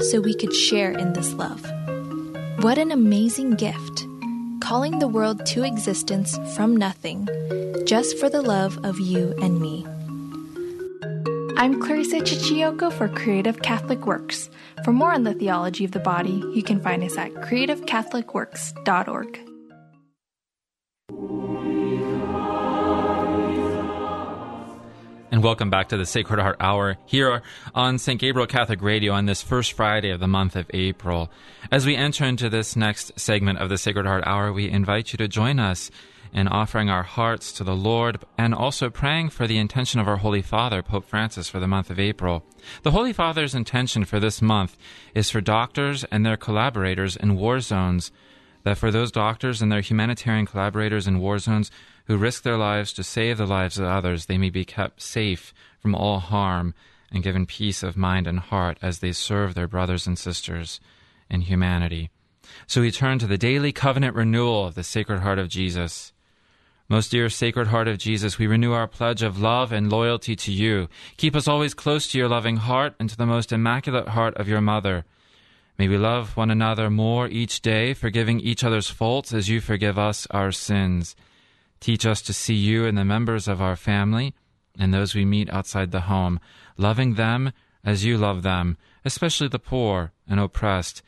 so 0.00 0.20
we 0.20 0.34
could 0.34 0.52
share 0.52 0.90
in 0.90 1.12
this 1.12 1.32
love. 1.34 1.64
What 2.64 2.78
an 2.78 2.90
amazing 2.90 3.52
gift! 3.52 4.04
Calling 4.60 4.98
the 4.98 5.06
world 5.06 5.46
to 5.54 5.62
existence 5.62 6.36
from 6.56 6.76
nothing, 6.76 7.28
just 7.86 8.18
for 8.18 8.28
the 8.28 8.42
love 8.42 8.76
of 8.84 8.98
you 8.98 9.32
and 9.40 9.60
me. 9.60 9.86
I'm 11.62 11.80
Clarissa 11.80 12.16
Chichioko 12.16 12.92
for 12.92 13.08
Creative 13.08 13.62
Catholic 13.62 14.04
Works. 14.04 14.50
For 14.82 14.92
more 14.92 15.12
on 15.12 15.22
the 15.22 15.32
theology 15.32 15.84
of 15.84 15.92
the 15.92 16.00
body, 16.00 16.42
you 16.52 16.64
can 16.64 16.80
find 16.80 17.04
us 17.04 17.16
at 17.16 17.32
creativecatholicworks.org. 17.34 19.38
And 25.30 25.44
welcome 25.44 25.70
back 25.70 25.90
to 25.90 25.96
the 25.96 26.04
Sacred 26.04 26.40
Heart 26.40 26.56
Hour 26.58 26.96
here 27.06 27.42
on 27.76 28.00
St. 28.00 28.20
Gabriel 28.20 28.48
Catholic 28.48 28.82
Radio 28.82 29.12
on 29.12 29.26
this 29.26 29.40
first 29.40 29.74
Friday 29.74 30.10
of 30.10 30.18
the 30.18 30.26
month 30.26 30.56
of 30.56 30.66
April. 30.70 31.30
As 31.70 31.86
we 31.86 31.94
enter 31.94 32.24
into 32.24 32.50
this 32.50 32.74
next 32.74 33.12
segment 33.16 33.60
of 33.60 33.68
the 33.68 33.78
Sacred 33.78 34.06
Heart 34.06 34.24
Hour, 34.26 34.52
we 34.52 34.68
invite 34.68 35.12
you 35.12 35.16
to 35.18 35.28
join 35.28 35.60
us 35.60 35.92
in 36.32 36.48
offering 36.48 36.88
our 36.88 37.02
hearts 37.02 37.52
to 37.52 37.64
the 37.64 37.76
Lord 37.76 38.18
and 38.38 38.54
also 38.54 38.88
praying 38.88 39.30
for 39.30 39.46
the 39.46 39.58
intention 39.58 40.00
of 40.00 40.08
our 40.08 40.16
Holy 40.16 40.42
Father, 40.42 40.82
Pope 40.82 41.04
Francis, 41.04 41.48
for 41.48 41.60
the 41.60 41.68
month 41.68 41.90
of 41.90 42.00
April. 42.00 42.44
The 42.82 42.92
Holy 42.92 43.12
Father's 43.12 43.54
intention 43.54 44.04
for 44.04 44.18
this 44.18 44.40
month 44.40 44.76
is 45.14 45.30
for 45.30 45.40
doctors 45.40 46.04
and 46.04 46.24
their 46.24 46.36
collaborators 46.36 47.16
in 47.16 47.36
war 47.36 47.60
zones, 47.60 48.10
that 48.64 48.78
for 48.78 48.90
those 48.90 49.12
doctors 49.12 49.60
and 49.60 49.70
their 49.70 49.80
humanitarian 49.80 50.46
collaborators 50.46 51.06
in 51.06 51.20
war 51.20 51.38
zones 51.38 51.70
who 52.06 52.16
risk 52.16 52.42
their 52.42 52.56
lives 52.56 52.92
to 52.94 53.02
save 53.02 53.38
the 53.38 53.46
lives 53.46 53.78
of 53.78 53.84
others, 53.84 54.26
they 54.26 54.38
may 54.38 54.50
be 54.50 54.64
kept 54.64 55.02
safe 55.02 55.52
from 55.80 55.94
all 55.94 56.18
harm 56.18 56.74
and 57.12 57.22
given 57.22 57.44
peace 57.46 57.82
of 57.82 57.96
mind 57.96 58.26
and 58.26 58.38
heart 58.38 58.78
as 58.80 59.00
they 59.00 59.12
serve 59.12 59.54
their 59.54 59.68
brothers 59.68 60.06
and 60.06 60.18
sisters 60.18 60.80
in 61.28 61.42
humanity. 61.42 62.10
So 62.66 62.80
we 62.80 62.90
turn 62.90 63.18
to 63.18 63.26
the 63.26 63.38
daily 63.38 63.72
covenant 63.72 64.16
renewal 64.16 64.66
of 64.66 64.74
the 64.74 64.84
Sacred 64.84 65.20
Heart 65.20 65.38
of 65.38 65.48
Jesus. 65.48 66.11
Most 66.88 67.10
dear 67.10 67.28
Sacred 67.28 67.68
Heart 67.68 67.88
of 67.88 67.98
Jesus, 67.98 68.38
we 68.38 68.46
renew 68.46 68.72
our 68.72 68.86
pledge 68.86 69.22
of 69.22 69.40
love 69.40 69.72
and 69.72 69.90
loyalty 69.90 70.36
to 70.36 70.52
you. 70.52 70.88
Keep 71.16 71.36
us 71.36 71.48
always 71.48 71.74
close 71.74 72.10
to 72.10 72.18
your 72.18 72.28
loving 72.28 72.56
heart 72.56 72.94
and 72.98 73.08
to 73.08 73.16
the 73.16 73.26
most 73.26 73.52
immaculate 73.52 74.08
heart 74.08 74.34
of 74.36 74.48
your 74.48 74.60
mother. 74.60 75.04
May 75.78 75.88
we 75.88 75.96
love 75.96 76.36
one 76.36 76.50
another 76.50 76.90
more 76.90 77.28
each 77.28 77.62
day, 77.62 77.94
forgiving 77.94 78.40
each 78.40 78.62
other's 78.62 78.90
faults 78.90 79.32
as 79.32 79.48
you 79.48 79.60
forgive 79.60 79.98
us 79.98 80.26
our 80.30 80.52
sins. 80.52 81.16
Teach 81.80 82.04
us 82.04 82.20
to 82.22 82.32
see 82.32 82.54
you 82.54 82.84
in 82.84 82.94
the 82.94 83.04
members 83.04 83.48
of 83.48 83.62
our 83.62 83.76
family 83.76 84.34
and 84.78 84.92
those 84.92 85.14
we 85.14 85.24
meet 85.24 85.50
outside 85.50 85.90
the 85.90 86.02
home, 86.02 86.40
loving 86.76 87.14
them 87.14 87.52
as 87.84 88.04
you 88.04 88.16
love 88.16 88.42
them, 88.42 88.76
especially 89.04 89.48
the 89.48 89.58
poor 89.58 90.12
and 90.28 90.40
oppressed, 90.40 91.02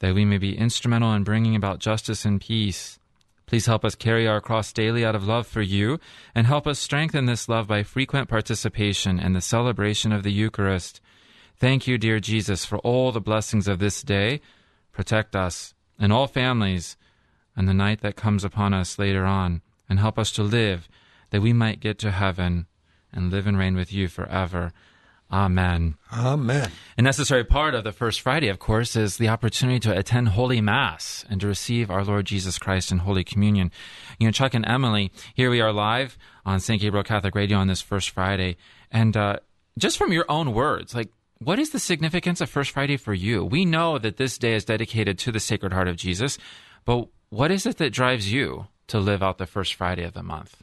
that 0.00 0.14
we 0.14 0.24
may 0.24 0.38
be 0.38 0.56
instrumental 0.56 1.12
in 1.14 1.24
bringing 1.24 1.56
about 1.56 1.80
justice 1.80 2.24
and 2.24 2.40
peace. 2.40 2.98
Please 3.48 3.64
help 3.64 3.82
us 3.82 3.94
carry 3.94 4.28
our 4.28 4.42
cross 4.42 4.74
daily 4.74 5.06
out 5.06 5.14
of 5.14 5.26
love 5.26 5.46
for 5.46 5.62
you, 5.62 5.98
and 6.34 6.46
help 6.46 6.66
us 6.66 6.78
strengthen 6.78 7.24
this 7.24 7.48
love 7.48 7.66
by 7.66 7.82
frequent 7.82 8.28
participation 8.28 9.18
in 9.18 9.32
the 9.32 9.40
celebration 9.40 10.12
of 10.12 10.22
the 10.22 10.30
Eucharist. 10.30 11.00
Thank 11.56 11.86
you, 11.86 11.96
dear 11.96 12.20
Jesus, 12.20 12.66
for 12.66 12.76
all 12.80 13.10
the 13.10 13.22
blessings 13.22 13.66
of 13.66 13.78
this 13.78 14.02
day. 14.02 14.42
Protect 14.92 15.34
us 15.34 15.72
and 15.98 16.12
all 16.12 16.26
families 16.26 16.98
and 17.56 17.66
the 17.66 17.74
night 17.74 18.02
that 18.02 18.16
comes 18.16 18.44
upon 18.44 18.74
us 18.74 18.98
later 18.98 19.24
on 19.24 19.62
and 19.88 19.98
help 19.98 20.18
us 20.18 20.30
to 20.32 20.42
live 20.42 20.86
that 21.30 21.40
we 21.40 21.54
might 21.54 21.80
get 21.80 21.98
to 22.00 22.10
heaven 22.10 22.66
and 23.12 23.30
live 23.30 23.46
and 23.46 23.58
reign 23.58 23.74
with 23.74 23.92
you 23.92 24.08
forever. 24.08 24.74
Amen. 25.30 25.96
Amen. 26.10 26.70
A 26.96 27.02
necessary 27.02 27.44
part 27.44 27.74
of 27.74 27.84
the 27.84 27.92
First 27.92 28.22
Friday, 28.22 28.48
of 28.48 28.58
course, 28.58 28.96
is 28.96 29.18
the 29.18 29.28
opportunity 29.28 29.78
to 29.80 29.96
attend 29.96 30.28
Holy 30.28 30.62
Mass 30.62 31.24
and 31.28 31.38
to 31.42 31.46
receive 31.46 31.90
our 31.90 32.02
Lord 32.02 32.24
Jesus 32.24 32.58
Christ 32.58 32.90
in 32.90 32.98
Holy 32.98 33.24
Communion. 33.24 33.70
You 34.18 34.26
know, 34.26 34.32
Chuck 34.32 34.54
and 34.54 34.66
Emily, 34.66 35.12
here 35.34 35.50
we 35.50 35.60
are 35.60 35.72
live 35.72 36.16
on 36.46 36.60
St. 36.60 36.80
Gabriel 36.80 37.04
Catholic 37.04 37.34
Radio 37.34 37.58
on 37.58 37.66
this 37.66 37.82
First 37.82 38.10
Friday. 38.10 38.56
And 38.90 39.16
uh, 39.18 39.36
just 39.76 39.98
from 39.98 40.12
your 40.12 40.24
own 40.30 40.54
words, 40.54 40.94
like, 40.94 41.10
what 41.40 41.58
is 41.58 41.70
the 41.70 41.78
significance 41.78 42.40
of 42.40 42.48
First 42.48 42.70
Friday 42.70 42.96
for 42.96 43.12
you? 43.12 43.44
We 43.44 43.66
know 43.66 43.98
that 43.98 44.16
this 44.16 44.38
day 44.38 44.54
is 44.54 44.64
dedicated 44.64 45.18
to 45.20 45.32
the 45.32 45.40
Sacred 45.40 45.74
Heart 45.74 45.88
of 45.88 45.96
Jesus, 45.96 46.38
but 46.86 47.08
what 47.28 47.50
is 47.50 47.66
it 47.66 47.76
that 47.76 47.92
drives 47.92 48.32
you 48.32 48.66
to 48.88 48.98
live 48.98 49.22
out 49.22 49.36
the 49.36 49.46
First 49.46 49.74
Friday 49.74 50.04
of 50.04 50.14
the 50.14 50.22
month? 50.22 50.62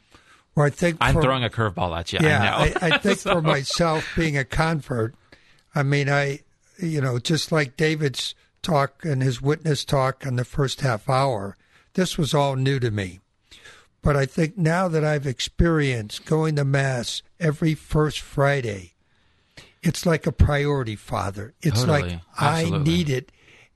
Well, 0.56 0.66
I 0.66 0.70
think 0.70 0.96
I'm 1.00 1.14
for- 1.14 1.22
throwing 1.22 1.44
a 1.44 1.50
curveball 1.50 1.96
at 1.96 2.12
you. 2.12 2.18
Yeah, 2.22 2.56
I 2.56 2.68
know. 2.68 2.74
I, 2.80 2.94
I 2.94 2.98
think 3.02 3.18
for 3.18 3.42
myself, 3.42 4.08
being 4.16 4.36
a 4.36 4.44
convert, 4.44 5.14
I 5.74 5.82
mean, 5.82 6.08
I, 6.08 6.40
you 6.78 7.00
know, 7.00 7.18
just 7.18 7.52
like 7.52 7.76
David's 7.76 8.34
talk 8.62 9.04
and 9.04 9.22
his 9.22 9.40
witness 9.40 9.84
talk 9.84 10.24
in 10.24 10.36
the 10.36 10.44
first 10.44 10.80
half 10.80 11.08
hour, 11.08 11.56
this 11.92 12.16
was 12.16 12.34
all 12.34 12.56
new 12.56 12.80
to 12.80 12.90
me. 12.90 13.20
But 14.02 14.16
I 14.16 14.24
think 14.24 14.56
now 14.56 14.88
that 14.88 15.04
I've 15.04 15.26
experienced 15.26 16.24
going 16.24 16.56
to 16.56 16.64
Mass 16.64 17.22
every 17.38 17.74
first 17.74 18.20
Friday, 18.20 18.94
it's 19.82 20.06
like 20.06 20.26
a 20.26 20.32
priority, 20.32 20.96
Father. 20.96 21.54
It's 21.60 21.86
like 21.86 22.04
Totally. 22.04 22.22
I 22.38 22.78
need 22.78 23.10
it. 23.10 23.30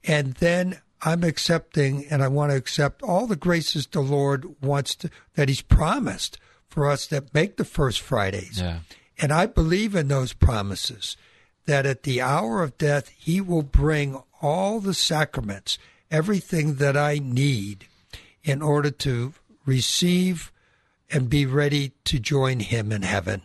And 0.04 0.34
then 0.34 0.80
I'm 1.02 1.24
accepting 1.24 2.06
and 2.06 2.22
I 2.22 2.28
want 2.28 2.52
to 2.52 2.56
accept 2.56 3.02
all 3.02 3.26
the 3.26 3.36
graces 3.36 3.86
the 3.86 4.00
Lord 4.00 4.62
wants 4.62 4.94
to, 4.96 5.10
that 5.34 5.48
He's 5.48 5.62
promised 5.62 6.38
for 6.70 6.88
us 6.88 7.06
that 7.08 7.34
make 7.34 7.56
the 7.56 7.64
first 7.64 8.00
Fridays. 8.00 8.60
yeah. 8.60 8.80
And 9.22 9.32
I 9.32 9.44
believe 9.44 9.94
in 9.94 10.08
those 10.08 10.32
promises 10.32 11.16
that 11.66 11.84
at 11.84 12.04
the 12.04 12.22
hour 12.22 12.62
of 12.62 12.78
death, 12.78 13.10
He 13.10 13.40
will 13.40 13.62
bring 13.62 14.18
all 14.40 14.80
the 14.80 14.94
sacraments, 14.94 15.78
everything 16.10 16.76
that 16.76 16.96
I 16.96 17.18
need 17.22 17.86
in 18.42 18.62
order 18.62 18.90
to 18.90 19.34
receive 19.66 20.50
and 21.10 21.28
be 21.28 21.44
ready 21.44 21.92
to 22.04 22.18
join 22.18 22.60
Him 22.60 22.90
in 22.92 23.02
heaven. 23.02 23.42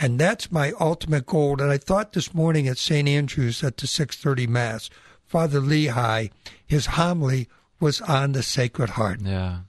And 0.00 0.18
that's 0.18 0.50
my 0.50 0.72
ultimate 0.80 1.26
goal. 1.26 1.62
And 1.62 1.70
I 1.70 1.78
thought 1.78 2.14
this 2.14 2.34
morning 2.34 2.66
at 2.66 2.78
St. 2.78 3.06
Andrew's 3.06 3.62
at 3.62 3.76
the 3.76 3.86
630 3.86 4.48
Mass, 4.48 4.90
Father 5.24 5.60
Lehigh, 5.60 6.28
his 6.66 6.86
homily 6.86 7.48
was 7.78 8.00
on 8.00 8.32
the 8.32 8.42
Sacred 8.42 8.90
Heart. 8.90 9.20
Yeah. 9.20 9.60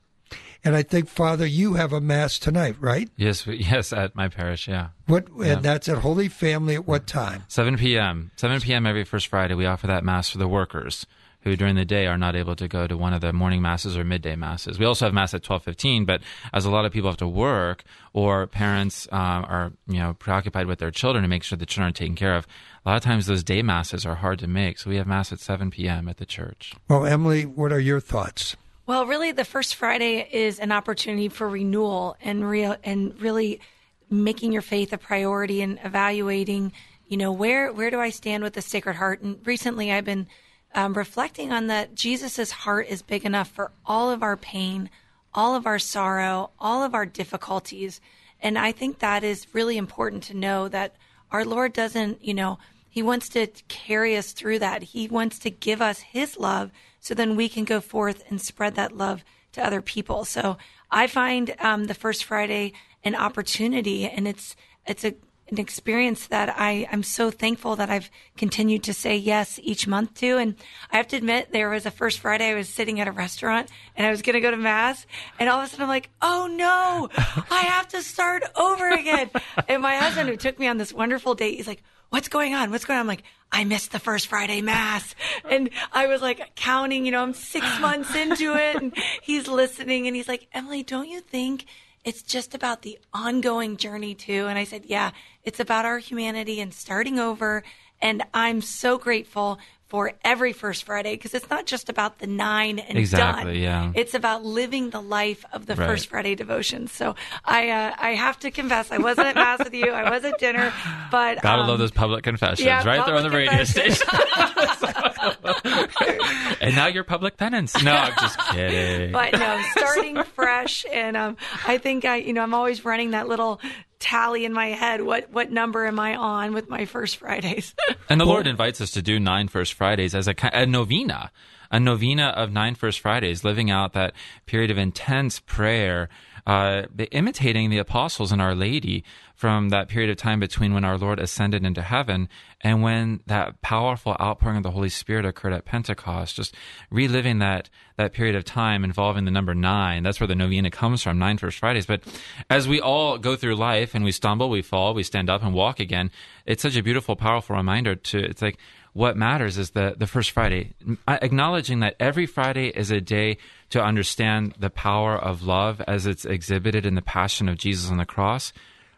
And 0.66 0.76
I 0.76 0.84
think, 0.84 1.10
Father, 1.10 1.46
you 1.46 1.74
have 1.74 1.92
a 1.92 2.00
Mass 2.00 2.40
tonight, 2.40 2.76
right? 2.80 3.10
Yes, 3.18 3.46
yes, 3.48 3.92
at 3.92 4.16
my 4.16 4.30
parish, 4.30 4.68
yeah. 4.68 4.90
What? 5.08 5.28
Yeah. 5.38 5.54
And 5.54 5.64
that's 5.64 5.90
at 5.90 6.00
Holy 6.00 6.30
Family 6.30 6.76
at 6.76 6.88
what 6.88 7.06
time? 7.06 7.44
7 7.48 7.78
p.m. 7.78 8.32
7 8.38 8.62
p.m. 8.62 8.88
every 8.88 9.04
first 9.04 9.28
Friday, 9.28 9.56
we 9.56 9.66
offer 9.66 9.88
that 9.88 10.04
Mass 10.04 10.30
for 10.30 10.38
the 10.38 10.48
workers 10.48 11.06
who 11.44 11.56
during 11.56 11.76
the 11.76 11.86
day 11.86 12.08
are 12.08 12.18
not 12.18 12.36
able 12.36 12.56
to 12.56 12.68
go 12.68 12.88
to 12.88 12.98
one 12.98 13.14
of 13.14 13.22
the 13.22 13.34
morning 13.34 13.62
masses 13.62 13.98
or 13.98 14.04
midday 14.04 14.36
masses. 14.36 14.80
We 14.80 14.86
also 14.86 15.06
have 15.06 15.14
Mass 15.14 15.34
at 15.34 15.44
12:15, 15.44 16.06
but 16.06 16.22
as 16.54 16.66
a 16.66 16.72
lot 16.72 16.86
of 16.86 16.92
people 16.92 17.10
have 17.10 17.18
to 17.18 17.28
work 17.28 17.84
or 18.14 18.48
parents 18.48 19.08
um, 19.12 19.46
are, 19.48 19.74
you 19.88 20.00
know, 20.00 20.14
preoccupied 20.14 20.68
with 20.68 20.80
their 20.80 20.92
children 20.92 21.24
to 21.24 21.28
make 21.28 21.44
sure 21.44 21.58
the 21.58 21.66
children 21.66 21.90
are 21.90 21.94
taken 21.94 22.16
care 22.16 22.36
of, 22.36 22.48
a 22.86 22.90
lot 22.90 22.96
of 22.96 23.04
times 23.04 23.26
those 23.26 23.44
day 23.44 23.62
masses 23.62 24.06
are 24.06 24.16
hard 24.16 24.40
to 24.40 24.48
make. 24.48 24.80
So 24.80 24.90
we 24.90 24.96
have 24.98 25.08
Mass 25.08 25.32
at 25.32 25.40
7 25.40 25.72
p.m. 25.72 26.08
at 26.08 26.18
the 26.18 26.26
church. 26.26 26.74
Well, 26.88 27.06
Emily, 27.06 27.46
what 27.46 27.72
are 27.72 27.80
your 27.80 28.00
thoughts? 28.00 28.56
Well, 28.86 29.06
really, 29.06 29.32
the 29.32 29.46
first 29.46 29.76
Friday 29.76 30.28
is 30.30 30.60
an 30.60 30.74
opportunity 30.74 31.30
for 31.30 31.48
renewal 31.48 32.18
and 32.22 32.48
real 32.48 32.76
and 32.84 33.20
really 33.22 33.62
making 34.10 34.52
your 34.52 34.62
faith 34.62 34.92
a 34.92 34.98
priority 34.98 35.62
and 35.62 35.80
evaluating. 35.86 36.74
You 37.08 37.16
know, 37.16 37.32
where 37.32 37.72
where 37.72 37.90
do 37.90 38.02
I 38.02 38.10
stand 38.10 38.44
with 38.44 38.56
the 38.56 38.62
Sacred 38.62 38.98
Heart? 38.98 39.22
And 39.22 39.40
recently, 39.48 39.90
I've 39.90 40.04
been 40.04 40.28
um, 40.76 40.96
reflecting 40.96 41.54
on 41.54 41.68
that. 41.68 41.96
Jesus's 41.96 42.52
heart 42.52 42.88
is 42.90 43.02
big 43.02 43.24
enough 43.24 43.50
for 43.50 43.72
all 43.86 44.12
of 44.12 44.22
our 44.22 44.36
pain, 44.36 44.90
all 45.34 45.56
of 45.56 45.66
our 45.66 45.80
sorrow, 45.80 46.50
all 46.60 46.84
of 46.84 46.94
our 46.94 47.06
difficulties, 47.06 48.02
and 48.42 48.60
I 48.60 48.74
think 48.74 49.00
that 49.00 49.24
is 49.24 49.48
really 49.54 49.78
important 49.78 50.24
to 50.24 50.34
know 50.34 50.68
that 50.68 50.98
our 51.32 51.46
Lord 51.46 51.72
doesn't. 51.72 52.22
You 52.22 52.34
know, 52.34 52.60
He 52.94 53.02
wants 53.02 53.28
to 53.30 53.48
carry 53.70 54.16
us 54.16 54.34
through 54.34 54.60
that. 54.60 54.84
He 54.84 55.08
wants 55.08 55.40
to 55.40 55.50
give 55.50 55.82
us 55.82 56.02
His 56.02 56.38
love 56.38 56.70
so 57.00 57.16
then 57.16 57.36
we 57.36 57.50
can 57.50 57.64
go 57.64 57.82
forth 57.82 58.24
and 58.30 58.40
spread 58.40 58.76
that 58.76 58.96
love 58.96 59.24
to 59.54 59.66
other 59.66 59.82
people. 59.82 60.26
So 60.26 60.60
I 60.92 61.08
find 61.08 61.56
um, 61.58 61.86
the 61.86 61.96
first 61.96 62.24
Friday 62.24 62.74
an 63.04 63.16
opportunity, 63.16 64.06
and 64.08 64.28
it's 64.28 64.56
it's 64.86 65.04
a 65.04 65.16
an 65.50 65.60
experience 65.60 66.28
that 66.28 66.54
I 66.56 66.88
I'm 66.92 67.02
so 67.02 67.32
thankful 67.32 67.76
that 67.78 67.90
I've 67.90 68.12
continued 68.38 68.84
to 68.84 68.94
say 68.94 69.18
yes 69.18 69.60
each 69.64 69.88
month 69.88 70.14
to. 70.20 70.38
And 70.38 70.54
I 70.92 70.98
have 70.98 71.08
to 71.08 71.18
admit, 71.18 71.52
there 71.52 71.72
was 71.72 71.88
a 71.88 71.92
first 71.92 72.20
Friday 72.20 72.52
I 72.52 72.54
was 72.54 72.70
sitting 72.70 73.00
at 73.00 73.08
a 73.08 73.12
restaurant 73.12 73.72
and 73.96 74.06
I 74.06 74.12
was 74.12 74.22
going 74.22 74.36
to 74.36 74.40
go 74.40 74.52
to 74.52 74.58
mass, 74.58 75.08
and 75.40 75.50
all 75.50 75.62
of 75.62 75.66
a 75.66 75.68
sudden 75.68 75.82
I'm 75.82 75.90
like, 75.90 76.12
oh 76.22 76.48
no, 76.48 77.10
I 77.50 77.62
have 77.62 77.88
to 77.88 78.04
start 78.04 78.44
over 78.56 78.88
again. 78.88 79.32
and 79.68 79.82
my 79.82 79.96
husband, 79.96 80.30
who 80.30 80.38
took 80.38 80.60
me 80.60 80.68
on 80.68 80.78
this 80.78 80.94
wonderful 80.94 81.34
date, 81.34 81.56
he's 81.56 81.68
like 81.68 81.82
what's 82.14 82.28
going 82.28 82.54
on? 82.54 82.70
What's 82.70 82.86
going 82.86 82.98
on? 82.98 83.02
I'm 83.02 83.08
like, 83.08 83.24
I 83.52 83.64
missed 83.64 83.92
the 83.92 83.98
first 83.98 84.28
Friday 84.28 84.62
mass. 84.62 85.16
And 85.50 85.72
I 85.92 86.06
was 86.06 86.22
like 86.22 86.56
counting, 86.56 87.08
you 87.08 87.12
know, 87.12 87.24
I'm 87.24 87.34
six 87.34 87.66
months 87.82 88.14
into 88.14 88.54
it 88.54 88.76
and 88.76 88.96
he's 89.24 89.48
listening 89.48 90.06
and 90.06 90.16
he's 90.16 90.28
like, 90.28 90.48
Emily, 90.54 90.84
don't 90.84 91.10
you 91.10 91.22
think 91.22 91.66
it's 92.06 92.22
just 92.22 92.54
about 92.54 92.84
the 92.84 93.00
ongoing 93.16 93.78
journey 93.78 94.14
too? 94.14 94.46
And 94.48 94.60
I 94.60 94.64
said, 94.64 94.86
yeah, 94.86 95.10
it's 95.44 95.60
about 95.60 95.86
our 95.86 95.98
humanity 95.98 96.62
and 96.62 96.72
starting 96.72 97.18
over. 97.18 97.64
And 98.00 98.22
I'm 98.32 98.62
so 98.62 99.00
grateful 99.00 99.58
for 99.94 100.12
every 100.26 100.54
first 100.54 100.86
Friday 100.86 101.12
because 101.14 101.36
it's 101.36 101.48
not 101.52 101.68
just 101.68 101.88
about 101.88 102.18
the 102.18 102.26
nine 102.26 102.80
and 102.80 102.98
Exactly, 102.98 103.54
done. 103.54 103.62
yeah. 103.62 103.92
It's 103.94 104.16
about 104.16 104.44
living 104.44 104.90
the 104.90 105.00
life 105.00 105.46
of 105.54 105.68
the 105.68 105.76
Right. 105.76 105.88
first 105.88 106.08
Friday 106.08 106.34
devotion. 106.34 106.88
So 106.88 107.14
I, 107.46 107.70
uh, 107.70 107.94
I 108.00 108.16
have 108.16 108.40
to 108.40 108.50
confess, 108.50 108.92
I 108.92 108.98
wasn't 108.98 109.28
at 109.28 109.36
mass 109.36 109.60
with 109.60 109.76
you. 109.76 109.92
I 109.92 110.10
was 110.10 110.26
at 110.26 110.40
dinner, 110.40 110.74
but 111.12 111.44
Gotta 111.44 111.62
um, 111.62 111.68
love 111.68 111.78
those 111.78 111.92
public 111.92 112.24
confessions, 112.24 112.66
yeah, 112.66 112.84
right 112.84 113.06
there 113.06 113.16
on 113.16 113.22
the 113.22 113.30
radio 113.30 113.64
station. 113.66 114.08
and 116.60 116.76
now 116.76 116.88
you're 116.88 117.04
public 117.04 117.38
penance. 117.38 117.80
No, 117.84 117.94
I'm 117.94 118.14
just 118.20 118.40
kidding. 118.50 119.12
but 119.12 119.34
no, 119.34 119.46
I'm 119.46 119.64
starting 119.78 120.24
fresh, 120.24 120.88
and 120.92 121.16
um, 121.16 121.38
I 121.68 121.78
think 121.78 122.04
I, 122.04 122.16
you 122.16 122.34
know, 122.34 122.42
I'm 122.42 122.56
always 122.56 122.84
running 122.84 123.12
that 123.12 123.28
little 123.28 123.62
tally 124.04 124.44
in 124.44 124.52
my 124.52 124.68
head. 124.68 125.02
What 125.02 125.32
what 125.32 125.50
number 125.50 125.88
am 125.88 125.98
I 125.98 126.16
on 126.16 126.54
with 126.54 126.70
my 126.70 126.86
first 126.86 127.18
Fridays? 127.18 127.74
And 128.10 128.20
the 128.20 128.26
Lord 128.26 128.48
invites 128.48 128.82
us 128.82 128.92
to 128.92 129.02
do 129.02 129.18
nine 129.20 129.48
First 129.48 129.74
Fridays 129.74 130.14
as 130.14 130.28
a, 130.28 130.36
a 130.52 130.66
novena, 130.66 131.32
a 131.72 131.80
novena 131.80 132.28
of 132.36 132.52
nine 132.52 132.76
First 132.76 133.00
Fridays, 133.00 133.44
living 133.44 133.72
out 133.72 133.94
that 133.94 134.14
period 134.46 134.70
of 134.70 134.78
intense 134.78 135.40
prayer, 135.40 136.10
uh, 136.46 136.84
imitating 137.12 137.70
the 137.70 137.78
apostles 137.78 138.32
and 138.32 138.42
Our 138.42 138.56
Lady 138.56 139.04
from 139.36 139.70
that 139.70 139.88
period 139.88 140.10
of 140.10 140.18
time 140.18 140.40
between 140.40 140.74
when 140.74 140.84
our 140.84 140.98
Lord 140.98 141.20
ascended 141.20 141.66
into 141.66 141.82
heaven 141.82 142.30
and 142.62 142.82
when 142.82 143.22
that 143.28 143.62
powerful 143.62 144.16
outpouring 144.22 144.58
of 144.58 144.64
the 144.64 144.72
Holy 144.72 144.90
Spirit 144.90 145.26
occurred 145.26 145.54
at 145.54 145.66
Pentecost. 145.66 146.36
Just 146.36 146.56
reliving 146.90 147.40
that 147.40 147.70
that 147.96 148.14
period 148.14 148.36
of 148.36 148.44
time 148.44 148.84
involving 148.84 149.26
the 149.26 149.32
number 149.32 149.54
nine. 149.54 150.04
That's 150.04 150.20
where 150.20 150.28
the 150.28 150.36
novena 150.36 150.72
comes 150.72 151.04
from, 151.04 151.20
nine 151.20 151.38
First 151.38 151.60
Fridays. 151.60 151.86
But 151.86 152.02
as 152.50 152.68
we 152.68 152.82
all 152.82 153.18
go 153.18 153.36
through 153.36 153.56
life 153.56 153.94
and 153.94 154.04
we 154.04 154.12
stumble, 154.12 154.50
we 154.50 154.62
fall, 154.62 154.94
we 154.94 155.04
stand 155.04 155.30
up 155.30 155.44
and 155.44 155.54
walk 155.54 155.80
again, 155.80 156.10
it's 156.46 156.64
such 156.64 156.76
a 156.76 156.84
beautiful, 156.84 157.16
powerful 157.16 157.56
reminder 157.56 157.96
to, 157.96 158.18
it's 158.18 158.42
like, 158.42 158.58
what 158.94 159.18
matters 159.18 159.58
is 159.58 159.72
the, 159.72 159.96
the 159.98 160.08
first 160.08 160.32
Friday, 160.32 160.74
acknowledging 161.08 161.80
that 161.80 161.96
every 162.00 162.28
Friday 162.28 162.68
is 162.68 162.92
a 162.92 163.02
day 163.02 163.38
to 163.72 163.84
understand 163.84 164.54
the 164.60 164.70
power 164.70 165.18
of 165.18 165.42
love 165.42 165.82
as 165.88 166.06
it's 166.06 166.26
exhibited 166.26 166.86
in 166.86 166.94
the 166.94 167.02
passion 167.02 167.50
of 167.50 167.58
Jesus 167.58 167.90
on 167.90 167.98
the 167.98 168.06
cross. 168.06 168.54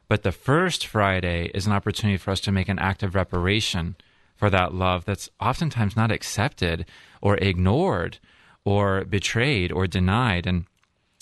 But 0.09 0.23
the 0.23 0.33
first 0.33 0.85
Friday 0.85 1.49
is 1.53 1.65
an 1.65 1.73
opportunity 1.73 2.17
for 2.17 2.31
us 2.31 2.41
to 2.41 2.51
make 2.51 2.67
an 2.67 2.77
act 2.77 3.03
of 3.03 3.15
reparation 3.15 3.95
for 4.35 4.49
that 4.49 4.73
love 4.73 5.05
that's 5.05 5.29
oftentimes 5.39 5.95
not 5.95 6.11
accepted 6.11 6.85
or 7.21 7.37
ignored 7.37 8.19
or 8.65 9.05
betrayed 9.05 9.71
or 9.71 9.87
denied. 9.87 10.45
And 10.45 10.65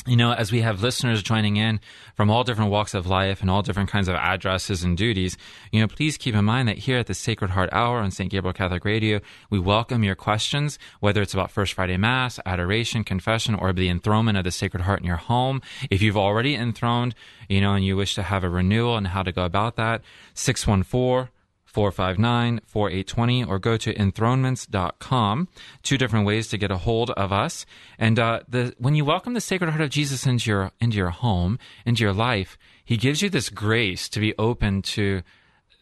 you 0.05 0.17
know, 0.17 0.33
as 0.33 0.51
we 0.51 0.61
have 0.61 0.81
listeners 0.81 1.23
joining 1.23 1.55
in 1.55 1.79
from 2.15 2.29
all 2.29 2.43
different 2.43 2.71
walks 2.71 2.93
of 2.93 3.07
life 3.07 3.41
and 3.41 3.49
all 3.49 3.61
different 3.61 3.89
kinds 3.89 4.07
of 4.07 4.15
addresses 4.15 4.83
and 4.83 4.97
duties, 4.97 5.37
you 5.71 5.79
know, 5.79 5.87
please 5.87 6.17
keep 6.17 6.35
in 6.35 6.43
mind 6.43 6.67
that 6.67 6.79
here 6.79 6.97
at 6.97 7.07
the 7.07 7.13
Sacred 7.13 7.51
Heart 7.51 7.69
Hour 7.71 7.99
on 7.99 8.11
St. 8.11 8.29
Gabriel 8.29 8.53
Catholic 8.53 8.83
Radio, 8.83 9.21
we 9.49 9.59
welcome 9.59 10.03
your 10.03 10.15
questions, 10.15 10.77
whether 10.99 11.21
it's 11.21 11.33
about 11.33 11.51
First 11.51 11.73
Friday 11.73 11.97
Mass, 11.97 12.39
adoration, 12.45 13.03
confession, 13.03 13.55
or 13.55 13.71
the 13.71 13.89
enthronement 13.89 14.37
of 14.37 14.43
the 14.43 14.51
Sacred 14.51 14.83
Heart 14.83 14.99
in 14.99 15.07
your 15.07 15.17
home. 15.17 15.61
If 15.89 16.01
you've 16.01 16.17
already 16.17 16.55
enthroned, 16.55 17.15
you 17.47 17.61
know, 17.61 17.73
and 17.73 17.85
you 17.85 17.95
wish 17.95 18.15
to 18.15 18.23
have 18.23 18.43
a 18.43 18.49
renewal 18.49 18.97
and 18.97 19.07
how 19.07 19.23
to 19.23 19.31
go 19.31 19.45
about 19.45 19.77
that, 19.77 20.01
614 20.33 21.32
459 21.73 22.61
4820 22.65 23.43
or 23.43 23.59
go 23.59 23.77
to 23.77 23.93
enthronements.com. 23.93 25.47
Two 25.81 25.97
different 25.97 26.25
ways 26.25 26.47
to 26.49 26.57
get 26.57 26.71
a 26.71 26.77
hold 26.77 27.09
of 27.11 27.33
us. 27.33 27.65
And 27.97 28.19
uh, 28.19 28.41
the, 28.47 28.73
when 28.77 28.95
you 28.95 29.03
welcome 29.03 29.33
the 29.33 29.41
Sacred 29.41 29.71
Heart 29.71 29.81
of 29.81 29.89
Jesus 29.89 30.25
into 30.25 30.49
your, 30.49 30.71
into 30.79 30.97
your 30.97 31.09
home, 31.09 31.59
into 31.85 32.03
your 32.03 32.13
life, 32.13 32.57
he 32.85 32.97
gives 32.97 33.21
you 33.21 33.29
this 33.29 33.49
grace 33.49 34.07
to 34.09 34.19
be 34.19 34.33
open 34.37 34.81
to 34.83 35.23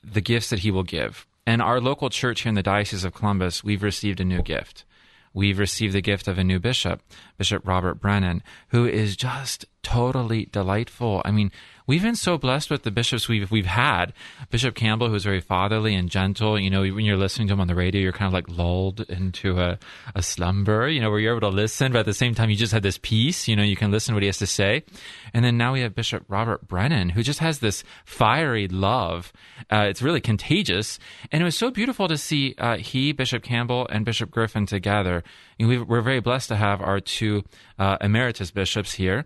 the 0.04 0.22
gifts 0.22 0.50
that 0.50 0.60
He 0.60 0.72
will 0.72 0.84
give. 0.84 1.28
And 1.46 1.62
our 1.62 1.82
local 1.82 2.10
church 2.10 2.42
here 2.42 2.50
in 2.50 2.56
the 2.56 2.64
Diocese 2.64 3.04
of 3.04 3.14
Columbus, 3.14 3.64
we've 3.64 3.84
received 3.84 4.20
a 4.20 4.26
new 4.26 4.42
gift. 4.42 4.86
We've 5.34 5.60
received 5.60 5.94
the 5.94 6.02
gift 6.02 6.28
of 6.28 6.38
a 6.38 6.44
new 6.44 6.60
bishop, 6.60 7.02
Bishop 7.38 7.66
Robert 7.66 7.96
Brennan, 7.96 8.44
who 8.70 8.86
is 8.86 9.16
just 9.16 9.66
totally 9.82 10.46
delightful. 10.46 11.22
I 11.24 11.32
mean, 11.32 11.52
we've 11.92 12.02
been 12.02 12.16
so 12.16 12.38
blessed 12.38 12.70
with 12.70 12.84
the 12.84 12.90
bishops 12.90 13.28
we've 13.28 13.52
we've 13.52 13.66
had. 13.66 14.14
Bishop 14.50 14.76
Campbell, 14.76 15.10
who's 15.10 15.26
very 15.26 15.42
fatherly 15.42 15.94
and 15.94 16.10
gentle. 16.10 16.58
You 16.58 16.70
know, 16.70 16.84
when 16.84 17.04
you're 17.04 17.18
listening 17.18 17.50
to 17.50 17.54
him 17.54 17.60
on 17.60 17.68
the 17.68 17.76
radio, 17.76 18.00
you're 18.00 18.14
kind 18.14 18.28
of 18.28 18.34
like 18.34 18.48
lulled 18.48 19.02
into 19.10 19.60
a, 19.60 19.78
a 20.16 20.24
slumber. 20.24 20.88
You 20.88 21.02
know, 21.02 21.10
where 21.10 21.20
you're 21.20 21.36
able 21.36 21.50
to 21.50 21.54
listen, 21.54 21.92
but 21.92 22.00
at 22.00 22.06
the 22.06 22.14
same 22.14 22.34
time, 22.34 22.50
you 22.50 22.56
just 22.56 22.72
have 22.72 22.82
this 22.82 22.98
peace. 22.98 23.46
You 23.46 23.58
know, 23.58 23.64
you 23.64 23.76
can 23.76 23.92
listen 23.92 24.14
to 24.14 24.16
what 24.16 24.24
he 24.24 24.28
has 24.28 24.38
to 24.38 24.48
say. 24.48 24.84
And 25.34 25.44
then 25.44 25.58
now 25.58 25.74
we 25.74 25.82
have 25.82 25.94
Bishop 25.94 26.24
Robert 26.30 26.66
Brennan, 26.66 27.10
who 27.10 27.24
just 27.24 27.40
has 27.40 27.60
this 27.60 27.84
fiery 28.06 28.70
love. 28.70 29.34
Uh, 29.70 29.88
it's 29.90 30.02
really 30.02 30.22
contagious, 30.22 30.98
and 31.30 31.42
it 31.42 31.46
was 31.46 31.58
so 31.58 31.72
beautiful 31.72 32.08
to 32.08 32.18
see 32.18 32.56
uh, 32.58 32.78
he, 32.78 33.12
Bishop 33.12 33.44
Campbell, 33.44 33.86
and 33.90 34.06
Bishop 34.06 34.32
Griffin 34.32 34.66
together. 34.66 35.26
we 35.60 35.76
are 35.76 36.02
very 36.02 36.22
blessed 36.22 36.48
to 36.48 36.56
have 36.56 36.80
our 36.80 37.02
two 37.02 37.44
uh, 37.78 37.98
emeritus 38.00 38.50
bishops 38.50 38.94
here 38.94 39.26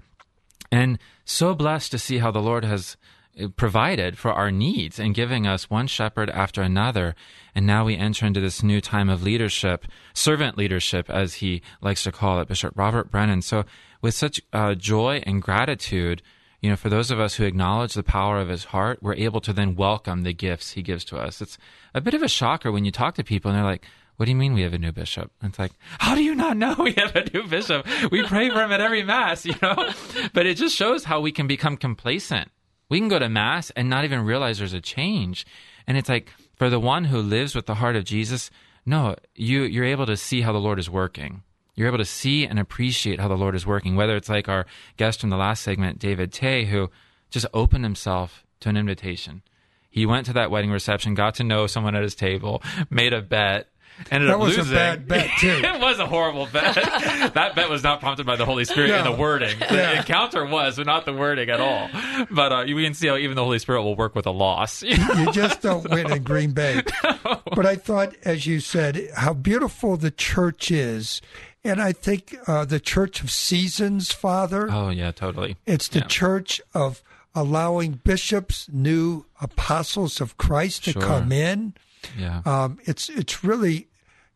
and 0.72 0.99
so 1.24 1.53
blessed 1.53 1.91
to 1.91 1.99
see 1.99 2.20
how 2.20 2.32
the 2.32 2.41
Lord 2.41 2.66
has 2.66 2.97
uh, 3.39 3.47
provided 3.49 4.18
for 4.18 4.32
our 4.32 4.51
needs 4.51 4.99
and 4.99 5.16
giving 5.16 5.45
us 5.45 5.70
one 5.70 5.88
shepherd 5.88 6.30
after 6.30 6.61
another. 6.61 7.16
And 7.53 7.66
now 7.66 7.86
we 7.86 7.97
enter 7.97 8.26
into 8.26 8.39
this 8.39 8.63
new 8.63 8.82
time 8.82 9.09
of 9.09 9.24
leadership, 9.24 9.86
servant 10.13 10.57
leadership, 10.57 11.09
as 11.09 11.36
he 11.36 11.61
likes 11.82 12.03
to 12.03 12.11
call 12.11 12.39
it, 12.39 12.47
Bishop 12.47 12.74
Robert 12.76 13.11
Brennan. 13.11 13.41
So, 13.41 13.66
with 14.01 14.13
such 14.13 14.41
uh, 14.53 14.76
joy 14.76 15.24
and 15.26 15.41
gratitude, 15.41 16.22
you 16.61 16.70
know, 16.70 16.76
for 16.76 16.89
those 16.89 17.11
of 17.11 17.20
us 17.20 17.36
who 17.36 17.43
acknowledge 17.43 17.93
the 17.93 18.03
power 18.03 18.39
of 18.39 18.49
his 18.49 18.66
heart, 18.66 18.99
we're 19.01 19.16
able 19.16 19.41
to 19.41 19.53
then 19.53 19.76
welcome 19.76 20.24
the 20.24 20.34
gifts 20.34 20.72
he 20.72 20.82
gives 20.82 21.05
to 21.05 21.18
us. 21.18 21.41
It's 21.41 21.57
a 21.93 22.01
bit 22.01 22.13
of 22.13 22.24
a 22.24 22.28
shocker 22.28 22.72
when 22.72 22.86
you 22.86 22.91
talk 22.91 23.16
to 23.16 23.24
people 23.24 23.51
and 23.51 23.57
they're 23.57 23.66
like, 23.66 23.86
what 24.18 24.26
do 24.26 24.32
you 24.32 24.38
mean 24.38 24.53
we 24.53 24.61
have 24.61 24.74
a 24.74 24.78
new 24.78 24.91
bishop? 24.91 25.32
And 25.41 25.49
it's 25.49 25.59
like, 25.59 25.74
how 25.99 26.16
do 26.16 26.24
you 26.24 26.36
not 26.36 26.57
know 26.57 26.76
we 26.80 26.93
have 26.93 27.16
a 27.16 27.30
new 27.34 27.47
bishop? 27.47 27.86
We 28.11 28.24
pray 28.24 28.49
for 28.49 28.61
him 28.61 28.72
at 28.72 28.82
every 28.82 29.03
mass, 29.03 29.45
you 29.45 29.55
know? 29.61 29.76
But 30.34 30.45
it 30.45 30.57
just 30.57 30.76
shows 30.76 31.03
how 31.03 31.20
we 31.22 31.32
can 31.32 31.47
become 31.47 31.78
complacent. 31.78 32.49
We 32.89 32.99
can 32.99 33.09
go 33.09 33.20
to 33.20 33.30
mass 33.30 33.72
and 33.72 33.89
not 33.89 34.03
even 34.03 34.26
realize 34.26 34.57
there's 34.57 34.74
a 34.74 34.82
change. 34.82 35.45
And 35.88 35.97
it's 35.97 36.09
like, 36.09 36.32
for 36.55 36.70
the 36.70 36.80
one 36.80 37.05
who 37.05 37.20
lives 37.22 37.55
with 37.55 37.66
the 37.66 37.76
heart 37.76 37.95
of 37.95 38.05
Jesus, 38.05 38.49
no, 38.86 39.16
you, 39.36 39.63
you're 39.63 39.86
able 39.86 40.05
to 40.05 40.18
see 40.18 40.41
how 40.41 40.51
the 40.51 40.59
Lord 40.59 40.80
is 40.80 40.89
working. 40.89 41.43
You're 41.76 41.88
able 41.88 41.97
to 41.97 42.05
see 42.05 42.45
and 42.45 42.57
appreciate 42.57 43.20
how 43.20 43.28
the 43.28 43.36
Lord 43.36 43.55
is 43.55 43.66
working, 43.68 43.95
whether 43.95 44.16
it's 44.16 44.30
like 44.30 44.47
our 44.47 44.66
guest 44.97 45.22
from 45.22 45.30
the 45.30 45.38
last 45.38 45.63
segment, 45.63 45.99
David 45.99 46.32
Tay, 46.32 46.66
who 46.66 46.89
just 47.30 47.45
opened 47.53 47.84
himself 47.84 48.45
to 48.61 48.70
an 48.70 48.78
invitation. 48.78 49.41
He 49.89 50.05
went 50.05 50.26
to 50.28 50.34
that 50.34 50.51
wedding 50.51 50.72
reception, 50.72 51.16
got 51.16 51.36
to 51.36 51.43
know 51.43 51.68
someone 51.68 51.95
at 51.95 52.03
his 52.03 52.16
table, 52.16 52.61
made 52.89 53.13
a 53.13 53.22
bet, 53.22 53.70
ended 54.11 54.29
that 54.29 54.35
up 54.35 54.39
was 54.41 54.57
losing. 54.57 54.73
a 54.73 54.75
bad 54.75 55.07
bet 55.07 55.29
too. 55.39 55.47
it 55.63 55.79
was 55.81 55.99
a 55.99 56.05
horrible 56.05 56.47
bet. 56.51 56.75
that 57.33 57.53
bet 57.55 57.69
was 57.69 57.83
not 57.83 57.99
prompted 57.99 58.25
by 58.25 58.35
the 58.35 58.45
Holy 58.45 58.65
Spirit 58.65 58.89
No. 58.89 58.97
in 58.99 59.03
the 59.05 59.11
wording. 59.11 59.57
The 59.59 59.65
Yeah. 59.75 59.97
encounter 59.99 60.45
was, 60.45 60.77
but 60.77 60.85
not 60.85 61.05
the 61.05 61.13
wording 61.13 61.49
at 61.49 61.59
all. 61.59 61.89
But 62.29 62.51
uh, 62.51 62.63
we 62.67 62.83
can 62.83 62.93
see 62.93 63.07
how 63.07 63.17
even 63.17 63.35
the 63.35 63.43
Holy 63.43 63.59
Spirit 63.59 63.83
will 63.83 63.95
work 63.95 64.15
with 64.15 64.25
a 64.25 64.31
loss. 64.31 64.81
you 64.83 65.31
just 65.31 65.61
don't 65.61 65.89
win 65.89 66.11
in 66.11 66.23
Green 66.23 66.51
Bay. 66.51 66.81
But 67.23 67.65
I 67.65 67.75
thought, 67.75 68.13
as 68.23 68.45
you 68.45 68.59
said, 68.59 69.09
how 69.15 69.33
beautiful 69.33 69.97
the 69.97 70.11
church 70.11 70.71
is. 70.71 71.21
And 71.63 71.81
I 71.81 71.93
think 71.93 72.35
uh, 72.47 72.63
the 72.65 72.79
church 72.79 73.21
of 73.23 73.31
seasons, 73.31 74.11
Father, 74.11 74.67
oh 74.71 74.89
yeah, 74.89 75.09
totally. 75.11 75.57
it's 75.65 75.87
the 75.87 75.99
yeah. 75.99 76.05
church 76.07 76.61
of 76.75 77.01
allowing 77.33 77.93
bishops, 78.03 78.69
new 78.71 79.25
apostles 79.41 80.21
of 80.21 80.37
Christ 80.37 80.85
to 80.85 80.91
Sure. 80.91 81.01
come 81.01 81.31
in. 81.31 81.73
Yeah. 82.18 82.41
Um, 82.45 82.80
it's 82.86 83.10
it's 83.10 83.43
really, 83.43 83.88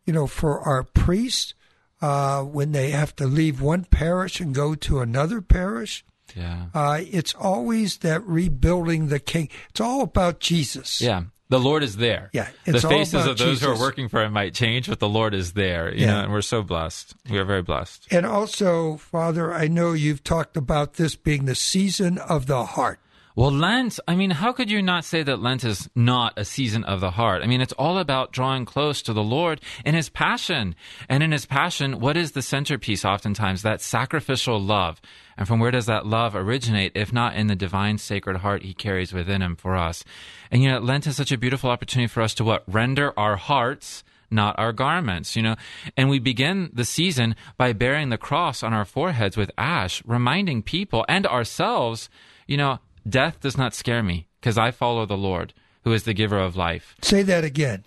you 0.06 0.14
know, 0.14 0.28
for 0.28 0.60
our 0.62 0.84
priests 0.84 1.54
uh, 2.02 2.42
when 2.44 2.72
they 2.72 2.92
have 2.92 3.16
to 3.18 3.26
leave 3.26 3.62
one 3.62 3.84
parish 3.86 4.40
and 4.40 4.54
go 4.56 4.76
to 4.76 5.00
another 5.02 5.42
parish. 5.42 6.04
yeah. 6.36 6.68
Uh, 6.74 7.00
it's 7.10 7.34
always 7.36 7.98
that 7.98 8.26
rebuilding 8.26 9.08
the 9.08 9.20
king. 9.20 9.50
It's 9.70 9.82
all 9.82 10.02
about 10.02 10.40
Jesus. 10.40 11.02
Yeah. 11.02 11.24
The 11.50 11.60
Lord 11.60 11.82
is 11.82 11.98
there. 11.98 12.30
Yeah, 12.32 12.48
The 12.66 12.80
faces 12.80 13.26
of 13.26 13.40
those 13.40 13.60
who 13.62 13.72
are 13.72 13.80
working 13.80 14.08
for 14.08 14.22
him 14.24 14.34
might 14.34 14.54
change, 14.54 14.88
but 14.88 15.00
the 15.00 15.10
Lord 15.10 15.34
is 15.34 15.54
there. 15.54 15.92
You 15.92 16.02
Yeah. 16.06 16.12
know, 16.14 16.20
and 16.26 16.32
we're 16.32 16.44
so 16.44 16.62
blessed. 16.62 17.16
We 17.28 17.40
are 17.40 17.44
very 17.44 17.64
blessed. 17.64 18.06
And 18.12 18.24
also, 18.24 18.98
Father, 18.98 19.52
I 19.52 19.68
know 19.68 19.94
you've 19.94 20.24
talked 20.24 20.56
about 20.56 20.94
this 20.94 21.16
being 21.16 21.46
the 21.46 21.56
season 21.56 22.20
of 22.20 22.46
the 22.46 22.66
heart. 22.66 23.00
Well, 23.40 23.54
Lent, 23.54 24.02
I 24.06 24.18
mean, 24.18 24.32
how 24.32 24.52
could 24.52 24.70
you 24.70 24.82
not 24.82 25.06
say 25.06 25.24
that 25.24 25.42
Lent 25.42 25.64
is 25.64 25.90
not 25.96 26.38
a 26.38 26.44
season 26.44 26.84
of 26.84 27.00
the 27.00 27.12
heart? 27.12 27.42
I 27.42 27.48
mean, 27.48 27.62
it's 27.62 27.72
all 27.72 27.98
about 27.98 28.34
drawing 28.34 28.66
close 28.66 29.02
to 29.04 29.14
the 29.14 29.24
Lord 29.24 29.62
in 29.86 29.96
His 29.96 30.10
passion. 30.10 30.76
And 31.08 31.24
in 31.24 31.32
His 31.32 31.46
passion, 31.46 32.02
what 32.02 32.18
is 32.18 32.34
the 32.34 32.42
centerpiece 32.42 33.06
oftentimes? 33.06 33.62
That 33.62 33.80
sacrificial 33.80 34.60
love. 34.60 35.00
And 35.38 35.48
from 35.48 35.62
where 35.62 35.72
does 35.72 35.86
that 35.86 36.06
love 36.06 36.36
originate, 36.36 36.92
if 36.96 37.14
not 37.14 37.34
in 37.34 37.48
the 37.48 37.56
divine 37.56 37.98
sacred 37.98 38.40
heart 38.40 38.64
He 38.64 38.74
carries 38.74 39.14
within 39.14 39.42
Him 39.42 39.56
for 39.56 39.78
us? 39.78 40.04
And, 40.52 40.62
you 40.62 40.70
know, 40.70 40.80
Lent 40.80 41.08
is 41.08 41.16
such 41.16 41.32
a 41.32 41.38
beautiful 41.38 41.70
opportunity 41.70 42.10
for 42.10 42.22
us 42.22 42.34
to 42.34 42.44
what? 42.44 42.66
Render 42.68 43.18
our 43.18 43.38
hearts 43.38 44.04
not 44.32 44.60
our 44.60 44.72
garments, 44.72 45.36
you 45.36 45.42
know. 45.42 45.56
And 45.98 46.08
we 46.08 46.20
begin 46.20 46.70
the 46.72 46.86
season 46.86 47.36
by 47.58 47.74
bearing 47.74 48.10
the 48.10 48.18
cross 48.18 48.62
on 48.62 48.74
our 48.74 48.86
foreheads 48.86 49.36
with 49.36 49.50
ash, 49.58 50.04
reminding 50.06 50.62
people 50.62 51.04
and 51.10 51.26
ourselves, 51.26 52.12
you 52.46 52.56
know, 52.56 52.78
death 53.10 53.40
does 53.40 53.58
not 53.58 53.74
scare 53.74 54.04
me 54.04 54.28
because 54.40 54.58
I 54.58 54.72
follow 54.72 55.06
the 55.06 55.18
Lord, 55.18 55.54
who 55.84 55.94
is 55.94 56.04
the 56.04 56.14
giver 56.14 56.40
of 56.40 56.56
life. 56.56 56.96
Say 57.02 57.24
that 57.24 57.44
again. 57.44 57.84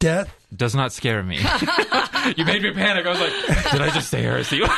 Death. 0.00 0.34
Does 0.54 0.74
not 0.74 0.92
scare 0.92 1.22
me. 1.22 1.36
you 2.36 2.44
made 2.44 2.62
me 2.62 2.72
panic. 2.72 3.06
I 3.06 3.10
was 3.10 3.20
like, 3.20 3.72
did 3.72 3.80
I 3.80 3.90
just 3.90 4.10
say 4.10 4.22
heresy? 4.22 4.60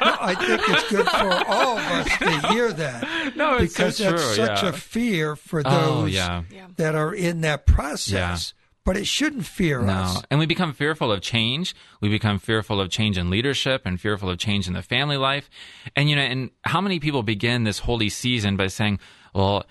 I 0.00 0.34
think 0.34 0.60
it's 0.68 0.90
good 0.90 1.06
for 1.08 1.50
all 1.50 1.76
of 1.78 1.84
us 1.84 2.18
to 2.18 2.48
hear 2.52 2.72
that. 2.72 3.36
no, 3.36 3.56
it's 3.56 3.72
because 3.74 3.96
so 3.96 4.10
that's 4.10 4.22
true. 4.22 4.34
such 4.46 4.62
yeah. 4.62 4.68
a 4.68 4.72
fear 4.72 5.36
for 5.36 5.62
Oh, 5.64 6.02
those 6.02 6.12
yeah. 6.12 6.42
that 6.76 6.94
are 6.94 7.12
in 7.14 7.40
that 7.42 7.66
process. 7.66 8.54
But 8.84 8.96
it 8.96 9.06
shouldn't 9.06 9.44
fear 9.44 9.82
No. 9.82 9.92
us. 9.92 10.22
And 10.30 10.38
we 10.40 10.46
become 10.46 10.72
fearful 10.72 11.12
of 11.12 11.20
change. 11.20 11.74
We 12.00 12.08
become 12.08 12.38
fearful 12.38 12.80
of 12.80 12.88
change 12.90 13.18
in 13.18 13.28
leadership 13.28 13.82
and 13.84 14.00
fearful 14.00 14.30
of 14.30 14.38
change 14.38 14.66
in 14.66 14.72
the 14.72 14.82
family 14.82 15.16
life. 15.18 15.50
And, 15.96 16.08
you 16.08 16.16
know, 16.16 16.22
and 16.22 16.50
how 16.62 16.80
many 16.80 16.98
people 17.00 17.22
begin 17.22 17.64
this 17.64 17.80
holy 17.80 18.08
season 18.08 18.56
by 18.56 18.68
saying, 18.68 18.98
well, 19.34 19.64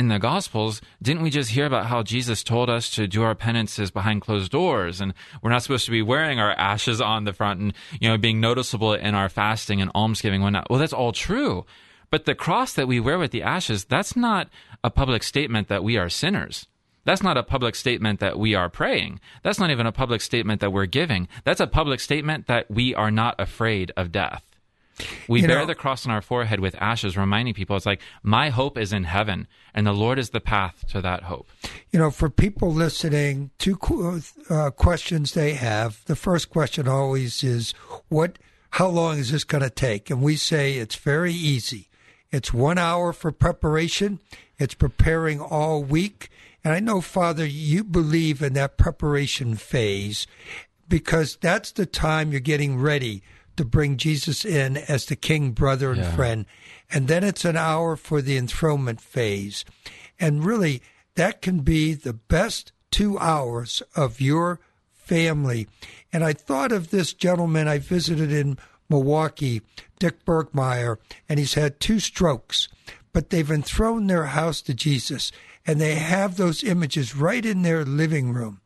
in 0.00 0.08
the 0.08 0.18
Gospels, 0.18 0.80
didn't 1.02 1.22
we 1.22 1.28
just 1.28 1.50
hear 1.50 1.66
about 1.66 1.86
how 1.86 2.02
Jesus 2.02 2.42
told 2.42 2.70
us 2.70 2.90
to 2.92 3.06
do 3.06 3.22
our 3.22 3.34
penances 3.34 3.90
behind 3.90 4.22
closed 4.22 4.50
doors, 4.50 5.00
and 5.00 5.12
we're 5.42 5.50
not 5.50 5.62
supposed 5.62 5.84
to 5.84 5.90
be 5.90 6.00
wearing 6.00 6.40
our 6.40 6.52
ashes 6.52 7.02
on 7.02 7.24
the 7.24 7.34
front, 7.34 7.60
and 7.60 7.74
you 8.00 8.08
know, 8.08 8.16
being 8.16 8.40
noticeable 8.40 8.94
in 8.94 9.14
our 9.14 9.28
fasting 9.28 9.82
and 9.82 9.90
almsgiving? 9.94 10.40
When 10.40 10.54
well, 10.70 10.78
that's 10.78 10.94
all 10.94 11.12
true, 11.12 11.66
but 12.10 12.24
the 12.24 12.34
cross 12.34 12.72
that 12.72 12.88
we 12.88 12.98
wear 12.98 13.18
with 13.18 13.30
the 13.30 13.42
ashes—that's 13.42 14.16
not 14.16 14.48
a 14.82 14.90
public 14.90 15.22
statement 15.22 15.68
that 15.68 15.84
we 15.84 15.98
are 15.98 16.08
sinners. 16.08 16.66
That's 17.04 17.22
not 17.22 17.36
a 17.36 17.42
public 17.42 17.74
statement 17.74 18.20
that 18.20 18.38
we 18.38 18.54
are 18.54 18.68
praying. 18.68 19.20
That's 19.42 19.58
not 19.58 19.70
even 19.70 19.86
a 19.86 19.92
public 19.92 20.20
statement 20.20 20.60
that 20.60 20.72
we're 20.72 20.86
giving. 20.86 21.28
That's 21.44 21.60
a 21.60 21.66
public 21.66 22.00
statement 22.00 22.46
that 22.46 22.70
we 22.70 22.94
are 22.94 23.10
not 23.10 23.34
afraid 23.38 23.92
of 23.96 24.12
death. 24.12 24.49
We 25.28 25.42
You 25.42 25.48
bear 25.48 25.58
know- 25.60 25.66
the 25.66 25.74
cross 25.74 26.06
on 26.06 26.12
our 26.12 26.22
forehead 26.22 26.60
with 26.60 26.74
ashes, 26.80 27.16
reminding 27.16 27.54
people 27.54 27.76
it's 27.76 27.86
like, 27.86 28.00
my 28.22 28.50
hope 28.50 28.76
is 28.78 28.92
in 28.92 29.04
heaven, 29.04 29.46
and 29.74 29.86
the 29.86 29.92
Lord 29.92 30.18
is 30.18 30.30
the 30.30 30.40
path 30.40 30.84
to 30.90 31.00
that 31.02 31.24
hope. 31.24 31.48
You 31.92 31.98
know, 31.98 32.10
for 32.10 32.28
people 32.30 32.72
listening, 32.72 33.50
two 33.58 33.78
uh, 34.48 34.70
questions 34.70 35.32
they 35.34 35.54
have. 35.54 36.04
The 36.06 36.16
first 36.16 36.50
question 36.50 36.88
always 36.88 37.42
is, 37.44 37.72
"What? 38.08 38.38
How 38.70 38.88
long 38.88 39.18
is 39.18 39.32
this 39.32 39.44
going 39.44 39.62
to 39.64 39.70
take?" 39.70 40.10
And 40.10 40.22
we 40.22 40.36
say 40.36 40.74
it's 40.74 40.96
very 40.96 41.32
easy. 41.32 41.88
It's 42.32 42.52
one 42.52 42.78
hour 42.78 43.12
for 43.12 43.32
preparation. 43.32 44.20
It's 44.58 44.74
preparing 44.74 45.40
all 45.40 45.82
week. 45.82 46.28
And 46.62 46.72
I 46.74 46.78
know, 46.80 47.00
Father, 47.00 47.46
you 47.46 47.82
believe 47.82 48.42
in 48.42 48.52
that 48.52 48.76
preparation 48.76 49.56
phase 49.56 50.26
because 50.88 51.36
that's 51.40 51.72
the 51.72 51.86
time 51.86 52.30
you're 52.32 52.40
getting 52.40 52.78
ready 52.78 53.22
to 53.60 53.64
bring 53.66 53.98
Jesus 53.98 54.42
in 54.42 54.78
as 54.78 55.04
the 55.04 55.14
king, 55.16 55.50
brother, 55.50 55.92
and 55.92 56.00
Yeah. 56.00 56.16
friend. 56.16 56.46
And 56.90 57.08
then 57.08 57.22
it's 57.22 57.44
an 57.44 57.58
hour 57.58 57.94
for 57.94 58.22
the 58.22 58.38
enthronement 58.38 59.02
phase. 59.02 59.66
And 60.18 60.42
really, 60.42 60.80
that 61.14 61.42
can 61.42 61.58
be 61.60 61.92
the 61.92 62.14
best 62.14 62.72
two 62.90 63.18
hours 63.18 63.82
of 63.94 64.18
your 64.18 64.60
family. 64.94 65.68
And 66.10 66.24
I 66.24 66.32
thought 66.32 66.72
of 66.72 66.88
this 66.88 67.12
gentleman 67.12 67.68
I 67.68 67.76
visited 67.76 68.32
in 68.32 68.56
Milwaukee, 68.88 69.60
Dick 69.98 70.24
Bergmeyer, 70.24 70.96
and 71.28 71.38
he's 71.38 71.52
had 71.52 71.80
two 71.80 72.00
strokes, 72.00 72.66
but 73.12 73.28
they've 73.28 73.50
enthroned 73.50 74.08
their 74.08 74.26
house 74.26 74.62
to 74.62 74.72
Jesus, 74.72 75.32
and 75.66 75.78
they 75.78 75.96
have 75.96 76.38
those 76.38 76.64
images 76.64 77.14
right 77.14 77.44
in 77.44 77.60
their 77.60 77.84
living 77.84 78.32
room. 78.32 78.62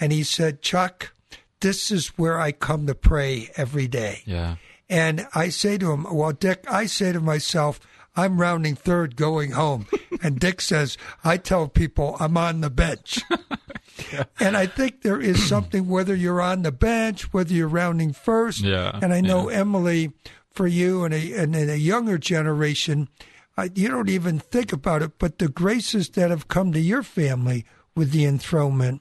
And 0.00 0.10
he 0.10 0.22
said, 0.22 0.62
Chuck, 0.62 1.12
this 1.60 1.90
is 1.90 2.08
where 2.18 2.40
I 2.40 2.52
come 2.52 2.86
to 2.86 2.94
pray 2.94 3.50
every 3.56 3.88
day. 3.88 4.22
Yeah. 4.24 4.56
And 4.88 5.26
I 5.34 5.50
say 5.50 5.78
to 5.78 5.92
him, 5.92 6.06
Well, 6.10 6.32
Dick, 6.32 6.64
I 6.68 6.86
say 6.86 7.12
to 7.12 7.20
myself, 7.20 7.80
I'm 8.16 8.40
rounding 8.40 8.74
third 8.74 9.16
going 9.16 9.52
home. 9.52 9.86
And 10.20 10.40
Dick 10.40 10.60
says, 10.60 10.98
I 11.22 11.36
tell 11.36 11.68
people 11.68 12.16
I'm 12.18 12.36
on 12.36 12.60
the 12.60 12.70
bench. 12.70 13.20
yeah. 14.12 14.24
And 14.40 14.56
I 14.56 14.66
think 14.66 15.02
there 15.02 15.20
is 15.20 15.40
something, 15.48 15.86
whether 15.86 16.12
you're 16.12 16.40
on 16.40 16.62
the 16.62 16.72
bench, 16.72 17.32
whether 17.32 17.54
you're 17.54 17.68
rounding 17.68 18.12
first. 18.12 18.62
Yeah. 18.62 18.98
And 19.00 19.14
I 19.14 19.20
know, 19.20 19.48
yeah. 19.48 19.58
Emily, 19.58 20.12
for 20.50 20.66
you 20.66 21.04
and 21.04 21.14
a, 21.14 21.34
and 21.34 21.54
in 21.54 21.70
a 21.70 21.76
younger 21.76 22.18
generation, 22.18 23.08
uh, 23.56 23.68
you 23.76 23.86
don't 23.86 24.08
even 24.08 24.40
think 24.40 24.72
about 24.72 25.02
it, 25.02 25.20
but 25.20 25.38
the 25.38 25.48
graces 25.48 26.08
that 26.10 26.30
have 26.30 26.48
come 26.48 26.72
to 26.72 26.80
your 26.80 27.04
family 27.04 27.64
with 27.94 28.10
the 28.10 28.24
enthronement, 28.24 29.00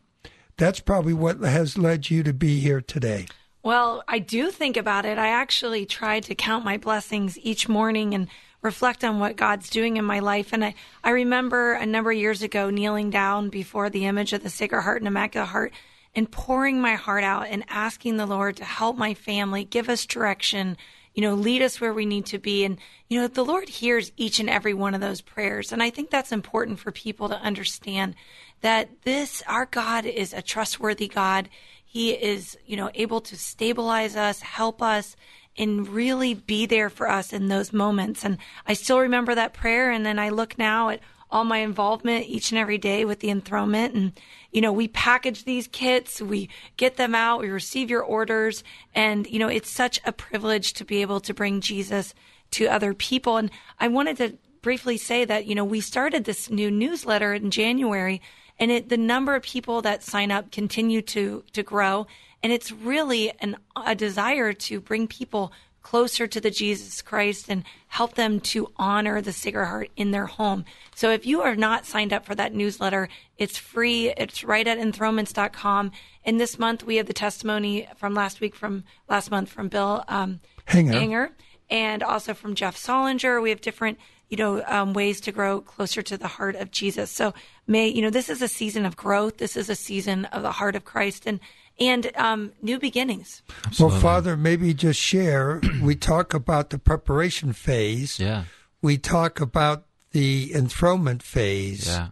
that's 0.57 0.79
probably 0.79 1.13
what 1.13 1.39
has 1.39 1.77
led 1.77 2.09
you 2.09 2.23
to 2.23 2.33
be 2.33 2.59
here 2.59 2.81
today. 2.81 3.27
Well, 3.63 4.03
I 4.07 4.19
do 4.19 4.49
think 4.51 4.77
about 4.77 5.05
it. 5.05 5.17
I 5.17 5.27
actually 5.27 5.85
try 5.85 6.19
to 6.21 6.35
count 6.35 6.65
my 6.65 6.77
blessings 6.77 7.37
each 7.39 7.67
morning 7.67 8.13
and 8.13 8.27
reflect 8.61 9.03
on 9.03 9.19
what 9.19 9.35
God's 9.35 9.69
doing 9.69 9.97
in 9.97 10.05
my 10.05 10.19
life. 10.19 10.53
And 10.53 10.63
I, 10.63 10.75
I 11.03 11.11
remember 11.11 11.73
a 11.73 11.85
number 11.85 12.11
of 12.11 12.17
years 12.17 12.41
ago 12.41 12.69
kneeling 12.69 13.09
down 13.09 13.49
before 13.49 13.89
the 13.89 14.05
image 14.05 14.33
of 14.33 14.43
the 14.43 14.49
Sacred 14.49 14.81
Heart 14.81 15.01
and 15.01 15.07
Immaculate 15.07 15.49
Heart 15.49 15.73
and 16.15 16.31
pouring 16.31 16.81
my 16.81 16.95
heart 16.95 17.23
out 17.23 17.47
and 17.47 17.63
asking 17.69 18.17
the 18.17 18.25
Lord 18.25 18.57
to 18.57 18.65
help 18.65 18.97
my 18.97 19.13
family, 19.13 19.63
give 19.63 19.89
us 19.89 20.05
direction, 20.05 20.77
you 21.13 21.21
know, 21.21 21.33
lead 21.33 21.61
us 21.61 21.79
where 21.79 21.93
we 21.93 22.05
need 22.05 22.25
to 22.27 22.39
be. 22.39 22.63
And, 22.63 22.77
you 23.07 23.19
know, 23.19 23.27
the 23.27 23.45
Lord 23.45 23.69
hears 23.69 24.11
each 24.17 24.39
and 24.39 24.49
every 24.49 24.73
one 24.73 24.95
of 24.95 25.01
those 25.01 25.21
prayers. 25.21 25.71
And 25.71 25.83
I 25.83 25.89
think 25.89 26.09
that's 26.09 26.31
important 26.31 26.79
for 26.79 26.91
people 26.91 27.29
to 27.29 27.39
understand 27.41 28.15
that 28.61 29.03
this, 29.03 29.43
our 29.47 29.65
God 29.65 30.05
is 30.05 30.33
a 30.33 30.41
trustworthy 30.41 31.07
God. 31.07 31.49
He 31.85 32.11
is, 32.11 32.57
you 32.65 32.77
know, 32.77 32.89
able 32.93 33.21
to 33.21 33.35
stabilize 33.35 34.15
us, 34.15 34.41
help 34.41 34.81
us, 34.81 35.15
and 35.57 35.87
really 35.87 36.33
be 36.33 36.65
there 36.65 36.89
for 36.89 37.09
us 37.09 37.33
in 37.33 37.47
those 37.47 37.73
moments. 37.73 38.23
And 38.23 38.37
I 38.65 38.73
still 38.73 38.99
remember 38.99 39.33
that 39.35 39.53
prayer. 39.53 39.89
And 39.89 40.05
then 40.05 40.19
I 40.19 40.29
look 40.29 40.57
now 40.57 40.89
at 40.89 40.99
all 41.29 41.43
my 41.43 41.57
involvement 41.57 42.27
each 42.27 42.51
and 42.51 42.59
every 42.59 42.77
day 42.77 43.03
with 43.03 43.19
the 43.19 43.29
enthronement. 43.29 43.93
And, 43.93 44.11
you 44.51 44.61
know, 44.61 44.71
we 44.71 44.87
package 44.87 45.43
these 45.43 45.67
kits, 45.67 46.21
we 46.21 46.49
get 46.77 46.95
them 46.97 47.13
out, 47.13 47.41
we 47.41 47.49
receive 47.49 47.89
your 47.89 48.03
orders. 48.03 48.63
And, 48.95 49.27
you 49.27 49.39
know, 49.39 49.49
it's 49.49 49.69
such 49.69 49.99
a 50.05 50.11
privilege 50.11 50.73
to 50.73 50.85
be 50.85 51.01
able 51.01 51.19
to 51.21 51.33
bring 51.33 51.59
Jesus 51.61 52.13
to 52.51 52.67
other 52.67 52.93
people. 52.93 53.37
And 53.37 53.51
I 53.79 53.87
wanted 53.89 54.17
to 54.17 54.37
briefly 54.61 54.97
say 54.97 55.25
that, 55.25 55.45
you 55.45 55.55
know, 55.55 55.65
we 55.65 55.81
started 55.81 56.23
this 56.23 56.49
new 56.49 56.71
newsletter 56.71 57.33
in 57.33 57.51
January 57.51 58.21
and 58.59 58.71
it, 58.71 58.89
the 58.89 58.97
number 58.97 59.35
of 59.35 59.43
people 59.43 59.81
that 59.81 60.03
sign 60.03 60.31
up 60.31 60.51
continue 60.51 61.01
to 61.01 61.43
to 61.53 61.63
grow 61.63 62.07
and 62.43 62.53
it's 62.53 62.71
really 62.71 63.31
an, 63.39 63.57
a 63.75 63.95
desire 63.95 64.53
to 64.53 64.79
bring 64.79 65.07
people 65.07 65.51
closer 65.81 66.27
to 66.27 66.41
the 66.41 66.51
Jesus 66.51 67.01
Christ 67.01 67.45
and 67.47 67.63
help 67.87 68.15
them 68.15 68.41
to 68.41 68.71
honor 68.75 69.21
the 69.21 69.31
Sacred 69.31 69.67
Heart 69.67 69.89
in 69.95 70.11
their 70.11 70.25
home. 70.25 70.65
So 70.93 71.11
if 71.11 71.25
you 71.25 71.41
are 71.41 71.55
not 71.55 71.85
signed 71.85 72.11
up 72.11 72.25
for 72.25 72.35
that 72.35 72.53
newsletter, 72.53 73.07
it's 73.37 73.57
free. 73.57 74.09
It's 74.17 74.43
right 74.43 74.67
at 74.67 74.77
enthronements.com. 74.77 75.93
And 76.25 76.41
this 76.41 76.59
month 76.59 76.83
we 76.83 76.97
have 76.97 77.05
the 77.05 77.13
testimony 77.13 77.87
from 77.95 78.13
last 78.13 78.41
week 78.41 78.53
from 78.53 78.83
last 79.07 79.31
month 79.31 79.49
from 79.49 79.69
Bill 79.69 80.03
um, 80.09 80.41
Hanger. 80.65 80.91
Hanger 80.91 81.31
and 81.69 82.03
also 82.03 82.33
from 82.33 82.53
Jeff 82.53 82.75
Solinger. 82.75 83.41
We 83.41 83.49
have 83.49 83.61
different 83.61 83.97
you 84.29 84.37
know, 84.37 84.63
um, 84.65 84.93
ways 84.93 85.21
to 85.21 85.31
grow 85.31 85.61
closer 85.61 86.01
to 86.01 86.17
the 86.17 86.27
heart 86.27 86.55
of 86.55 86.71
Jesus. 86.71 87.11
So 87.11 87.33
may, 87.65 87.87
you 87.87 88.01
know, 88.01 88.09
this 88.09 88.29
is 88.29 88.41
a 88.41 88.47
season 88.47 88.85
of 88.85 88.97
growth. 88.97 89.37
This 89.37 89.55
is 89.55 89.69
a 89.69 89.75
season 89.75 90.25
of 90.25 90.41
the 90.41 90.51
heart 90.51 90.75
of 90.75 90.83
Christ 90.83 91.25
and, 91.25 91.39
and 91.79 92.11
um, 92.15 92.51
new 92.61 92.79
beginnings. 92.79 93.41
Absolutely. 93.65 93.93
Well, 93.93 94.01
Father, 94.01 94.37
maybe 94.37 94.73
just 94.73 94.99
share. 94.99 95.61
we 95.81 95.95
talk 95.95 96.33
about 96.33 96.71
the 96.71 96.79
preparation 96.79 97.53
phase. 97.53 98.19
Yeah. 98.19 98.45
We 98.81 98.97
talk 98.97 99.39
about 99.39 99.85
the 100.11 100.51
enthronement 100.53 101.23
phase. 101.23 101.87
Yeah. 101.87 102.09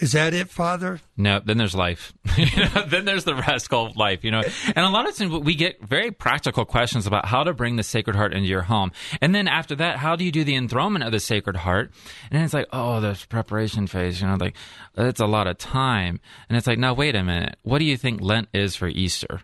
Is 0.00 0.12
that 0.12 0.32
it, 0.32 0.48
Father? 0.48 1.00
No, 1.16 1.40
then 1.44 1.58
there's 1.58 1.74
life. 1.74 2.14
then 2.88 3.04
there's 3.04 3.24
the 3.24 3.34
rest 3.34 3.68
called 3.68 3.96
life, 3.96 4.24
you 4.24 4.30
know. 4.30 4.42
And 4.74 4.78
a 4.78 4.88
lot 4.88 5.06
of 5.06 5.14
times 5.14 5.30
we 5.32 5.54
get 5.54 5.82
very 5.82 6.10
practical 6.10 6.64
questions 6.64 7.06
about 7.06 7.26
how 7.26 7.44
to 7.44 7.52
bring 7.52 7.76
the 7.76 7.82
Sacred 7.82 8.16
Heart 8.16 8.32
into 8.32 8.48
your 8.48 8.62
home. 8.62 8.92
And 9.20 9.34
then 9.34 9.46
after 9.46 9.74
that, 9.76 9.98
how 9.98 10.16
do 10.16 10.24
you 10.24 10.32
do 10.32 10.42
the 10.42 10.56
enthronement 10.56 11.04
of 11.04 11.12
the 11.12 11.20
Sacred 11.20 11.56
Heart? 11.56 11.92
And 12.30 12.42
it's 12.42 12.54
like, 12.54 12.68
oh, 12.72 13.00
the 13.00 13.22
preparation 13.28 13.86
phase, 13.86 14.22
you 14.22 14.26
know, 14.26 14.36
like 14.40 14.56
it's 14.96 15.20
a 15.20 15.26
lot 15.26 15.46
of 15.46 15.58
time. 15.58 16.18
And 16.48 16.56
it's 16.56 16.66
like, 16.66 16.78
now 16.78 16.94
wait 16.94 17.14
a 17.14 17.22
minute. 17.22 17.56
What 17.62 17.78
do 17.78 17.84
you 17.84 17.98
think 17.98 18.22
Lent 18.22 18.48
is 18.54 18.76
for 18.76 18.88
Easter? 18.88 19.42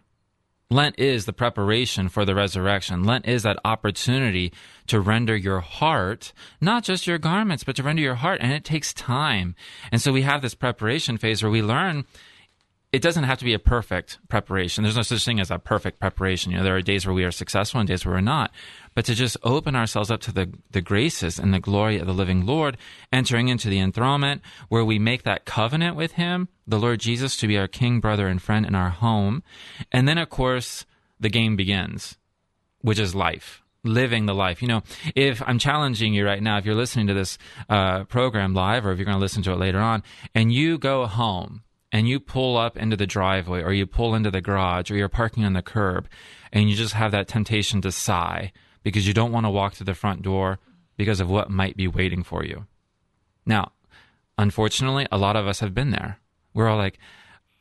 Lent 0.69 0.99
is 0.99 1.27
the 1.27 1.33
preparation 1.33 2.09
for 2.09 2.25
the 2.25 2.35
resurrection. 2.35 3.05
Lent 3.05 3.27
is 3.27 3.45
that 3.45 3.59
opportunity 3.65 4.53
to 4.89 5.01
render 5.01 5.37
your 5.37 5.61
heart, 5.61 6.33
not 6.61 6.83
just 6.83 7.07
your 7.07 7.19
garments, 7.19 7.63
but 7.63 7.77
to 7.77 7.85
render 7.85 8.03
your 8.03 8.17
heart. 8.17 8.41
And 8.43 8.53
it 8.53 8.65
takes 8.65 8.93
time. 8.93 9.55
And 9.93 10.03
so 10.03 10.13
we 10.13 10.23
have 10.23 10.43
this 10.43 10.57
preparation 10.57 11.19
phase 11.19 11.41
where 11.41 11.53
we 11.53 11.63
learn 11.63 12.05
it 12.97 13.03
doesn't 13.03 13.25
have 13.25 13.37
to 13.41 13.45
be 13.45 13.53
a 13.53 13.59
perfect 13.59 14.19
preparation. 14.31 14.83
There's 14.83 14.97
no 14.97 15.03
such 15.03 15.23
thing 15.23 15.39
as 15.39 15.51
a 15.51 15.59
perfect 15.59 16.01
preparation. 16.01 16.51
You 16.51 16.57
know, 16.57 16.65
there 16.65 16.77
are 16.77 16.81
days 16.81 17.05
where 17.05 17.15
we 17.15 17.25
are 17.25 17.31
successful 17.31 17.79
and 17.79 17.87
days 17.87 18.07
where 18.07 18.15
we're 18.15 18.23
not. 18.23 18.53
But 18.95 19.05
to 19.05 19.15
just 19.15 19.37
open 19.43 19.77
ourselves 19.77 20.11
up 20.11 20.23
to 20.23 20.33
the, 20.33 20.51
the 20.71 20.81
graces 20.81 21.39
and 21.39 21.53
the 21.53 21.61
glory 21.61 21.99
of 21.99 22.07
the 22.07 22.15
living 22.15 22.47
Lord, 22.47 22.79
entering 23.13 23.49
into 23.49 23.69
the 23.69 23.81
enthronement 23.81 24.41
where 24.71 24.83
we 24.83 24.99
make 24.99 25.25
that 25.25 25.45
covenant 25.45 25.95
with 25.95 26.13
Him, 26.13 26.49
the 26.67 26.79
Lord 26.79 27.01
Jesus, 27.01 27.37
to 27.37 27.47
be 27.47 27.59
our 27.59 27.69
King, 27.69 28.01
brother, 28.01 28.29
and 28.29 28.41
friend 28.41 28.65
in 28.65 28.75
our 28.75 28.89
home. 28.89 29.43
And 29.93 30.09
then, 30.09 30.17
of 30.17 30.31
course, 30.31 30.87
the 31.21 31.29
game 31.29 31.55
begins, 31.55 32.17
which 32.81 32.99
is 32.99 33.15
life 33.15 33.63
living 33.85 34.25
the 34.25 34.35
life. 34.35 34.63
You 34.63 34.69
know, 34.69 34.83
if 35.15 35.43
I'm 35.47 35.59
challenging 35.59 36.15
you 36.15 36.25
right 36.25 36.43
now, 36.43 36.57
if 36.57 36.65
you're 36.65 36.75
listening 36.75 37.07
to 37.09 37.15
this 37.15 37.37
uh, 37.69 38.05
program 38.05 38.55
live 38.55 38.87
or 38.87 38.91
if 38.91 38.99
you're 38.99 39.05
going 39.05 39.19
to 39.19 39.21
listen 39.21 39.43
to 39.45 39.53
it 39.53 39.59
later 39.59 39.79
on, 39.79 40.03
and 40.35 40.51
you 40.51 40.77
go 40.77 41.07
home 41.07 41.63
and 41.93 42.09
you 42.09 42.21
pull 42.21 42.57
up 42.57 42.77
into 42.77 42.97
the 42.97 43.07
driveway 43.07 43.63
or 43.63 43.73
you 43.73 43.87
pull 43.87 44.15
into 44.15 44.31
the 44.31 44.41
garage 44.41 44.91
or 44.91 44.97
you're 44.97 45.09
parking 45.09 45.45
on 45.45 45.53
the 45.53 45.63
curb 45.63 46.09
and 46.53 46.69
you 46.69 46.77
just 46.77 46.95
have 46.95 47.13
that 47.13 47.29
temptation 47.29 47.81
to 47.83 47.93
sigh 47.93 48.53
because 48.83 49.07
you 49.07 49.15
don't 49.15 49.33
want 49.33 49.47
to 49.47 49.51
walk 49.51 49.75
to 49.75 49.85
the 49.85 49.95
front 49.95 50.23
door 50.23 50.59
because 50.97 51.21
of 51.21 51.31
what 51.31 51.51
might 51.51 51.77
be 51.77 51.89
waiting 51.89 52.23
for 52.23 52.45
you. 52.45 52.67
Now, 53.45 53.73
unfortunately, 54.39 55.07
a 55.11 55.19
lot 55.19 55.37
of 55.37 55.47
us 55.47 55.61
have 55.61 55.75
been 55.75 55.91
there. 55.91 56.19
We're 56.55 56.69
all 56.69 56.79
like, 56.79 56.99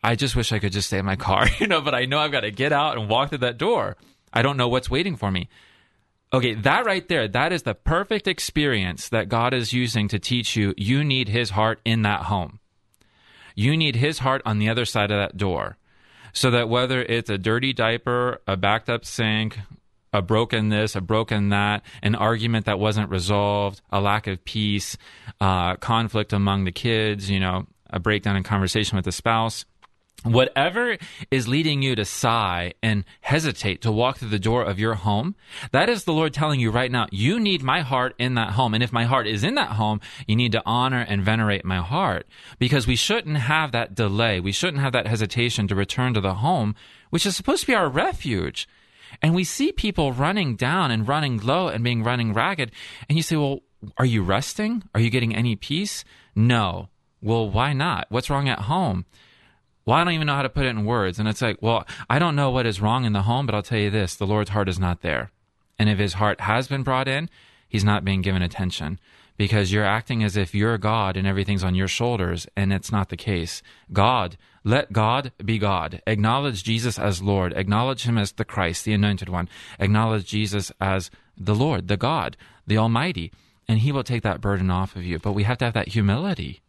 I 0.04 0.16
just 0.16 0.36
wish 0.36 0.52
I 0.52 0.60
could 0.60 0.72
just 0.72 0.88
stay 0.88 1.00
in 1.00 1.06
my 1.06 1.16
car, 1.16 1.48
you 1.60 1.68
know, 1.68 1.82
but 1.82 1.96
I 1.96 2.06
know 2.06 2.20
I've 2.20 2.32
got 2.32 2.42
to 2.42 2.52
get 2.52 2.72
out 2.72 2.98
and 2.98 3.10
walk 3.10 3.30
through 3.30 3.40
that 3.40 3.58
door. 3.58 3.98
I 4.34 4.42
don't 4.42 4.58
know 4.58 4.68
what's 4.68 4.90
waiting 4.90 5.16
for 5.16 5.32
me. 5.32 5.50
Okay, 6.34 6.54
that 6.54 6.86
right 6.86 7.08
there, 7.08 7.28
that 7.28 7.54
is 7.54 7.64
the 7.64 7.76
perfect 7.76 8.28
experience 8.28 9.10
that 9.10 9.30
God 9.30 9.54
is 9.54 9.74
using 9.74 10.08
to 10.10 10.20
teach 10.20 10.56
you 10.56 10.74
you 10.76 11.04
need 11.04 11.30
his 11.30 11.52
heart 11.52 11.80
in 11.86 12.02
that 12.02 12.24
home. 12.24 12.60
You 13.56 13.76
need 13.76 13.96
his 13.96 14.20
heart 14.20 14.42
on 14.46 14.60
the 14.60 14.70
other 14.70 14.86
side 14.86 15.12
of 15.12 15.18
that 15.18 15.38
door. 15.38 15.78
So 16.34 16.52
that 16.52 16.68
whether 16.68 17.02
it's 17.02 17.30
a 17.30 17.38
dirty 17.38 17.72
diaper, 17.72 18.42
a 18.46 18.58
backed 18.58 18.90
up 18.90 19.06
sink, 19.06 19.58
a 20.12 20.22
broken 20.22 20.70
this, 20.70 20.96
a 20.96 21.02
broken 21.02 21.50
that, 21.50 21.84
an 22.02 22.16
argument 22.16 22.66
that 22.66 22.78
wasn't 22.78 23.10
resolved, 23.10 23.82
a 23.90 24.02
lack 24.02 24.28
of 24.28 24.44
peace, 24.44 24.98
uh, 25.40 25.76
conflict 25.78 26.34
among 26.34 26.66
the 26.66 26.72
kids, 26.72 27.30
you 27.30 27.40
know, 27.40 27.66
a 27.90 28.00
breakdown 28.00 28.36
in 28.36 28.44
conversation 28.44 28.98
with 28.98 29.06
the 29.06 29.12
spouse, 29.12 29.66
Whatever 30.24 30.98
is 31.30 31.48
leading 31.48 31.84
you 31.84 31.96
to 31.96 32.04
sigh 32.04 32.74
and 32.82 33.06
hesitate 33.22 33.82
to 33.84 33.92
walk 33.92 34.18
through 34.18 34.30
the 34.30 34.40
door 34.40 34.64
of 34.64 34.80
your 34.80 34.96
home, 34.96 35.36
that 35.72 35.88
is 35.88 36.04
the 36.04 36.14
Lord 36.14 36.34
telling 36.34 36.60
you 36.60 36.72
right 36.72 36.92
now, 36.92 37.06
you 37.12 37.40
need 37.40 37.62
my 37.62 37.82
heart 37.82 38.16
in 38.18 38.34
that 38.34 38.54
home. 38.54 38.74
And 38.74 38.84
if 38.84 38.92
my 38.92 39.04
heart 39.04 39.28
is 39.28 39.44
in 39.44 39.54
that 39.56 39.74
home, 39.74 40.02
you 40.28 40.36
need 40.36 40.54
to 40.54 40.64
honor 40.66 41.06
and 41.08 41.24
venerate 41.24 41.64
my 41.64 41.78
heart 41.78 42.28
because 42.58 42.88
we 42.88 42.96
shouldn't 42.96 43.38
have 43.38 43.72
that 43.74 43.94
delay. 43.94 44.40
We 44.40 44.52
shouldn't 44.52 44.82
have 44.82 44.94
that 44.94 45.06
hesitation 45.06 45.68
to 45.68 45.76
return 45.76 46.16
to 46.16 46.22
the 46.22 46.36
home, 46.36 46.74
which 47.12 47.28
is 47.28 47.36
supposed 47.36 47.62
to 47.62 47.68
be 47.68 47.76
our 47.76 47.90
refuge. 47.90 48.68
And 49.22 49.36
we 49.36 49.44
see 49.44 49.72
people 49.72 50.12
running 50.12 50.56
down 50.56 50.90
and 50.90 51.08
running 51.08 51.38
low 51.38 51.68
and 51.68 51.84
being 51.84 52.04
running 52.04 52.34
ragged. 52.34 52.72
And 53.08 53.18
you 53.18 53.22
say, 53.22 53.36
well, 53.36 53.60
are 53.98 54.06
you 54.06 54.24
resting? 54.24 54.84
Are 54.96 55.02
you 55.02 55.12
getting 55.12 55.36
any 55.36 55.56
peace? 55.56 56.04
No. 56.36 56.90
Well, 57.22 57.50
why 57.50 57.74
not? 57.74 58.08
What's 58.10 58.30
wrong 58.30 58.50
at 58.50 58.62
home? 58.62 59.06
Well, 59.86 59.98
I 59.98 60.04
don't 60.04 60.14
even 60.14 60.28
know 60.28 60.36
how 60.36 60.42
to 60.42 60.50
put 60.50 60.66
it 60.66 60.70
in 60.70 60.86
words. 60.86 61.20
And 61.20 61.28
it's 61.28 61.42
like, 61.42 61.62
well, 61.62 61.86
I 62.10 62.18
don't 62.18 62.36
know 62.36 62.50
what 62.50 62.66
is 62.66 62.82
wrong 62.82 63.06
in 63.06 63.14
the 63.14 63.24
home, 63.24 63.46
but 63.46 63.54
I'll 63.54 63.62
tell 63.62 63.80
you 63.80 63.92
this 63.92 64.16
the 64.16 64.28
Lord's 64.28 64.50
heart 64.50 64.70
is 64.70 64.80
not 64.80 65.02
there. 65.02 65.32
And 65.78 65.90
if 65.90 66.00
his 66.00 66.14
heart 66.14 66.42
has 66.42 66.68
been 66.68 66.84
brought 66.84 67.08
in, 67.08 67.30
he's 67.68 67.84
not 67.84 68.06
being 68.06 68.22
given 68.22 68.42
attention 68.42 69.00
because 69.38 69.72
you're 69.72 69.86
acting 69.86 70.24
as 70.24 70.38
if 70.38 70.56
you're 70.56 70.78
God 70.78 71.18
and 71.18 71.28
everything's 71.28 71.64
on 71.64 71.76
your 71.76 71.88
shoulders, 71.88 72.48
and 72.56 72.72
it's 72.72 72.92
not 72.92 73.10
the 73.10 73.18
case. 73.18 73.62
God, 73.92 74.38
let 74.64 74.94
God 74.94 75.32
be 75.44 75.58
God. 75.58 76.02
Acknowledge 76.08 76.64
Jesus 76.64 76.98
as 76.98 77.22
Lord. 77.22 77.54
Acknowledge 77.54 78.04
him 78.04 78.18
as 78.18 78.32
the 78.32 78.46
Christ, 78.46 78.86
the 78.86 78.94
anointed 78.94 79.30
one. 79.30 79.50
Acknowledge 79.80 80.26
Jesus 80.26 80.72
as 80.80 81.12
the 81.38 81.56
Lord, 81.56 81.88
the 81.88 81.98
God, 81.98 82.38
the 82.66 82.78
Almighty, 82.78 83.32
and 83.68 83.80
he 83.80 83.92
will 83.92 84.04
take 84.04 84.24
that 84.24 84.42
burden 84.42 84.72
off 84.72 84.96
of 84.96 85.04
you. 85.04 85.20
But 85.20 85.34
we 85.34 85.44
have 85.44 85.58
to 85.60 85.66
have 85.66 85.74
that 85.74 85.90
humility. 85.90 86.62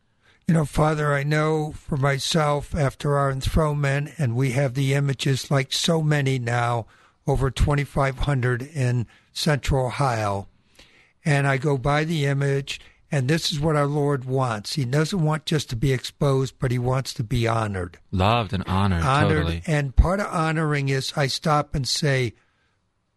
You 0.48 0.54
know, 0.54 0.64
Father, 0.64 1.12
I 1.12 1.24
know 1.24 1.72
for 1.72 1.96
myself 1.96 2.72
after 2.72 3.16
our 3.18 3.32
enthronement, 3.32 4.10
and 4.16 4.36
we 4.36 4.52
have 4.52 4.74
the 4.74 4.94
images 4.94 5.50
like 5.50 5.72
so 5.72 6.00
many 6.00 6.38
now, 6.38 6.86
over 7.26 7.50
2,500 7.50 8.62
in 8.62 9.08
Central 9.32 9.86
Ohio. 9.86 10.46
And 11.24 11.48
I 11.48 11.56
go 11.56 11.76
by 11.76 12.04
the 12.04 12.26
image, 12.26 12.80
And 13.10 13.28
this 13.28 13.50
is 13.50 13.58
what 13.58 13.74
our 13.76 13.86
Lord 13.86 14.24
wants. 14.24 14.74
He 14.74 14.84
doesn't 14.84 15.22
want 15.22 15.46
just 15.46 15.68
to 15.70 15.76
be 15.76 15.92
exposed, 15.92 16.54
but 16.60 16.70
he 16.70 16.78
wants 16.78 17.12
to 17.14 17.24
be 17.24 17.48
honored. 17.48 17.98
Loved 18.12 18.52
and 18.52 18.62
honored, 18.68 19.02
honored. 19.02 19.36
totally. 19.36 19.62
And 19.66 19.96
part 19.96 20.20
of 20.20 20.26
honoring 20.26 20.88
is 20.90 21.12
I 21.16 21.26
stop 21.28 21.74
and 21.74 21.86
say, 21.88 22.34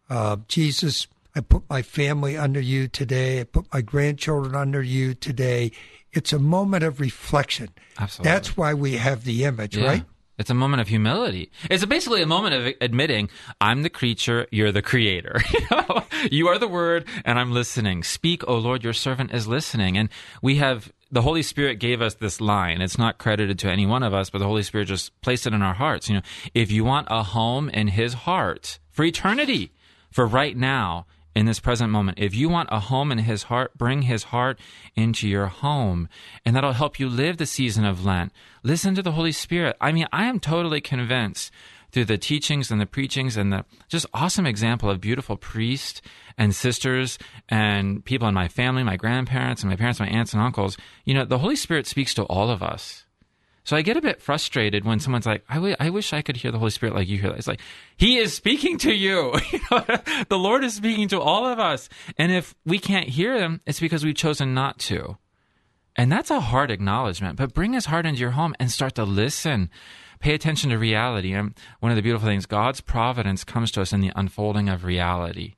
uh, 0.09 0.37
Jesus, 0.47 1.07
I 1.35 1.41
put 1.41 1.63
my 1.69 1.81
family 1.81 2.37
under 2.37 2.59
you 2.59 2.87
today. 2.87 3.41
I 3.41 3.43
put 3.43 3.71
my 3.73 3.81
grandchildren 3.81 4.55
under 4.55 4.81
you 4.81 5.13
today. 5.13 5.71
It's 6.11 6.33
a 6.33 6.39
moment 6.39 6.83
of 6.83 6.99
reflection. 6.99 7.69
Absolutely. 7.99 8.31
That's 8.31 8.57
why 8.57 8.73
we 8.73 8.93
have 8.97 9.23
the 9.23 9.43
image, 9.43 9.77
Yeah. 9.77 9.85
right? 9.87 10.05
It's 10.37 10.49
a 10.49 10.53
moment 10.53 10.79
of 10.79 10.87
humility. 10.87 11.51
It's 11.69 11.83
basically 11.83 12.21
a 12.21 12.25
moment 12.25 12.55
of 12.55 12.73
admitting, 12.79 13.29
I'm 13.59 13.81
the 13.83 13.89
creature, 13.89 14.47
you're 14.51 14.71
the 14.71 14.81
creator. 14.81 15.35
you, 15.53 15.59
know? 15.69 16.03
you 16.31 16.47
are 16.47 16.57
the 16.57 16.67
word, 16.67 17.05
and 17.25 17.37
I'm 17.37 17.51
listening. 17.51 18.03
Speak, 18.03 18.47
O 18.47 18.57
Lord, 18.57 18.81
your 18.81 18.93
servant 18.93 19.33
is 19.33 19.49
listening. 19.49 19.97
And 19.97 20.07
we 20.41 20.55
have, 20.55 20.93
the 21.11 21.23
Holy 21.23 21.41
Spirit 21.43 21.75
gave 21.79 22.01
us 22.01 22.13
this 22.13 22.39
line. 22.39 22.81
It's 22.81 22.97
not 22.97 23.17
credited 23.17 23.59
to 23.59 23.69
any 23.69 23.85
one 23.85 24.01
of 24.01 24.13
us, 24.13 24.29
but 24.29 24.39
the 24.39 24.45
Holy 24.47 24.63
Spirit 24.63 24.85
just 24.87 25.11
placed 25.19 25.45
it 25.45 25.51
in 25.53 25.61
our 25.61 25.73
hearts. 25.73 26.07
You 26.07 26.15
know, 26.15 26.21
if 26.53 26.71
you 26.71 26.85
want 26.85 27.07
a 27.11 27.21
home 27.21 27.67
in 27.67 27.89
his 27.89 28.13
heart 28.13 28.79
for 28.91 29.03
eternity, 29.03 29.73
for 30.09 30.25
right 30.25 30.55
now, 30.55 31.05
in 31.35 31.45
this 31.45 31.59
present 31.59 31.91
moment. 31.91 32.19
If 32.19 32.35
you 32.35 32.49
want 32.49 32.69
a 32.71 32.79
home 32.79 33.11
in 33.11 33.19
his 33.19 33.43
heart, 33.43 33.77
bring 33.77 34.03
his 34.03 34.23
heart 34.23 34.59
into 34.95 35.27
your 35.27 35.47
home. 35.47 36.09
And 36.45 36.55
that'll 36.55 36.73
help 36.73 36.99
you 36.99 37.07
live 37.07 37.37
the 37.37 37.45
season 37.45 37.85
of 37.85 38.05
Lent. 38.05 38.31
Listen 38.63 38.95
to 38.95 39.01
the 39.01 39.13
Holy 39.13 39.31
Spirit. 39.31 39.77
I 39.79 39.91
mean, 39.91 40.07
I 40.11 40.25
am 40.25 40.39
totally 40.39 40.81
convinced 40.81 41.51
through 41.91 42.05
the 42.05 42.17
teachings 42.17 42.71
and 42.71 42.79
the 42.79 42.85
preachings 42.85 43.37
and 43.37 43.51
the 43.51 43.65
just 43.87 44.05
awesome 44.13 44.45
example 44.45 44.89
of 44.89 45.01
beautiful 45.01 45.37
priests 45.37 46.01
and 46.37 46.53
sisters 46.53 47.17
and 47.47 48.03
people 48.05 48.27
in 48.27 48.33
my 48.33 48.47
family, 48.47 48.83
my 48.83 48.97
grandparents 48.97 49.61
and 49.61 49.69
my 49.69 49.75
parents, 49.75 49.99
my 49.99 50.07
aunts 50.07 50.33
and 50.33 50.41
uncles. 50.41 50.77
You 51.05 51.13
know, 51.13 51.25
the 51.25 51.39
Holy 51.39 51.55
Spirit 51.55 51.87
speaks 51.87 52.13
to 52.15 52.23
all 52.23 52.49
of 52.49 52.61
us. 52.61 53.05
So 53.63 53.75
I 53.75 53.81
get 53.81 53.97
a 53.97 54.01
bit 54.01 54.21
frustrated 54.21 54.85
when 54.85 54.99
someone's 54.99 55.25
like, 55.25 55.43
I, 55.49 55.89
wish 55.89 56.13
I 56.13 56.21
could 56.21 56.37
hear 56.37 56.51
the 56.51 56.59
Holy 56.59 56.71
Spirit 56.71 56.95
like 56.95 57.07
you 57.07 57.19
hear. 57.19 57.31
It's 57.31 57.47
like, 57.47 57.61
He 57.97 58.17
is 58.17 58.33
speaking 58.33 58.77
to 58.79 58.93
you. 58.93 59.33
You 59.51 59.59
the 60.29 60.39
Lord 60.39 60.63
is 60.63 60.75
speaking 60.75 61.07
to 61.09 61.19
all 61.19 61.45
of 61.45 61.59
us. 61.59 61.89
And 62.17 62.31
if 62.31 62.55
we 62.65 62.79
can't 62.79 63.09
hear 63.09 63.37
Him, 63.37 63.61
it's 63.65 63.79
because 63.79 64.03
we've 64.03 64.15
chosen 64.15 64.53
not 64.53 64.79
to. 64.79 65.17
And 65.95 66.11
that's 66.11 66.31
a 66.31 66.39
hard 66.39 66.71
acknowledgement, 66.71 67.37
but 67.37 67.53
bring 67.53 67.73
His 67.73 67.85
heart 67.85 68.05
into 68.05 68.21
your 68.21 68.31
home 68.31 68.55
and 68.59 68.71
start 68.71 68.95
to 68.95 69.03
listen. 69.03 69.69
Pay 70.19 70.33
attention 70.33 70.69
to 70.69 70.77
reality. 70.77 71.33
And 71.33 71.53
one 71.79 71.91
of 71.91 71.95
the 71.95 72.01
beautiful 72.01 72.27
things, 72.27 72.45
God's 72.45 72.81
providence 72.81 73.43
comes 73.43 73.71
to 73.71 73.81
us 73.81 73.93
in 73.93 74.01
the 74.01 74.11
unfolding 74.15 74.69
of 74.69 74.83
reality. 74.83 75.55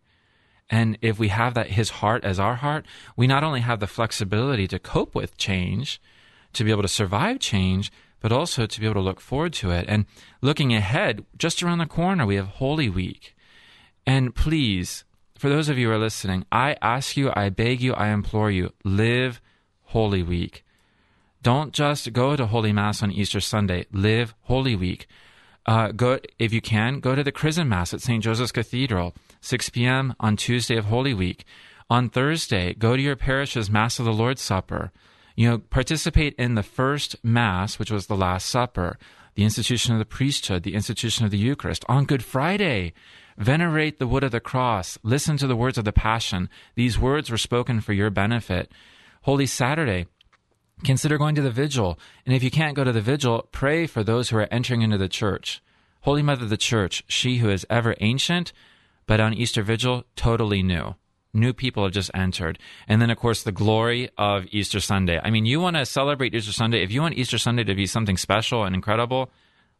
And 0.70 0.97
if 1.02 1.20
we 1.20 1.28
have 1.28 1.54
that 1.54 1.72
His 1.72 1.89
heart 1.89 2.24
as 2.24 2.39
our 2.39 2.56
heart, 2.56 2.86
we 3.16 3.28
not 3.28 3.43
only 3.43 3.60
have 3.60 3.80
the 3.80 3.88
flexibility 3.88 4.68
to 4.70 4.80
cope 4.80 5.14
with 5.14 5.38
change, 5.38 6.02
to 6.54 6.64
be 6.64 6.72
able 6.72 6.82
to 6.82 6.88
survive 6.88 7.39
change, 7.39 7.91
but 8.20 8.32
also 8.32 8.66
to 8.66 8.80
be 8.80 8.86
able 8.86 8.95
to 8.95 9.02
look 9.02 9.20
forward 9.20 9.54
to 9.54 9.72
it. 9.72 9.86
And 9.88 10.06
looking 10.41 10.74
ahead, 10.74 11.26
just 11.38 11.62
around 11.62 11.80
the 11.80 11.86
corner, 11.86 12.26
we 12.26 12.36
have 12.36 12.47
Holy 12.47 12.89
Week. 12.89 13.36
And 14.06 14.36
please, 14.36 15.04
for 15.38 15.49
those 15.49 15.70
of 15.70 15.78
you 15.78 15.88
who 15.88 15.93
are 15.93 15.99
listening, 15.99 16.45
I 16.52 16.76
ask 16.82 17.18
you, 17.18 17.32
I 17.36 17.49
beg 17.49 17.82
you, 17.82 17.93
I 17.93 18.10
implore 18.10 18.52
you, 18.52 18.74
live 18.84 19.41
Holy 19.86 20.24
Week. 20.24 20.64
Don't 21.41 21.74
just 21.74 22.14
go 22.14 22.36
to 22.36 22.45
Holy 22.45 22.72
Mass 22.72 23.02
on 23.02 23.12
Easter 23.12 23.39
Sunday. 23.39 23.88
Live 23.91 24.36
Holy 24.41 24.76
Week. 24.76 25.08
Uh, 25.66 25.91
go 25.91 26.20
if 26.38 26.54
you 26.54 26.62
can. 26.62 26.99
Go 26.99 27.16
to 27.16 27.24
the 27.24 27.32
Chrism 27.32 27.70
Mass 27.70 27.93
at 27.93 28.02
St. 28.02 28.24
Joseph's 28.24 28.52
Cathedral, 28.52 29.16
6 29.41 29.70
p.m. 29.70 30.16
on 30.20 30.38
Tuesday 30.38 30.78
of 30.78 30.86
Holy 30.86 31.14
Week. 31.14 31.45
On 31.89 32.10
Thursday, 32.10 32.74
go 32.74 32.95
to 32.95 33.02
your 33.02 33.16
parish's 33.16 33.70
Mass 33.70 33.99
of 33.99 34.06
the 34.06 34.14
Lord's 34.14 34.41
Supper. 34.41 34.91
You 35.41 35.49
know, 35.49 35.57
participate 35.57 36.35
in 36.35 36.53
the 36.53 36.61
first 36.61 37.15
Mass, 37.23 37.79
which 37.79 37.89
was 37.89 38.05
the 38.05 38.15
Last 38.15 38.47
Supper, 38.47 38.99
the 39.33 39.43
institution 39.43 39.91
of 39.91 39.97
the 39.97 40.05
priesthood, 40.05 40.61
the 40.61 40.75
institution 40.75 41.25
of 41.25 41.31
the 41.31 41.39
Eucharist. 41.39 41.83
On 41.89 42.05
Good 42.05 42.23
Friday, 42.23 42.93
venerate 43.39 43.97
the 43.97 44.05
wood 44.05 44.23
of 44.23 44.29
the 44.29 44.39
cross. 44.39 44.99
Listen 45.01 45.37
to 45.37 45.47
the 45.47 45.55
words 45.55 45.79
of 45.79 45.83
the 45.83 45.91
Passion. 45.91 46.47
These 46.75 46.99
words 46.99 47.31
were 47.31 47.39
spoken 47.39 47.81
for 47.81 47.91
your 47.91 48.11
benefit. 48.11 48.71
Holy 49.23 49.47
Saturday, 49.47 50.05
consider 50.83 51.17
going 51.17 51.33
to 51.33 51.41
the 51.41 51.49
vigil. 51.49 51.97
And 52.23 52.35
if 52.35 52.43
you 52.43 52.51
can't 52.51 52.75
go 52.75 52.83
to 52.83 52.91
the 52.91 53.01
vigil, 53.01 53.49
pray 53.51 53.87
for 53.87 54.03
those 54.03 54.29
who 54.29 54.37
are 54.37 54.47
entering 54.51 54.83
into 54.83 54.99
the 54.99 55.09
church. 55.09 55.59
Holy 56.01 56.21
Mother 56.21 56.43
of 56.43 56.51
the 56.51 56.55
Church, 56.55 57.03
she 57.07 57.37
who 57.37 57.49
is 57.49 57.65
ever 57.67 57.95
ancient, 57.99 58.53
but 59.07 59.19
on 59.19 59.33
Easter 59.33 59.63
Vigil, 59.63 60.03
totally 60.15 60.61
new. 60.61 60.93
New 61.34 61.53
people 61.53 61.84
have 61.84 61.93
just 61.93 62.11
entered. 62.13 62.59
And 62.88 63.01
then, 63.01 63.09
of 63.09 63.17
course, 63.17 63.43
the 63.43 63.51
glory 63.51 64.09
of 64.17 64.45
Easter 64.51 64.79
Sunday. 64.79 65.19
I 65.23 65.29
mean, 65.29 65.45
you 65.45 65.59
want 65.59 65.77
to 65.77 65.86
celebrate 65.86 66.36
Easter 66.36 66.51
Sunday. 66.51 66.84
If 66.84 66.91
you 66.91 67.01
want 67.01 67.17
Easter 67.17 67.38
Sunday 67.38 67.63
to 67.63 67.75
be 67.75 67.86
something 67.86 68.17
special 68.17 68.63
and 68.63 68.75
incredible, 68.75 69.32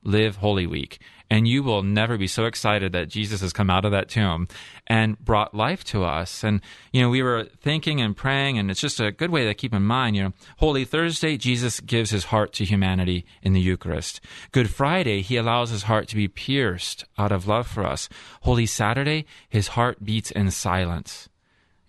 live 0.04 0.38
Holy 0.38 0.66
Week. 0.66 0.99
And 1.30 1.47
you 1.47 1.64
will 1.64 1.82
never 1.82 2.18
be 2.18 2.28
so 2.28 2.43
excited 2.43 2.91
that 2.91 3.08
Jesus 3.08 3.39
has 3.39 3.54
come 3.54 3.70
out 3.70 3.86
of 3.86 3.91
that 3.91 4.10
tomb 4.10 4.49
and 4.88 5.18
brought 5.20 5.54
life 5.54 5.84
to 5.86 6.04
us. 6.04 6.43
And, 6.43 6.60
you 6.91 7.02
know, 7.02 7.10
we 7.10 7.22
were 7.22 7.45
thinking 7.62 8.02
and 8.02 8.18
praying, 8.18 8.58
and 8.58 8.70
it's 8.70 8.82
just 8.82 8.99
a 8.99 9.14
good 9.14 9.30
way 9.30 9.45
to 9.45 9.54
keep 9.54 9.74
in 9.74 9.84
mind, 9.84 10.18
you 10.18 10.24
know, 10.24 10.34
Holy 10.58 10.84
Thursday, 10.84 11.38
Jesus 11.38 11.80
gives 11.80 12.10
his 12.10 12.26
heart 12.26 12.52
to 12.54 12.66
humanity 12.66 13.26
in 13.41 13.54
the 13.54 13.62
Eucharist. 13.62 14.20
Good 14.52 14.70
Friday, 14.70 15.22
he 15.22 15.38
allows 15.38 15.70
his 15.70 15.84
heart 15.84 16.10
to 16.10 16.18
be 16.18 16.28
pierced 16.28 17.06
out 17.18 17.32
of 17.32 17.47
love 17.47 17.66
for 17.68 17.86
us. 17.86 18.10
Holy 18.41 18.66
Saturday, 18.66 19.26
his 19.47 19.70
heart 19.70 20.04
beats 20.04 20.32
in 20.32 20.52
silence, 20.52 21.30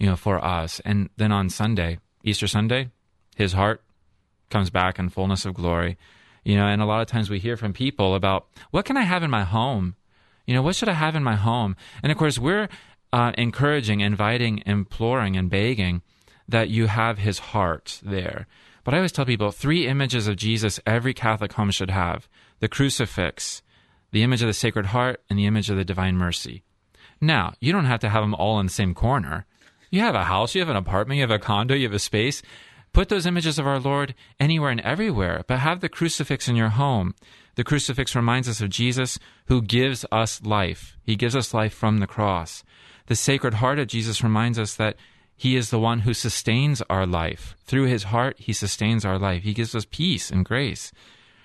you 0.02 0.08
know, 0.08 0.16
for 0.16 0.44
us. 0.44 0.80
And 0.84 1.10
then 1.16 1.30
on 1.30 1.48
Sunday, 1.48 2.00
Easter 2.24 2.48
Sunday, 2.48 2.90
his 3.36 3.52
heart 3.52 3.84
comes 4.50 4.68
back 4.68 4.98
in 4.98 5.08
fullness 5.08 5.44
of 5.44 5.54
glory. 5.54 5.96
You 6.42 6.56
know, 6.56 6.66
and 6.66 6.82
a 6.82 6.86
lot 6.86 7.02
of 7.02 7.06
times 7.06 7.30
we 7.30 7.38
hear 7.38 7.56
from 7.56 7.72
people 7.72 8.16
about 8.16 8.48
what 8.72 8.84
can 8.84 8.96
I 8.96 9.02
have 9.02 9.22
in 9.22 9.30
my 9.30 9.44
home? 9.44 9.94
You 10.44 10.54
know, 10.54 10.62
what 10.62 10.74
should 10.74 10.88
I 10.88 10.94
have 10.94 11.14
in 11.14 11.22
my 11.22 11.36
home? 11.36 11.76
And 12.02 12.10
of 12.10 12.18
course, 12.18 12.36
we're 12.36 12.68
uh, 13.12 13.30
encouraging, 13.38 14.00
inviting, 14.00 14.64
imploring, 14.66 15.36
and 15.36 15.48
begging 15.48 16.02
that 16.48 16.68
you 16.68 16.88
have 16.88 17.18
his 17.18 17.38
heart 17.38 18.00
there. 18.02 18.48
But 18.82 18.94
I 18.94 18.96
always 18.96 19.12
tell 19.12 19.24
people 19.24 19.52
three 19.52 19.86
images 19.86 20.26
of 20.26 20.34
Jesus 20.34 20.80
every 20.84 21.14
Catholic 21.14 21.52
home 21.52 21.70
should 21.70 21.90
have 21.92 22.28
the 22.58 22.66
crucifix, 22.66 23.62
the 24.10 24.24
image 24.24 24.42
of 24.42 24.48
the 24.48 24.52
Sacred 24.52 24.86
Heart, 24.86 25.22
and 25.30 25.38
the 25.38 25.46
image 25.46 25.70
of 25.70 25.76
the 25.76 25.84
Divine 25.84 26.16
Mercy. 26.16 26.64
Now, 27.20 27.54
you 27.60 27.70
don't 27.70 27.84
have 27.84 28.00
to 28.00 28.08
have 28.08 28.24
them 28.24 28.34
all 28.34 28.58
in 28.58 28.66
the 28.66 28.72
same 28.72 28.94
corner. 28.94 29.46
You 29.92 30.00
have 30.00 30.14
a 30.14 30.24
house, 30.24 30.54
you 30.54 30.62
have 30.62 30.70
an 30.70 30.76
apartment, 30.76 31.16
you 31.18 31.22
have 31.22 31.30
a 31.30 31.38
condo, 31.38 31.74
you 31.74 31.82
have 31.82 31.92
a 31.92 31.98
space. 31.98 32.40
Put 32.94 33.10
those 33.10 33.26
images 33.26 33.58
of 33.58 33.66
our 33.66 33.78
Lord 33.78 34.14
anywhere 34.40 34.70
and 34.70 34.80
everywhere, 34.80 35.44
but 35.46 35.58
have 35.58 35.80
the 35.80 35.90
crucifix 35.90 36.48
in 36.48 36.56
your 36.56 36.70
home. 36.70 37.14
The 37.56 37.62
crucifix 37.62 38.16
reminds 38.16 38.48
us 38.48 38.62
of 38.62 38.70
Jesus 38.70 39.18
who 39.48 39.60
gives 39.60 40.06
us 40.10 40.40
life. 40.40 40.96
He 41.04 41.14
gives 41.14 41.36
us 41.36 41.52
life 41.52 41.74
from 41.74 41.98
the 41.98 42.06
cross. 42.06 42.64
The 43.08 43.14
Sacred 43.14 43.54
Heart 43.54 43.80
of 43.80 43.88
Jesus 43.88 44.22
reminds 44.22 44.58
us 44.58 44.76
that 44.76 44.96
He 45.36 45.56
is 45.56 45.68
the 45.68 45.78
one 45.78 46.00
who 46.00 46.14
sustains 46.14 46.80
our 46.88 47.04
life. 47.04 47.54
Through 47.64 47.84
His 47.84 48.04
heart, 48.04 48.36
He 48.38 48.54
sustains 48.54 49.04
our 49.04 49.18
life. 49.18 49.42
He 49.42 49.52
gives 49.52 49.74
us 49.74 49.84
peace 49.84 50.30
and 50.30 50.42
grace. 50.42 50.90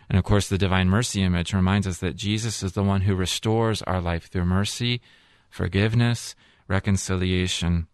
And 0.07 0.17
of 0.17 0.23
course, 0.23 0.47
the 0.47 0.57
Divine 0.57 0.87
Mercy 0.87 1.21
image 1.21 1.53
reminds 1.53 1.85
us 1.85 1.97
that 1.97 2.15
Jesus 2.15 2.63
is 2.63 2.71
the 2.71 2.83
one 2.83 3.01
who 3.01 3.13
restores 3.13 3.81
our 3.81 3.99
life 3.99 4.29
through 4.29 4.45
mercy, 4.45 5.01
forgiveness, 5.49 6.33
reconciliation. 6.69 7.87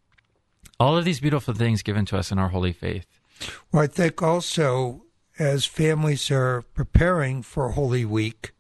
All 0.84 0.98
of 0.98 1.06
these 1.06 1.22
beautiful 1.22 1.54
things 1.54 1.82
given 1.82 2.06
to 2.08 2.18
us 2.18 2.30
in 2.30 2.38
our 2.38 2.50
holy 2.50 2.74
faith. 2.74 3.06
Well, 3.72 3.84
I 3.84 3.88
think 3.88 4.22
also 4.22 5.06
as 5.40 5.66
families 5.66 6.30
are 6.30 6.64
preparing 6.74 7.42
for 7.42 7.70
Holy 7.70 8.04
Week, 8.04 8.52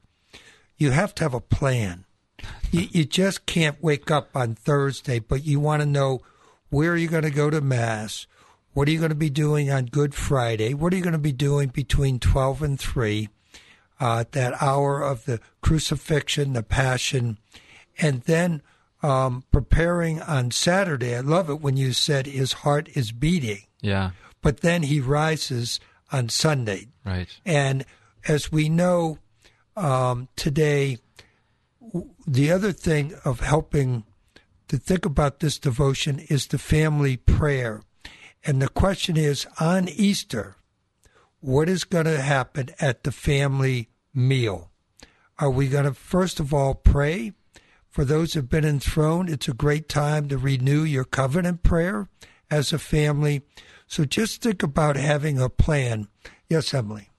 you 0.77 0.91
have 0.91 1.13
to 1.15 1.23
have 1.25 1.33
a 1.33 1.41
plan. 1.41 2.05
You, 2.71 2.87
you 2.91 3.03
just 3.03 3.45
can't 3.45 3.83
wake 3.83 4.09
up 4.09 4.29
on 4.37 4.55
Thursday, 4.55 5.19
but 5.19 5.43
you 5.43 5.59
want 5.59 5.81
to 5.81 5.85
know 5.85 6.21
where 6.69 6.93
are 6.93 6.97
you 6.97 7.09
going 7.09 7.23
to 7.23 7.29
go 7.29 7.49
to 7.49 7.59
Mass? 7.59 8.25
What 8.71 8.87
are 8.87 8.91
you 8.91 8.99
going 8.99 9.09
to 9.09 9.15
be 9.15 9.29
doing 9.29 9.69
on 9.69 9.87
Good 9.87 10.15
Friday? 10.15 10.73
What 10.73 10.93
are 10.93 10.95
you 10.95 11.03
going 11.03 11.11
to 11.11 11.19
be 11.19 11.33
doing 11.33 11.67
between 11.67 12.19
12 12.19 12.63
and 12.63 12.79
3, 12.79 13.27
uh, 13.99 14.23
that 14.31 14.63
hour 14.63 15.01
of 15.01 15.25
the 15.25 15.41
crucifixion, 15.59 16.53
the 16.53 16.63
Passion, 16.63 17.37
and 17.99 18.21
then 18.21 18.61
um, 19.03 19.43
preparing 19.51 20.21
on 20.21 20.49
Saturday? 20.51 21.15
I 21.15 21.19
love 21.19 21.49
it 21.49 21.61
when 21.61 21.77
you 21.77 21.93
said 21.93 22.25
his 22.25 22.53
heart 22.53 22.89
is 22.95 23.11
beating 23.11 23.63
Yeah, 23.81 24.11
but 24.41 24.61
then 24.61 24.83
he 24.83 24.99
rises 24.99 25.79
on 26.11 26.29
Sunday. 26.29 26.87
right. 27.05 27.27
And 27.45 27.85
as 28.27 28.51
we 28.51 28.69
know 28.69 29.19
um, 29.75 30.29
today, 30.35 30.97
the 32.25 32.51
other 32.51 32.71
thing 32.71 33.13
of 33.25 33.41
helping 33.41 34.03
to 34.69 34.77
think 34.77 35.05
about 35.05 35.39
this 35.39 35.59
devotion 35.59 36.19
is 36.29 36.47
the 36.47 36.57
family 36.57 37.17
prayer. 37.17 37.81
And 38.45 38.61
the 38.61 38.69
question 38.69 39.17
is 39.17 39.45
on 39.59 39.87
Easter, 39.89 40.55
what 41.41 41.67
is 41.67 41.83
going 41.83 42.05
to 42.05 42.21
happen 42.21 42.69
at 42.79 43.03
the 43.03 43.11
family 43.11 43.89
meal? 44.13 44.71
Are 45.39 45.49
we 45.49 45.67
going 45.67 45.85
to, 45.85 45.93
first 45.93 46.39
of 46.39 46.53
all, 46.53 46.73
pray? 46.75 47.33
For 47.93 48.03
those 48.03 48.33
who 48.33 48.39
have 48.39 48.49
been 48.49 48.65
enthroned, 48.65 49.29
it's 49.29 49.47
a 49.47 49.53
great 49.53 49.87
time 49.87 50.27
to 50.29 50.37
renew 50.39 50.81
your 50.81 51.03
covenant 51.03 51.61
prayer 51.61 52.09
as 52.49 52.73
a 52.73 52.79
family. 52.79 53.43
So 53.85 54.03
just 54.03 54.41
think 54.41 54.63
about 54.63 54.95
having 54.95 55.39
a 55.39 55.47
plan. 55.47 56.07
Yes, 56.49 56.73
Emily. 56.73 57.11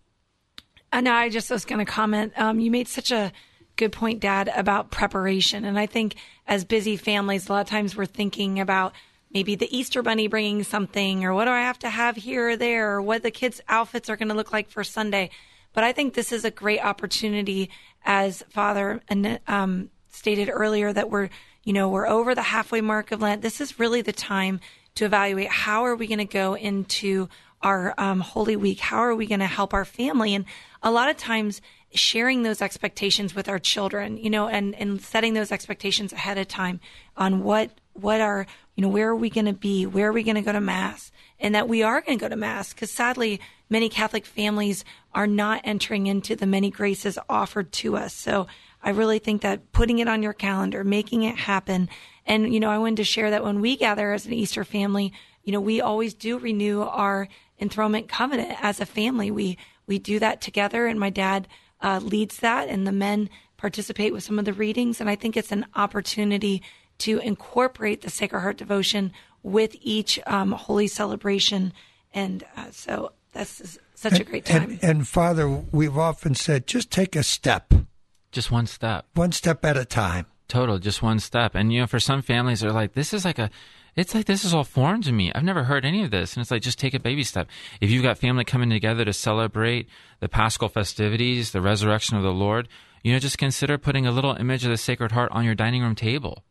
And 0.90 1.08
I 1.08 1.28
just 1.28 1.48
was 1.48 1.64
going 1.64 1.78
to 1.78 1.84
comment. 1.84 2.32
Um, 2.36 2.58
you 2.58 2.72
made 2.72 2.88
such 2.88 3.12
a 3.12 3.30
good 3.76 3.92
point, 3.92 4.18
Dad, 4.18 4.50
about 4.52 4.90
preparation. 4.90 5.64
And 5.64 5.78
I 5.78 5.86
think 5.86 6.16
as 6.48 6.64
busy 6.64 6.96
families, 6.96 7.48
a 7.48 7.52
lot 7.52 7.60
of 7.60 7.68
times 7.68 7.96
we're 7.96 8.04
thinking 8.04 8.58
about 8.58 8.94
maybe 9.32 9.54
the 9.54 9.72
Easter 9.76 10.02
bunny 10.02 10.26
bringing 10.26 10.64
something, 10.64 11.24
or 11.24 11.32
what 11.34 11.44
do 11.44 11.52
I 11.52 11.60
have 11.60 11.78
to 11.80 11.88
have 11.88 12.16
here 12.16 12.48
or 12.48 12.56
there, 12.56 12.94
or 12.94 13.00
what 13.00 13.22
the 13.22 13.30
kids' 13.30 13.60
outfits 13.68 14.10
are 14.10 14.16
going 14.16 14.28
to 14.28 14.34
look 14.34 14.52
like 14.52 14.70
for 14.70 14.82
Sunday. 14.82 15.30
But 15.72 15.84
I 15.84 15.92
think 15.92 16.14
this 16.14 16.32
is 16.32 16.44
a 16.44 16.50
great 16.50 16.80
opportunity, 16.80 17.70
as 18.04 18.42
Father 18.50 19.00
um, 19.46 19.90
stated 20.14 20.48
earlier, 20.50 20.92
that 20.92 21.10
we're 21.10 21.28
you 21.64 21.72
know 21.72 21.88
we're 21.88 22.08
over 22.08 22.34
the 22.34 22.42
halfway 22.42 22.80
mark 22.80 23.12
of 23.12 23.20
Lent. 23.20 23.42
This 23.42 23.60
is 23.60 23.78
really 23.78 24.02
the 24.02 24.12
time 24.12 24.60
to 24.94 25.04
evaluate 25.04 25.48
how 25.48 25.84
are 25.84 25.96
we 25.96 26.06
going 26.06 26.18
to 26.18 26.24
go 26.24 26.54
into 26.54 27.28
our 27.62 27.94
um, 27.98 28.20
Holy 28.20 28.56
Week? 28.56 28.78
How 28.78 28.98
are 28.98 29.14
we 29.14 29.26
going 29.26 29.40
to 29.40 29.46
help 29.46 29.74
our 29.74 29.84
family? 29.84 30.34
And 30.34 30.44
a 30.82 30.90
lot 30.90 31.08
of 31.08 31.16
times, 31.16 31.60
sharing 31.94 32.42
those 32.42 32.60
expectations 32.60 33.34
with 33.34 33.48
our 33.48 33.58
children, 33.58 34.16
you 34.16 34.28
know, 34.28 34.48
and, 34.48 34.74
and 34.74 35.00
setting 35.00 35.34
those 35.34 35.52
expectations 35.52 36.12
ahead 36.12 36.38
of 36.38 36.48
time 36.48 36.80
on 37.16 37.42
what 37.42 37.70
what 37.94 38.20
are 38.20 38.46
you 38.74 38.82
know 38.82 38.88
where 38.88 39.10
are 39.10 39.16
we 39.16 39.30
going 39.30 39.46
to 39.46 39.52
be, 39.52 39.86
where 39.86 40.08
are 40.08 40.12
we 40.12 40.22
going 40.22 40.34
to 40.34 40.42
go 40.42 40.52
to 40.52 40.60
mass, 40.60 41.12
and 41.38 41.54
that 41.54 41.68
we 41.68 41.82
are 41.82 42.00
going 42.00 42.18
to 42.18 42.22
go 42.22 42.28
to 42.28 42.36
mass 42.36 42.72
because 42.72 42.90
sadly 42.90 43.40
many 43.70 43.88
Catholic 43.88 44.26
families 44.26 44.84
are 45.14 45.26
not 45.26 45.60
entering 45.64 46.06
into 46.06 46.36
the 46.36 46.46
many 46.46 46.70
graces 46.70 47.18
offered 47.28 47.72
to 47.72 47.96
us. 47.96 48.12
So 48.12 48.46
I 48.84 48.90
really 48.90 49.18
think 49.18 49.42
that 49.42 49.72
putting 49.72 49.98
it 49.98 50.08
on 50.08 50.22
your 50.22 50.32
calendar, 50.32 50.84
making 50.84 51.24
it 51.24 51.36
happen, 51.36 51.88
and 52.26 52.52
you 52.52 52.60
know 52.60 52.70
I 52.70 52.78
wanted 52.78 52.98
to 52.98 53.04
share 53.04 53.30
that 53.30 53.42
when 53.42 53.60
we 53.60 53.76
gather 53.76 54.12
as 54.12 54.26
an 54.26 54.32
Easter 54.32 54.64
family, 54.64 55.12
you 55.42 55.52
know 55.52 55.60
we 55.60 55.80
always 55.80 56.14
do 56.14 56.38
renew 56.38 56.82
our 56.82 57.28
enthronement 57.58 58.08
covenant 58.08 58.56
as 58.62 58.80
a 58.80 58.86
family. 58.86 59.30
We 59.30 59.58
we 59.86 59.98
do 59.98 60.18
that 60.20 60.40
together, 60.40 60.86
and 60.86 61.00
my 61.00 61.10
dad 61.10 61.48
uh, 61.80 62.00
leads 62.02 62.38
that, 62.38 62.68
and 62.68 62.86
the 62.86 62.92
men 62.92 63.30
participate 63.56 64.12
with 64.12 64.22
some 64.22 64.38
of 64.38 64.44
the 64.44 64.52
readings. 64.52 65.00
And 65.00 65.08
I 65.08 65.16
think 65.16 65.36
it's 65.36 65.52
an 65.52 65.66
opportunity 65.74 66.62
to 66.98 67.18
incorporate 67.18 68.02
the 68.02 68.10
Sacred 68.10 68.40
Heart 68.40 68.58
devotion 68.58 69.12
with 69.42 69.76
each 69.80 70.18
um, 70.26 70.52
holy 70.52 70.86
celebration. 70.86 71.72
And 72.12 72.44
uh, 72.56 72.70
so 72.70 73.12
that's 73.32 73.78
such 73.94 74.12
and, 74.12 74.20
a 74.20 74.24
great 74.24 74.44
time. 74.44 74.78
And, 74.82 74.84
and 74.84 75.08
Father, 75.08 75.48
we've 75.48 75.96
often 75.96 76.34
said, 76.34 76.66
just 76.66 76.90
take 76.90 77.16
a 77.16 77.22
step, 77.22 77.72
just 78.34 78.50
one 78.50 78.66
step, 78.66 79.06
one 79.14 79.32
step 79.32 79.64
at 79.64 79.76
a 79.76 79.84
time. 79.84 80.26
Total, 80.46 80.78
just 80.78 81.02
one 81.02 81.18
step. 81.18 81.54
And 81.54 81.72
you 81.72 81.80
know, 81.80 81.86
for 81.86 81.98
some 81.98 82.20
families, 82.20 82.60
they're 82.60 82.70
like, 82.70 82.92
this 82.92 83.14
is 83.14 83.24
like 83.24 83.38
a 83.38 83.50
it's 83.96 84.14
like 84.14 84.26
this 84.26 84.44
is 84.44 84.52
all 84.52 84.64
foreign 84.64 85.02
to 85.02 85.12
me. 85.12 85.32
I've 85.32 85.44
never 85.44 85.64
heard 85.64 85.84
any 85.84 86.02
of 86.02 86.10
this. 86.10 86.34
And 86.34 86.42
it's 86.42 86.50
like 86.50 86.62
just 86.62 86.78
take 86.78 86.94
a 86.94 87.00
baby 87.00 87.22
step. 87.22 87.48
If 87.80 87.90
you've 87.90 88.02
got 88.02 88.18
family 88.18 88.44
coming 88.44 88.70
together 88.70 89.04
to 89.04 89.12
celebrate 89.12 89.88
the 90.20 90.28
Paschal 90.28 90.68
festivities, 90.68 91.52
the 91.52 91.60
resurrection 91.60 92.16
of 92.16 92.22
the 92.22 92.32
Lord, 92.32 92.68
you 93.02 93.12
know, 93.12 93.18
just 93.18 93.38
consider 93.38 93.78
putting 93.78 94.06
a 94.06 94.10
little 94.10 94.34
image 94.34 94.64
of 94.64 94.70
the 94.70 94.76
Sacred 94.76 95.12
Heart 95.12 95.30
on 95.32 95.44
your 95.44 95.54
dining 95.54 95.82
room 95.82 95.94
table 95.94 96.42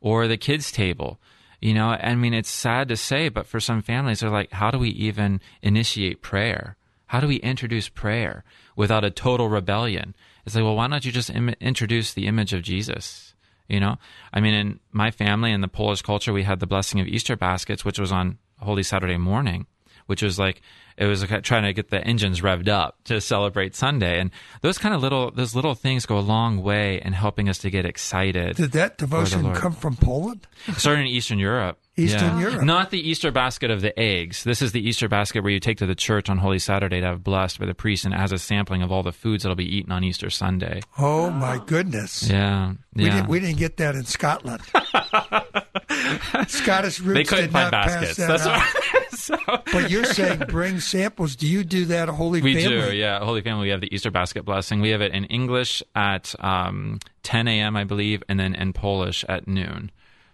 or 0.00 0.26
the 0.26 0.36
kids' 0.36 0.72
table. 0.72 1.20
You 1.60 1.74
know, 1.74 1.90
I 1.90 2.14
mean, 2.14 2.34
it's 2.34 2.50
sad 2.50 2.88
to 2.88 2.96
say, 2.96 3.28
but 3.28 3.46
for 3.46 3.60
some 3.60 3.82
families, 3.82 4.20
they're 4.20 4.30
like, 4.30 4.50
how 4.52 4.70
do 4.70 4.78
we 4.78 4.88
even 4.90 5.40
initiate 5.62 6.22
prayer? 6.22 6.76
How 7.06 7.20
do 7.20 7.26
we 7.26 7.36
introduce 7.36 7.88
prayer 7.88 8.44
without 8.76 9.04
a 9.04 9.10
total 9.10 9.48
rebellion? 9.48 10.14
It's 10.44 10.54
like, 10.54 10.64
well, 10.64 10.76
why 10.76 10.88
don't 10.88 11.04
you 11.04 11.12
just 11.12 11.30
Im- 11.30 11.54
introduce 11.60 12.12
the 12.12 12.26
image 12.26 12.52
of 12.52 12.62
Jesus? 12.62 13.34
You 13.68 13.78
know, 13.78 13.98
I 14.32 14.40
mean, 14.40 14.54
in 14.54 14.80
my 14.90 15.10
family 15.12 15.52
and 15.52 15.62
the 15.62 15.68
Polish 15.68 16.02
culture, 16.02 16.32
we 16.32 16.42
had 16.42 16.58
the 16.58 16.66
blessing 16.66 16.98
of 17.00 17.06
Easter 17.06 17.36
baskets, 17.36 17.84
which 17.84 18.00
was 18.00 18.10
on 18.10 18.38
Holy 18.58 18.82
Saturday 18.82 19.16
morning, 19.16 19.66
which 20.06 20.22
was 20.22 20.38
like 20.38 20.62
it 20.96 21.06
was 21.06 21.24
trying 21.42 21.62
to 21.62 21.72
get 21.72 21.88
the 21.88 22.04
engines 22.04 22.42
revved 22.42 22.68
up 22.68 22.98
to 23.04 23.20
celebrate 23.20 23.74
Sunday, 23.74 24.20
and 24.20 24.30
those 24.60 24.76
kind 24.76 24.94
of 24.94 25.00
little 25.00 25.30
those 25.30 25.54
little 25.54 25.74
things 25.74 26.04
go 26.06 26.18
a 26.18 26.20
long 26.20 26.62
way 26.62 27.00
in 27.02 27.12
helping 27.12 27.48
us 27.48 27.58
to 27.58 27.70
get 27.70 27.86
excited. 27.86 28.56
Did 28.56 28.72
that 28.72 28.98
devotion 28.98 29.54
come 29.54 29.72
from 29.72 29.96
Poland? 29.96 30.46
started 30.76 31.02
in 31.02 31.06
Eastern 31.06 31.38
Europe. 31.38 31.78
Eastern 31.96 32.38
yeah. 32.38 32.50
Europe. 32.50 32.62
Not 32.64 32.90
the 32.90 33.00
Easter 33.00 33.30
basket 33.30 33.70
of 33.70 33.80
the 33.82 33.98
eggs. 33.98 34.44
This 34.44 34.62
is 34.62 34.72
the 34.72 34.86
Easter 34.86 35.08
basket 35.08 35.42
where 35.42 35.52
you 35.52 35.60
take 35.60 35.78
to 35.78 35.86
the 35.86 35.94
church 35.94 36.30
on 36.30 36.38
Holy 36.38 36.58
Saturday 36.58 37.00
to 37.00 37.06
have 37.06 37.24
blessed 37.24 37.58
by 37.58 37.66
the 37.66 37.74
priest 37.74 38.04
and 38.04 38.14
as 38.14 38.32
a 38.32 38.38
sampling 38.38 38.82
of 38.82 38.90
all 38.92 39.02
the 39.02 39.12
foods 39.12 39.42
that'll 39.42 39.56
be 39.56 39.76
eaten 39.76 39.92
on 39.92 40.04
Easter 40.04 40.30
Sunday. 40.30 40.80
Oh 40.98 41.30
my 41.30 41.60
goodness. 41.66 42.28
Yeah. 42.28 42.74
We, 42.94 43.04
didn't, 43.04 43.28
we 43.28 43.40
didn't 43.40 43.58
get 43.58 43.76
that 43.78 43.94
in 43.94 44.04
Scotland. 44.04 44.62
Scottish 46.48 47.00
roots 47.00 47.16
they 47.16 47.24
couldn't 47.24 47.46
did 47.46 47.52
find 47.52 47.70
not 47.70 47.86
baskets. 47.86 48.18
pass 48.18 48.26
that 48.26 48.28
That's 48.28 48.46
out. 48.46 49.09
so, 49.46 49.62
But 49.72 49.90
you're 49.90 50.04
saying 50.04 50.40
bring 50.48 50.80
samples. 50.80 51.36
Do 51.36 51.46
you 51.46 51.64
do 51.64 51.84
that, 51.86 52.08
Holy 52.08 52.40
we 52.42 52.54
Family? 52.62 52.90
do, 52.90 52.96
yeah. 52.96 53.18
Holy 53.24 53.40
Family, 53.42 53.64
we 53.64 53.70
have 53.70 53.80
the 53.80 53.92
Easter 53.94 54.10
basket 54.10 54.44
blessing. 54.44 54.80
We 54.80 54.90
have 54.90 55.00
it 55.00 55.12
in 55.12 55.24
English 55.26 55.82
at 55.94 56.34
um, 56.40 56.98
10 57.22 57.48
a.m., 57.48 57.76
I 57.76 57.84
believe, 57.84 58.22
and 58.28 58.38
then 58.40 58.54
in 58.54 58.72
Polish 58.72 59.24
at 59.28 59.46
noon. 59.48 59.90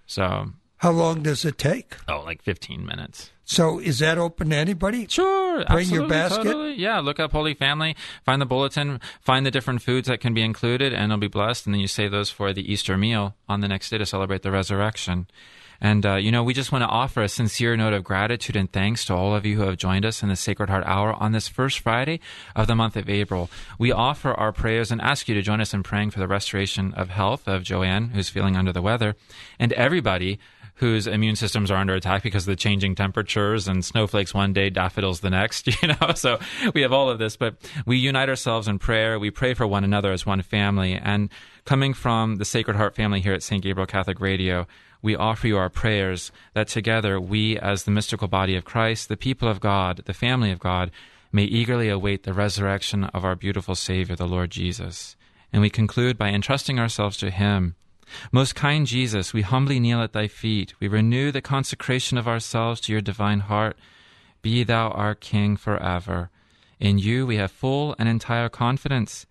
So 0.07 0.53
How 0.79 0.91
long 0.91 1.23
does 1.23 1.45
it 1.45 1.59
take? 1.59 1.97
Oh, 2.09 2.23
like 2.25 2.43
15 2.43 2.85
minutes. 2.87 3.31
So 3.49 3.79
is 3.79 4.01
that 4.01 4.19
open 4.19 4.51
to 4.51 4.57
anybody? 4.57 5.07
Sure. 5.09 5.65
Bring 5.67 5.89
your 5.89 6.09
basket? 6.09 6.43
totally. 6.45 6.75
Yeah, 6.75 6.99
look 6.99 7.21
up 7.21 7.31
Holy 7.31 7.55
Family, 7.55 7.95
find 8.25 8.43
the 8.43 8.47
bulletin, 8.47 9.01
find 9.21 9.47
the 9.47 9.53
different 9.53 9.83
foods 9.83 10.09
that 10.09 10.21
can 10.21 10.35
be 10.35 10.43
included, 10.43 10.93
and 10.93 11.05
it'll 11.05 11.19
be 11.19 11.29
blessed. 11.29 11.65
And 11.67 11.73
then 11.75 11.81
you 11.81 11.87
save 11.87 12.11
those 12.11 12.29
for 12.29 12.53
the 12.53 12.71
Easter 12.73 12.97
meal 12.97 13.37
on 13.49 13.61
the 13.61 13.69
next 13.69 13.91
day 13.91 13.99
to 13.99 14.07
celebrate 14.07 14.43
the 14.43 14.51
resurrection. 14.51 15.29
And, 15.81 16.05
uh, 16.07 16.15
you 16.17 16.31
know, 16.31 16.43
we 16.43 16.55
just 16.55 16.73
want 16.73 16.83
to 16.83 16.89
offer 16.89 17.23
a 17.23 17.29
sincere 17.29 17.77
note 17.77 17.93
of 17.93 18.05
gratitude 18.05 18.57
and 18.57 18.71
thanks 18.71 19.05
to 19.07 19.15
all 19.15 19.35
of 19.35 19.45
you 19.45 19.57
who 19.57 19.63
have 19.63 19.77
joined 19.77 20.05
us 20.05 20.23
in 20.23 20.29
the 20.29 20.37
Sacred 20.37 20.71
Heart 20.71 20.85
Hour 20.87 21.13
on 21.15 21.33
this 21.33 21.49
first 21.49 21.81
Friday 21.81 22.21
of 22.55 22.67
the 22.67 22.75
month 22.75 22.97
of 22.97 23.09
April. 23.09 23.51
We 23.79 23.93
offer 23.93 24.33
our 24.33 24.53
prayers 24.53 24.91
and 24.91 25.01
ask 25.01 25.29
you 25.29 25.35
to 25.35 25.43
join 25.43 25.61
us 25.61 25.75
in 25.75 25.83
praying 25.83 26.11
for 26.11 26.19
the 26.19 26.29
restoration 26.29 26.95
of 26.95 27.11
health 27.11 27.47
of 27.47 27.63
Joanne, 27.63 28.11
who's 28.11 28.29
feeling 28.29 28.57
under 28.57 28.73
the 28.73 28.83
weather, 28.83 29.17
and 29.59 29.73
everybody 29.75 30.39
whose 30.77 31.07
immune 31.07 31.37
systems 31.37 31.71
are 31.71 31.79
under 31.79 31.95
attack 31.95 32.23
because 32.23 32.45
of 32.45 32.53
the 32.53 32.57
changing 32.57 32.95
temperatures 32.95 33.67
and 33.67 33.85
snowflakes 33.85 34.35
one 34.35 34.53
day, 34.53 34.69
daffodils 34.69 35.21
the 35.21 35.31
next, 35.31 35.67
you 35.83 35.89
know? 35.89 36.13
So 36.15 36.39
we 36.75 36.83
have 36.83 36.93
all 36.93 37.09
of 37.09 37.19
this, 37.19 37.37
but 37.37 37.57
we 37.87 37.97
unite 37.97 38.29
ourselves 38.29 38.69
in 38.69 38.79
prayer. 38.79 39.19
We 39.19 39.31
pray 39.31 39.55
for 39.55 39.67
one 39.67 39.85
another 39.85 40.13
as 40.13 40.27
one 40.27 40.43
family. 40.43 40.95
And 40.95 41.31
coming 41.65 41.95
from 41.95 42.37
the 42.37 42.45
Sacred 42.45 42.77
Heart 42.77 42.95
family 42.95 43.21
here 43.21 43.33
at 43.33 43.43
St. 43.43 43.63
Gabriel 43.63 43.87
Catholic 43.87 44.21
Radio, 44.21 44.67
we 45.07 45.17
offer 45.17 45.47
you 45.47 45.57
our 45.57 45.71
prayers 45.71 46.31
that 46.53 46.69
together 46.69 47.19
we, 47.19 47.59
as 47.59 47.85
the 47.85 47.91
mystical 47.91 48.29
body 48.29 48.57
of 48.57 48.65
Christ, 48.65 49.09
the 49.09 49.17
people 49.17 49.49
of 49.49 49.61
God, 49.61 50.03
the 50.05 50.13
family 50.13 50.51
of 50.51 50.59
God, 50.59 50.91
may 51.33 51.45
eagerly 51.45 51.89
await 51.89 52.25
the 52.25 52.35
resurrection 52.35 53.05
of 53.05 53.25
our 53.25 53.35
beautiful 53.35 53.75
Savior, 53.75 54.17
the 54.17 54.27
Lord 54.27 54.51
Jesus. 54.51 55.17
And 55.53 55.63
we 55.63 55.71
conclude 55.71 56.19
by 56.19 56.29
entrusting 56.29 56.79
ourselves 56.79 57.17
to 57.19 57.31
Him 57.31 57.77
most 58.33 58.55
kind 58.55 58.87
Jesus, 58.87 59.33
we 59.33 59.43
humbly 59.43 59.81
kneel 59.81 60.01
at 60.01 60.13
thy 60.13 60.29
feet. 60.29 60.75
We 60.81 60.89
renew 60.89 61.33
the 61.33 61.43
consecration 61.43 62.19
of 62.19 62.29
ourselves 62.29 62.81
to 62.83 62.93
your 62.93 63.01
divine 63.01 63.41
heart. 63.41 63.77
Be 64.43 64.65
thou 64.65 64.91
our 64.91 65.15
King 65.15 65.57
forever. 65.57 66.31
In 66.79 66.99
you 66.99 67.27
we 67.27 67.37
have 67.37 67.51
full 67.51 67.97
and 67.99 68.09
entire 68.09 68.49
confidence. 68.49 69.27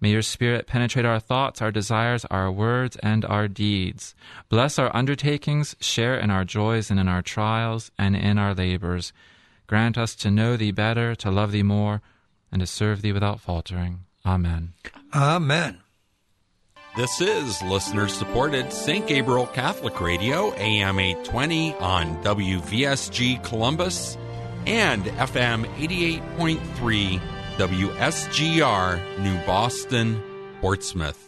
May 0.00 0.10
your 0.10 0.22
Spirit 0.22 0.66
penetrate 0.66 1.04
our 1.04 1.18
thoughts, 1.18 1.60
our 1.60 1.72
desires, 1.72 2.24
our 2.26 2.50
words, 2.52 2.96
and 3.02 3.24
our 3.24 3.48
deeds. 3.48 4.14
Bless 4.48 4.78
our 4.78 4.94
undertakings, 4.94 5.74
share 5.80 6.18
in 6.18 6.30
our 6.30 6.44
joys 6.44 6.90
and 6.90 7.00
in 7.00 7.08
our 7.08 7.22
trials 7.22 7.90
and 7.98 8.14
in 8.14 8.38
our 8.38 8.54
labors. 8.54 9.12
Grant 9.66 9.98
us 9.98 10.14
to 10.16 10.30
know 10.30 10.56
thee 10.56 10.70
better, 10.70 11.14
to 11.16 11.30
love 11.30 11.52
thee 11.52 11.62
more, 11.62 12.00
and 12.52 12.60
to 12.60 12.66
serve 12.66 13.02
thee 13.02 13.12
without 13.12 13.40
faltering. 13.40 14.00
Amen. 14.24 14.72
Amen. 15.14 15.78
This 16.96 17.20
is 17.20 17.62
listener 17.62 18.08
supported 18.08 18.72
St. 18.72 19.06
Gabriel 19.06 19.46
Catholic 19.46 20.00
Radio, 20.00 20.52
AM 20.54 20.98
820 20.98 21.74
on 21.74 22.22
WVSG 22.24 23.42
Columbus 23.44 24.16
and 24.66 25.04
FM 25.04 25.64
88.3 25.76 27.37
WSGR 27.58 29.18
New 29.18 29.36
Boston, 29.44 30.22
Portsmouth. 30.60 31.27